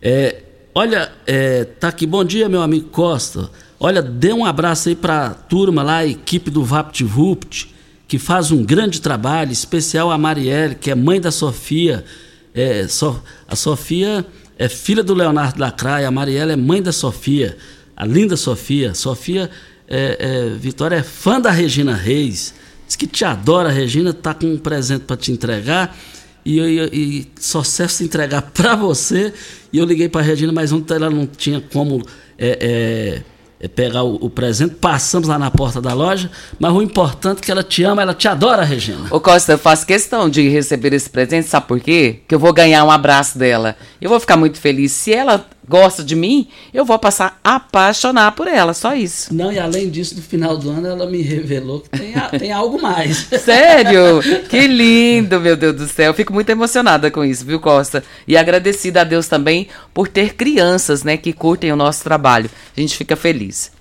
É, 0.02 0.44
olha, 0.76 1.14
é, 1.26 1.64
tá 1.64 1.88
aqui, 1.88 2.06
bom 2.06 2.26
dia, 2.26 2.50
meu 2.50 2.62
amigo 2.62 2.90
Costa. 2.90 3.50
Olha, 3.84 4.00
dê 4.00 4.32
um 4.32 4.46
abraço 4.46 4.90
aí 4.90 4.96
pra 4.96 5.32
turma 5.32 5.82
lá, 5.82 5.98
a 5.98 6.06
equipe 6.06 6.52
do 6.52 6.64
VaptVupt, 6.64 7.74
que 8.08 8.20
faz 8.20 8.52
um 8.52 8.64
grande 8.64 9.02
trabalho, 9.02 9.52
especial 9.52 10.12
a 10.12 10.20
Marielle, 10.20 10.76
que 10.76 10.92
é 10.92 10.94
mãe 10.94 11.20
da 11.20 11.32
Sofia. 11.32 12.06
É, 12.54 12.88
so, 12.88 13.20
a 13.48 13.56
Sofia 13.56 14.24
é 14.56 14.70
filha 14.70 15.02
do 15.02 15.16
Leonardo 15.16 15.60
Lacraia, 15.60 16.08
a 16.08 16.12
Marielle 16.12 16.52
é 16.52 16.56
mãe 16.56 16.80
da 16.80 16.92
Sofia, 16.92 17.58
a 17.98 18.06
linda 18.06 18.38
Sofia. 18.38 18.94
Sofia 18.94 19.50
é, 19.88 20.18
é, 20.20 20.50
Vitória 20.60 20.98
é 20.98 21.04
fã 21.04 21.42
da 21.42 21.50
Regina 21.50 21.96
Reis. 21.96 22.54
Diz 22.86 22.96
que 22.96 23.08
te 23.08 23.26
adora, 23.26 23.70
Regina, 23.70 24.14
tá 24.14 24.32
com 24.36 24.46
um 24.46 24.60
presente 24.60 25.06
para 25.06 25.18
te 25.18 25.32
entregar. 25.32 25.98
e, 26.46 26.60
e, 26.60 27.28
só 27.40 27.64
serve 27.64 27.94
se 27.94 28.04
entregar 28.04 28.44
para 28.54 28.76
você. 28.76 29.34
E 29.74 29.80
eu 29.80 29.86
liguei 29.86 30.08
para 30.08 30.22
a 30.22 30.24
Regina, 30.24 30.52
mas 30.52 30.72
ontem 30.72 30.94
ela 30.94 31.10
não 31.10 31.26
tinha 31.26 31.60
como 31.60 32.06
é, 32.38 33.24
é, 33.62 33.68
pegar 33.68 34.02
o, 34.02 34.16
o, 34.16 34.30
presente. 34.30 34.74
Passamos 34.76 35.28
lá 35.28 35.38
na 35.38 35.52
porta 35.52 35.80
da 35.80 35.94
loja, 35.94 36.32
mas 36.60 36.74
o 36.74 36.82
importante 36.82 37.38
é 37.38 37.42
que 37.42 37.52
ela 37.52 37.62
te 37.62 37.84
ama, 37.84 38.02
ela 38.02 38.14
te 38.16 38.28
adora, 38.28 38.64
Regina. 38.64 39.08
Ô 39.12 39.20
Costa, 39.20 39.52
eu 39.52 39.58
faço 39.60 39.86
questão 39.86 40.28
de 40.28 40.50
receber 40.50 40.94
esse 40.94 41.10
presente, 41.10 41.48
sabe 41.48 41.68
por 41.68 41.80
quê? 41.80 42.22
Que 42.28 42.34
eu 42.34 42.40
vou 42.40 42.52
ganhar 42.52 42.84
um 42.84 42.90
abraço 42.90 43.38
dela. 43.38 43.76
Eu 44.02 44.10
vou 44.10 44.20
ficar 44.20 44.36
muito 44.36 44.60
feliz. 44.60 44.92
Se 44.92 45.14
ela 45.14 45.46
gosta 45.68 46.04
de 46.04 46.16
mim, 46.16 46.48
eu 46.74 46.84
vou 46.84 46.98
passar 46.98 47.40
a 47.44 47.56
apaixonar 47.56 48.32
por 48.34 48.48
ela, 48.48 48.74
só 48.74 48.94
isso. 48.94 49.34
Não, 49.34 49.52
e 49.52 49.60
além 49.60 49.90
disso, 49.90 50.16
no 50.16 50.22
final 50.22 50.58
do 50.58 50.70
ano 50.70 50.88
ela 50.88 51.06
me 51.06 51.22
revelou 51.22 51.82
que 51.82 51.90
tem, 51.90 52.16
a, 52.16 52.30
tem 52.30 52.52
algo 52.52 52.82
mais. 52.82 53.28
Sério? 53.44 54.22
Que 54.50 54.68
lindo, 54.68 55.40
meu 55.40 55.56
Deus 55.56 55.76
do 55.76 55.88
céu. 55.88 56.14
Fico 56.14 56.34
muito 56.34 56.50
emocionada 56.50 57.10
com 57.10 57.24
isso, 57.24 57.46
viu, 57.46 57.60
Costa? 57.60 58.04
E 58.28 58.36
agradecida 58.36 59.02
a 59.02 59.04
Deus 59.04 59.28
também 59.28 59.68
por 59.94 60.08
ter 60.08 60.36
crianças, 60.36 61.04
né, 61.04 61.18
que 61.18 61.34
curtem 61.34 61.72
o 61.72 61.76
nosso 61.76 62.04
trabalho. 62.04 62.50
A 62.76 62.80
gente 62.80 62.98
fica 62.98 63.16
feliz. 63.16 63.72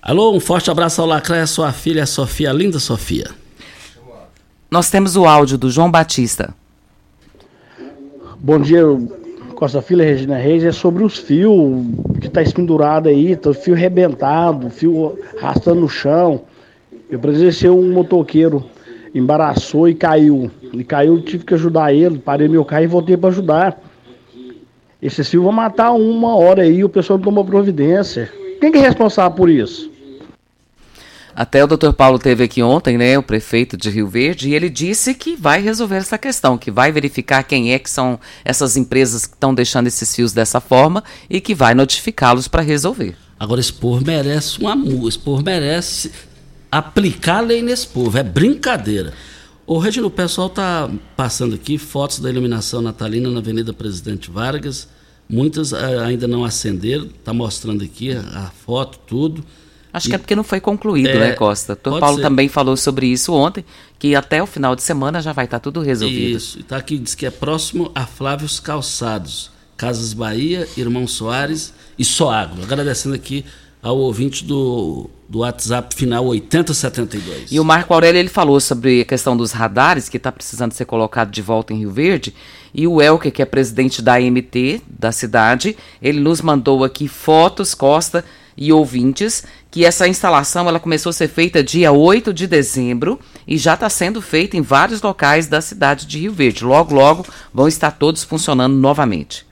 Alô, 0.00 0.34
um 0.34 0.40
forte 0.40 0.70
abraço 0.70 1.00
ao 1.00 1.06
Lacraia, 1.06 1.46
sua 1.46 1.72
filha 1.72 2.06
Sofia, 2.06 2.52
linda 2.52 2.78
Sofia. 2.78 3.30
Nós 4.70 4.90
temos 4.90 5.16
o 5.16 5.26
áudio 5.26 5.58
do 5.58 5.70
João 5.70 5.90
Batista. 5.90 6.54
Bom 8.38 8.60
dia, 8.60 8.84
Costa 9.58 9.82
Filha 9.82 10.04
Regina 10.04 10.36
Reis 10.36 10.62
é 10.62 10.70
sobre 10.70 11.02
os 11.02 11.18
fios 11.18 11.84
que 12.20 12.28
tá 12.28 12.40
espendurado 12.40 13.08
aí, 13.08 13.34
tá, 13.34 13.52
fio 13.52 13.74
rebentado, 13.74 14.70
fio 14.70 15.18
arrastando 15.36 15.80
no 15.80 15.88
chão. 15.88 16.42
Eu 17.10 17.18
presenciei 17.18 17.68
um 17.68 17.90
motoqueiro, 17.92 18.64
embaraçou 19.12 19.88
e 19.88 19.96
caiu. 19.96 20.48
Ele 20.62 20.84
caiu, 20.84 21.20
tive 21.20 21.44
que 21.44 21.54
ajudar 21.54 21.92
ele, 21.92 22.20
parei 22.20 22.46
meu 22.46 22.64
carro 22.64 22.84
e 22.84 22.86
voltei 22.86 23.16
para 23.16 23.30
ajudar. 23.30 23.82
Esses 25.02 25.28
fios 25.28 25.42
vão 25.42 25.50
matar 25.50 25.90
uma 25.90 26.36
hora 26.36 26.62
aí, 26.62 26.84
o 26.84 26.88
pessoal 26.88 27.18
não 27.18 27.24
toma 27.24 27.44
providência. 27.44 28.30
Quem 28.60 28.70
que 28.70 28.78
é 28.78 28.82
responsável 28.82 29.36
por 29.36 29.50
isso? 29.50 29.90
Até 31.38 31.62
o 31.62 31.68
Dr. 31.68 31.92
Paulo 31.92 32.18
teve 32.18 32.42
aqui 32.42 32.64
ontem, 32.64 32.98
né, 32.98 33.16
o 33.16 33.22
prefeito 33.22 33.76
de 33.76 33.88
Rio 33.88 34.08
Verde, 34.08 34.48
e 34.48 34.56
ele 34.56 34.68
disse 34.68 35.14
que 35.14 35.36
vai 35.36 35.62
resolver 35.62 35.94
essa 35.94 36.18
questão, 36.18 36.58
que 36.58 36.68
vai 36.68 36.90
verificar 36.90 37.44
quem 37.44 37.72
é 37.72 37.78
que 37.78 37.88
são 37.88 38.18
essas 38.44 38.76
empresas 38.76 39.24
que 39.24 39.34
estão 39.34 39.54
deixando 39.54 39.86
esses 39.86 40.12
fios 40.16 40.32
dessa 40.32 40.60
forma 40.60 41.04
e 41.30 41.40
que 41.40 41.54
vai 41.54 41.76
notificá-los 41.76 42.48
para 42.48 42.60
resolver. 42.60 43.14
Agora 43.38 43.60
esse 43.60 43.72
povo 43.72 44.04
merece 44.04 44.60
um 44.60 44.66
amor, 44.66 45.08
esse 45.08 45.20
povo 45.20 45.40
merece 45.44 46.10
aplicar 46.72 47.36
a 47.36 47.42
lei 47.42 47.62
nesse 47.62 47.86
povo, 47.86 48.18
é 48.18 48.24
brincadeira. 48.24 49.14
Ô 49.64 49.78
Regina, 49.78 50.08
o 50.08 50.10
pessoal 50.10 50.50
tá 50.50 50.90
passando 51.16 51.54
aqui 51.54 51.78
fotos 51.78 52.18
da 52.18 52.28
iluminação 52.28 52.82
natalina 52.82 53.30
na 53.30 53.38
Avenida 53.38 53.72
Presidente 53.72 54.28
Vargas, 54.28 54.88
muitas 55.28 55.70
uh, 55.70 56.00
ainda 56.04 56.26
não 56.26 56.44
acenderam, 56.44 57.08
tá 57.22 57.32
mostrando 57.32 57.84
aqui 57.84 58.10
a 58.10 58.50
foto, 58.66 58.98
tudo. 59.06 59.44
Acho 59.92 60.08
e, 60.08 60.10
que 60.10 60.14
é 60.14 60.18
porque 60.18 60.36
não 60.36 60.44
foi 60.44 60.60
concluído, 60.60 61.08
é, 61.08 61.18
né, 61.18 61.32
Costa? 61.32 61.72
O 61.72 61.98
Paulo 61.98 62.16
ser. 62.16 62.22
também 62.22 62.48
falou 62.48 62.76
sobre 62.76 63.06
isso 63.06 63.32
ontem, 63.32 63.64
que 63.98 64.14
até 64.14 64.42
o 64.42 64.46
final 64.46 64.76
de 64.76 64.82
semana 64.82 65.20
já 65.20 65.32
vai 65.32 65.46
estar 65.46 65.58
tá 65.58 65.62
tudo 65.62 65.80
resolvido. 65.80 66.36
Isso, 66.36 66.60
está 66.60 66.76
aqui, 66.76 66.98
diz 66.98 67.14
que 67.14 67.26
é 67.26 67.30
próximo 67.30 67.90
a 67.94 68.06
Flávios 68.06 68.60
Calçados, 68.60 69.50
Casas 69.76 70.12
Bahia, 70.12 70.68
Irmão 70.76 71.06
Soares 71.06 71.72
e 71.98 72.04
Soagro. 72.04 72.62
Agradecendo 72.62 73.14
aqui 73.14 73.44
ao 73.82 73.96
ouvinte 73.96 74.44
do, 74.44 75.08
do 75.28 75.38
WhatsApp 75.40 75.94
final 75.94 76.26
8072. 76.26 77.52
E 77.52 77.60
o 77.60 77.64
Marco 77.64 77.94
Aurélio 77.94 78.18
ele 78.18 78.28
falou 78.28 78.58
sobre 78.60 79.02
a 79.02 79.04
questão 79.04 79.36
dos 79.36 79.52
radares, 79.52 80.08
que 80.08 80.16
está 80.16 80.32
precisando 80.32 80.72
ser 80.72 80.84
colocado 80.84 81.30
de 81.30 81.40
volta 81.40 81.72
em 81.72 81.78
Rio 81.78 81.90
Verde. 81.90 82.34
E 82.74 82.86
o 82.86 83.00
Elker, 83.00 83.32
que 83.32 83.40
é 83.40 83.44
presidente 83.44 84.02
da 84.02 84.14
AMT 84.14 84.82
da 84.88 85.12
cidade, 85.12 85.76
ele 86.02 86.20
nos 86.20 86.42
mandou 86.42 86.84
aqui 86.84 87.06
fotos, 87.08 87.74
Costa, 87.74 88.24
e 88.58 88.72
ouvintes 88.72 89.44
que 89.70 89.84
essa 89.84 90.08
instalação 90.08 90.68
ela 90.68 90.80
começou 90.80 91.10
a 91.10 91.12
ser 91.12 91.28
feita 91.28 91.62
dia 91.62 91.92
8 91.92 92.34
de 92.34 92.48
dezembro 92.48 93.20
e 93.46 93.56
já 93.56 93.74
está 93.74 93.88
sendo 93.88 94.20
feita 94.20 94.56
em 94.56 94.60
vários 94.60 95.00
locais 95.00 95.46
da 95.46 95.60
cidade 95.60 96.04
de 96.04 96.18
Rio 96.18 96.32
Verde. 96.32 96.64
Logo, 96.64 96.92
logo 96.92 97.24
vão 97.54 97.68
estar 97.68 97.92
todos 97.92 98.24
funcionando 98.24 98.74
novamente. 98.74 99.46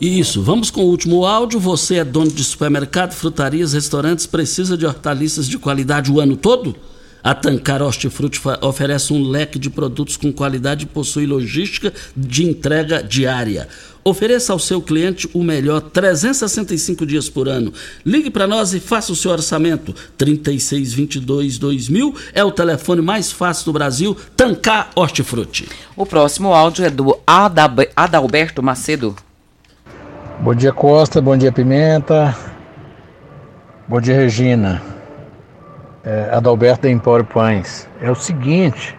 Isso, 0.00 0.42
vamos 0.42 0.70
com 0.70 0.82
o 0.82 0.88
último 0.88 1.24
áudio. 1.24 1.60
Você 1.60 1.96
é 1.96 2.04
dono 2.04 2.30
de 2.30 2.42
supermercado, 2.42 3.12
frutarias, 3.12 3.72
restaurantes, 3.72 4.26
precisa 4.26 4.76
de 4.76 4.84
hortaliças 4.84 5.46
de 5.46 5.56
qualidade 5.56 6.10
o 6.10 6.20
ano 6.20 6.36
todo? 6.36 6.74
A 7.22 7.34
Tancar 7.34 7.82
Hortifruti 7.82 8.40
oferece 8.62 9.12
um 9.12 9.22
leque 9.22 9.58
de 9.58 9.68
produtos 9.68 10.16
com 10.16 10.32
qualidade 10.32 10.84
e 10.84 10.88
possui 10.88 11.26
logística 11.26 11.92
de 12.16 12.44
entrega 12.44 13.02
diária. 13.02 13.68
Ofereça 14.08 14.52
ao 14.52 14.58
seu 14.58 14.80
cliente 14.80 15.28
o 15.34 15.42
melhor 15.42 15.80
365 15.80 17.04
dias 17.04 17.28
por 17.28 17.48
ano. 17.48 17.72
Ligue 18.04 18.30
para 18.30 18.46
nós 18.46 18.72
e 18.72 18.80
faça 18.80 19.12
o 19.12 19.16
seu 19.16 19.30
orçamento. 19.30 19.94
3622-2000 20.18 22.14
é 22.32 22.42
o 22.42 22.50
telefone 22.50 23.02
mais 23.02 23.30
fácil 23.30 23.66
do 23.66 23.72
Brasil. 23.72 24.16
Tancar 24.36 24.90
Hortifruti. 24.94 25.68
O 25.96 26.06
próximo 26.06 26.54
áudio 26.54 26.84
é 26.84 26.90
do 26.90 27.18
Adalberto 27.26 28.62
Macedo. 28.62 29.14
Bom 30.40 30.54
dia, 30.54 30.72
Costa. 30.72 31.20
Bom 31.20 31.36
dia, 31.36 31.52
Pimenta. 31.52 32.36
Bom 33.86 34.00
dia, 34.00 34.14
Regina 34.14 34.98
é, 36.08 36.30
Adalberto 36.32 36.82
da 36.82 36.90
Empório 36.90 37.24
Pães. 37.24 37.86
É 38.00 38.10
o 38.10 38.14
seguinte, 38.14 38.96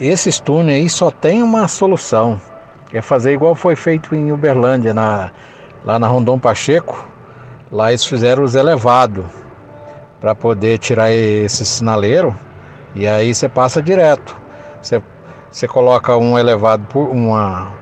esses 0.00 0.38
túneis 0.38 0.82
aí 0.82 0.88
só 0.88 1.10
tem 1.10 1.42
uma 1.42 1.66
solução, 1.66 2.40
é 2.92 3.02
fazer 3.02 3.32
igual 3.32 3.54
foi 3.54 3.76
feito 3.76 4.14
em 4.14 4.32
Uberlândia, 4.32 4.94
na, 4.94 5.30
lá 5.84 5.98
na 5.98 6.06
Rondon 6.06 6.38
Pacheco. 6.38 7.06
Lá 7.70 7.90
eles 7.90 8.04
fizeram 8.04 8.42
os 8.44 8.54
elevados 8.54 9.24
para 10.20 10.34
poder 10.34 10.78
tirar 10.78 11.10
esse 11.10 11.64
sinaleiro 11.64 12.34
e 12.94 13.06
aí 13.06 13.34
você 13.34 13.48
passa 13.48 13.82
direto. 13.82 14.36
Você, 14.80 15.02
você 15.50 15.66
coloca 15.66 16.16
um 16.16 16.38
elevado 16.38 16.86
por 16.86 17.08
uma 17.08 17.72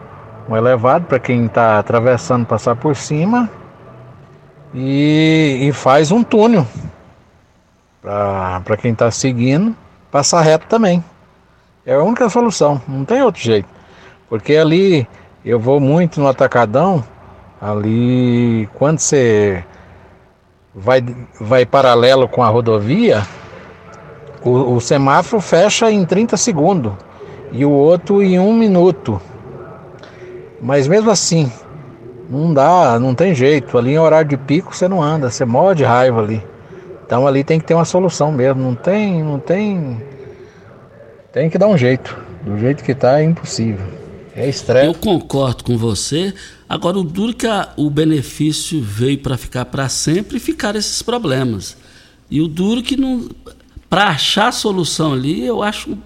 um 0.48 0.56
elevado 0.56 1.06
para 1.06 1.18
quem 1.18 1.46
está 1.46 1.78
atravessando 1.78 2.44
passar 2.44 2.76
por 2.76 2.94
cima 2.94 3.48
e, 4.74 5.60
e 5.62 5.72
faz 5.72 6.10
um 6.10 6.22
túnel 6.22 6.66
para 8.02 8.76
quem 8.76 8.92
está 8.92 9.10
seguindo, 9.10 9.74
passar 10.10 10.42
reto 10.42 10.66
também. 10.66 11.02
É 11.86 11.94
a 11.94 12.02
única 12.02 12.28
solução, 12.28 12.80
não 12.86 13.04
tem 13.04 13.22
outro 13.22 13.40
jeito. 13.40 13.68
Porque 14.34 14.56
ali 14.56 15.06
eu 15.44 15.60
vou 15.60 15.78
muito 15.78 16.20
no 16.20 16.26
atacadão, 16.26 17.04
ali 17.60 18.68
quando 18.74 18.98
você 18.98 19.62
vai, 20.74 21.04
vai 21.40 21.64
paralelo 21.64 22.26
com 22.26 22.42
a 22.42 22.48
rodovia, 22.48 23.22
o, 24.42 24.74
o 24.74 24.80
semáforo 24.80 25.40
fecha 25.40 25.88
em 25.88 26.04
30 26.04 26.36
segundos 26.36 26.94
e 27.52 27.64
o 27.64 27.70
outro 27.70 28.24
em 28.24 28.40
um 28.40 28.52
minuto. 28.52 29.22
Mas 30.60 30.88
mesmo 30.88 31.12
assim, 31.12 31.48
não 32.28 32.52
dá, 32.52 32.98
não 32.98 33.14
tem 33.14 33.36
jeito. 33.36 33.78
Ali 33.78 33.92
em 33.92 34.00
horário 34.00 34.30
de 34.30 34.36
pico 34.36 34.74
você 34.74 34.88
não 34.88 35.00
anda, 35.00 35.30
você 35.30 35.44
morre 35.44 35.76
de 35.76 35.84
raiva 35.84 36.20
ali. 36.20 36.44
Então 37.06 37.24
ali 37.24 37.44
tem 37.44 37.60
que 37.60 37.66
ter 37.66 37.74
uma 37.74 37.84
solução 37.84 38.32
mesmo, 38.32 38.60
não 38.60 38.74
tem, 38.74 39.22
não 39.22 39.38
tem, 39.38 40.02
tem 41.32 41.48
que 41.48 41.56
dar 41.56 41.68
um 41.68 41.78
jeito. 41.78 42.18
Do 42.42 42.58
jeito 42.58 42.82
que 42.82 42.90
está 42.90 43.20
é 43.20 43.22
impossível. 43.22 44.02
É 44.34 44.48
estresse. 44.48 44.86
Eu 44.86 44.94
concordo 44.94 45.62
com 45.62 45.78
você. 45.78 46.34
Agora 46.68 46.98
o 46.98 47.04
duro 47.04 47.32
que 47.32 47.46
a, 47.46 47.72
o 47.76 47.88
benefício 47.88 48.80
veio 48.82 49.18
para 49.18 49.36
ficar 49.36 49.64
para 49.66 49.88
sempre 49.88 50.38
e 50.38 50.40
ficar 50.40 50.74
esses 50.74 51.00
problemas. 51.02 51.76
E 52.30 52.40
o 52.40 52.48
duro 52.48 52.82
que 52.82 52.96
não 52.96 53.28
para 53.88 54.08
achar 54.08 54.52
solução 54.52 55.12
ali, 55.12 55.46
eu 55.46 55.62
acho 55.62 55.96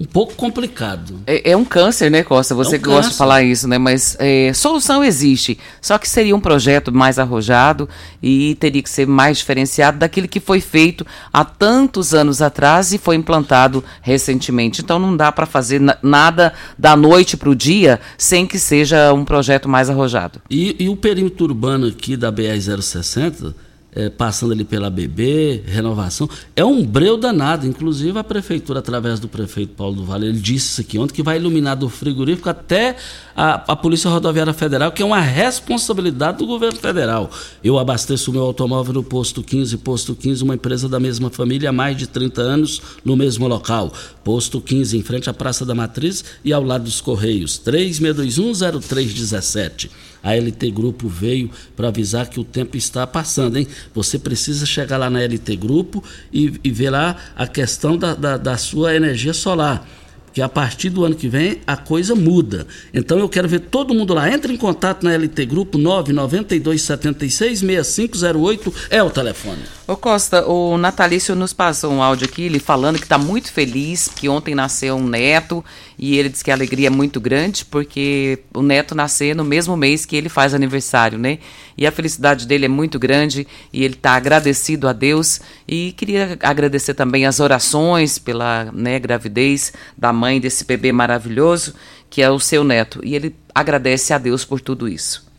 um 0.00 0.04
pouco 0.06 0.34
complicado. 0.34 1.20
É, 1.26 1.50
é, 1.50 1.56
um 1.56 1.64
câncer, 1.64 2.10
né, 2.10 2.22
Costa? 2.22 2.54
Você 2.54 2.76
é 2.76 2.78
um 2.78 2.82
gosta 2.82 3.10
de 3.10 3.18
falar 3.18 3.42
isso, 3.42 3.68
né? 3.68 3.76
Mas 3.76 4.16
é, 4.18 4.50
solução 4.54 5.04
existe. 5.04 5.58
Só 5.78 5.98
que 5.98 6.08
seria 6.08 6.34
um 6.34 6.40
projeto 6.40 6.90
mais 6.90 7.18
arrojado 7.18 7.86
e 8.22 8.54
teria 8.54 8.82
que 8.82 8.88
ser 8.88 9.06
mais 9.06 9.36
diferenciado 9.36 9.98
daquilo 9.98 10.26
que 10.26 10.40
foi 10.40 10.58
feito 10.62 11.06
há 11.30 11.44
tantos 11.44 12.14
anos 12.14 12.40
atrás 12.40 12.94
e 12.94 12.98
foi 12.98 13.14
implantado 13.16 13.84
recentemente. 14.00 14.80
Então 14.80 14.98
não 14.98 15.14
dá 15.14 15.30
para 15.30 15.44
fazer 15.44 15.82
nada 16.02 16.54
da 16.78 16.96
noite 16.96 17.36
para 17.36 17.50
o 17.50 17.54
dia 17.54 18.00
sem 18.16 18.46
que 18.46 18.58
seja 18.58 19.12
um 19.12 19.24
projeto 19.24 19.68
mais 19.68 19.90
arrojado. 19.90 20.40
E, 20.48 20.76
e 20.82 20.88
o 20.88 20.96
perímetro 20.96 21.44
urbano 21.44 21.86
aqui 21.86 22.16
da 22.16 22.32
BR-060 22.32 23.54
é, 23.94 24.08
passando 24.08 24.52
ali 24.52 24.64
pela 24.64 24.88
BB, 24.88 25.64
renovação. 25.66 26.28
É 26.54 26.64
um 26.64 26.84
breu 26.84 27.16
danado. 27.16 27.66
Inclusive, 27.66 28.16
a 28.18 28.24
prefeitura, 28.24 28.78
através 28.78 29.18
do 29.18 29.28
prefeito 29.28 29.74
Paulo 29.74 29.96
do 29.96 30.04
Vale, 30.04 30.26
ele 30.26 30.38
disse 30.38 30.68
isso 30.68 30.80
aqui 30.80 30.98
ontem, 30.98 31.14
que 31.14 31.22
vai 31.22 31.36
iluminar 31.36 31.76
do 31.76 31.88
frigorífico 31.88 32.48
até 32.48 32.96
a, 33.34 33.72
a 33.72 33.76
Polícia 33.76 34.10
Rodoviária 34.10 34.52
Federal, 34.52 34.92
que 34.92 35.02
é 35.02 35.04
uma 35.04 35.20
responsabilidade 35.20 36.38
do 36.38 36.46
governo 36.46 36.78
federal. 36.78 37.30
Eu 37.62 37.78
abasteço 37.78 38.32
meu 38.32 38.42
automóvel 38.42 38.94
no 38.94 39.02
Posto 39.02 39.42
15, 39.42 39.76
Posto 39.78 40.14
15, 40.14 40.44
uma 40.44 40.54
empresa 40.54 40.88
da 40.88 41.00
mesma 41.00 41.30
família 41.30 41.70
há 41.70 41.72
mais 41.72 41.96
de 41.96 42.06
30 42.06 42.40
anos, 42.40 42.80
no 43.04 43.16
mesmo 43.16 43.48
local. 43.48 43.92
Posto 44.22 44.60
15, 44.60 44.96
em 44.96 45.02
frente 45.02 45.28
à 45.28 45.34
Praça 45.34 45.64
da 45.64 45.74
Matriz 45.74 46.24
e 46.44 46.52
ao 46.52 46.62
lado 46.62 46.84
dos 46.84 47.00
Correios. 47.00 47.60
36210317. 47.64 49.90
A 50.22 50.34
LT 50.34 50.70
Grupo 50.70 51.08
veio 51.08 51.50
para 51.76 51.88
avisar 51.88 52.28
que 52.28 52.38
o 52.38 52.44
tempo 52.44 52.76
está 52.76 53.06
passando, 53.06 53.56
hein? 53.56 53.66
Você 53.94 54.18
precisa 54.18 54.66
chegar 54.66 54.96
lá 54.96 55.08
na 55.08 55.20
LT 55.20 55.56
Grupo 55.56 56.02
e, 56.32 56.52
e 56.62 56.70
ver 56.70 56.90
lá 56.90 57.16
a 57.36 57.46
questão 57.46 57.96
da, 57.96 58.14
da, 58.14 58.36
da 58.36 58.56
sua 58.56 58.94
energia 58.94 59.32
solar 59.32 59.86
que 60.32 60.40
a 60.40 60.48
partir 60.48 60.90
do 60.90 61.04
ano 61.04 61.14
que 61.14 61.28
vem 61.28 61.60
a 61.66 61.76
coisa 61.76 62.14
muda. 62.14 62.66
Então 62.94 63.18
eu 63.18 63.28
quero 63.28 63.48
ver 63.48 63.60
todo 63.60 63.94
mundo 63.94 64.14
lá. 64.14 64.30
Entre 64.30 64.52
em 64.52 64.56
contato 64.56 65.02
na 65.02 65.14
LT 65.16 65.44
Grupo 65.46 65.78
992 65.78 66.82
76 66.82 67.58
6508 67.58 68.74
é 68.90 69.02
o 69.02 69.10
telefone. 69.10 69.62
Ô 69.90 69.96
Costa, 69.96 70.46
o 70.46 70.78
Natalício 70.78 71.34
nos 71.34 71.52
passou 71.52 71.92
um 71.92 72.00
áudio 72.00 72.28
aqui, 72.28 72.42
ele 72.42 72.60
falando 72.60 72.96
que 72.96 73.02
está 73.02 73.18
muito 73.18 73.52
feliz, 73.52 74.06
que 74.06 74.28
ontem 74.28 74.54
nasceu 74.54 74.94
um 74.94 75.04
neto 75.04 75.64
e 75.98 76.16
ele 76.16 76.28
diz 76.28 76.44
que 76.44 76.50
a 76.52 76.54
alegria 76.54 76.86
é 76.86 76.90
muito 76.90 77.20
grande 77.20 77.64
porque 77.64 78.38
o 78.54 78.62
neto 78.62 78.94
nasceu 78.94 79.34
no 79.34 79.44
mesmo 79.44 79.76
mês 79.76 80.06
que 80.06 80.14
ele 80.14 80.28
faz 80.28 80.54
aniversário, 80.54 81.18
né? 81.18 81.40
E 81.76 81.88
a 81.88 81.90
felicidade 81.90 82.46
dele 82.46 82.66
é 82.66 82.68
muito 82.68 83.00
grande 83.00 83.48
e 83.72 83.82
ele 83.82 83.94
está 83.94 84.12
agradecido 84.12 84.86
a 84.86 84.92
Deus 84.92 85.40
e 85.66 85.90
queria 85.96 86.38
agradecer 86.40 86.94
também 86.94 87.26
as 87.26 87.40
orações 87.40 88.16
pela 88.16 88.70
né, 88.72 88.96
gravidez 89.00 89.72
da 89.98 90.12
mãe 90.12 90.40
desse 90.40 90.64
bebê 90.64 90.92
maravilhoso 90.92 91.74
que 92.08 92.22
é 92.22 92.30
o 92.30 92.38
seu 92.38 92.62
neto 92.62 93.00
e 93.02 93.16
ele 93.16 93.34
agradece 93.52 94.12
a 94.12 94.18
Deus 94.18 94.44
por 94.44 94.60
tudo 94.60 94.86
isso. 94.88 95.29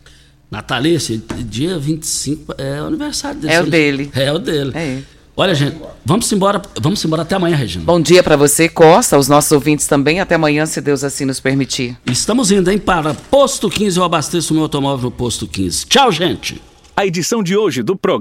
Natalícia, 0.52 1.18
dia 1.46 1.78
25 1.78 2.54
é 2.58 2.82
o 2.82 2.88
aniversário 2.88 3.40
dele. 3.40 3.54
É 3.54 3.62
o 3.62 3.66
dele. 3.66 4.10
É 4.14 4.32
o 4.32 4.38
dele. 4.38 4.72
É. 4.74 4.98
Olha, 5.34 5.54
gente, 5.54 5.78
vamos 6.04 6.30
embora, 6.30 6.60
vamos 6.78 7.02
embora 7.02 7.22
até 7.22 7.36
amanhã, 7.36 7.56
Regina. 7.56 7.86
Bom 7.86 7.98
dia 7.98 8.22
para 8.22 8.36
você, 8.36 8.68
Costa, 8.68 9.16
os 9.16 9.28
nossos 9.28 9.50
ouvintes 9.50 9.86
também. 9.86 10.20
Até 10.20 10.34
amanhã, 10.34 10.66
se 10.66 10.78
Deus 10.82 11.02
assim 11.02 11.24
nos 11.24 11.40
permitir. 11.40 11.96
Estamos 12.04 12.52
indo, 12.52 12.70
hein, 12.70 12.76
para 12.76 13.14
Posto 13.14 13.70
15. 13.70 13.96
Eu 13.96 14.04
abasteço 14.04 14.52
o 14.52 14.54
meu 14.54 14.64
automóvel 14.64 15.04
no 15.04 15.10
Posto 15.10 15.46
15. 15.46 15.86
Tchau, 15.86 16.12
gente. 16.12 16.60
A 16.94 17.06
edição 17.06 17.42
de 17.42 17.56
hoje 17.56 17.82
do 17.82 17.96
programa 17.96 18.20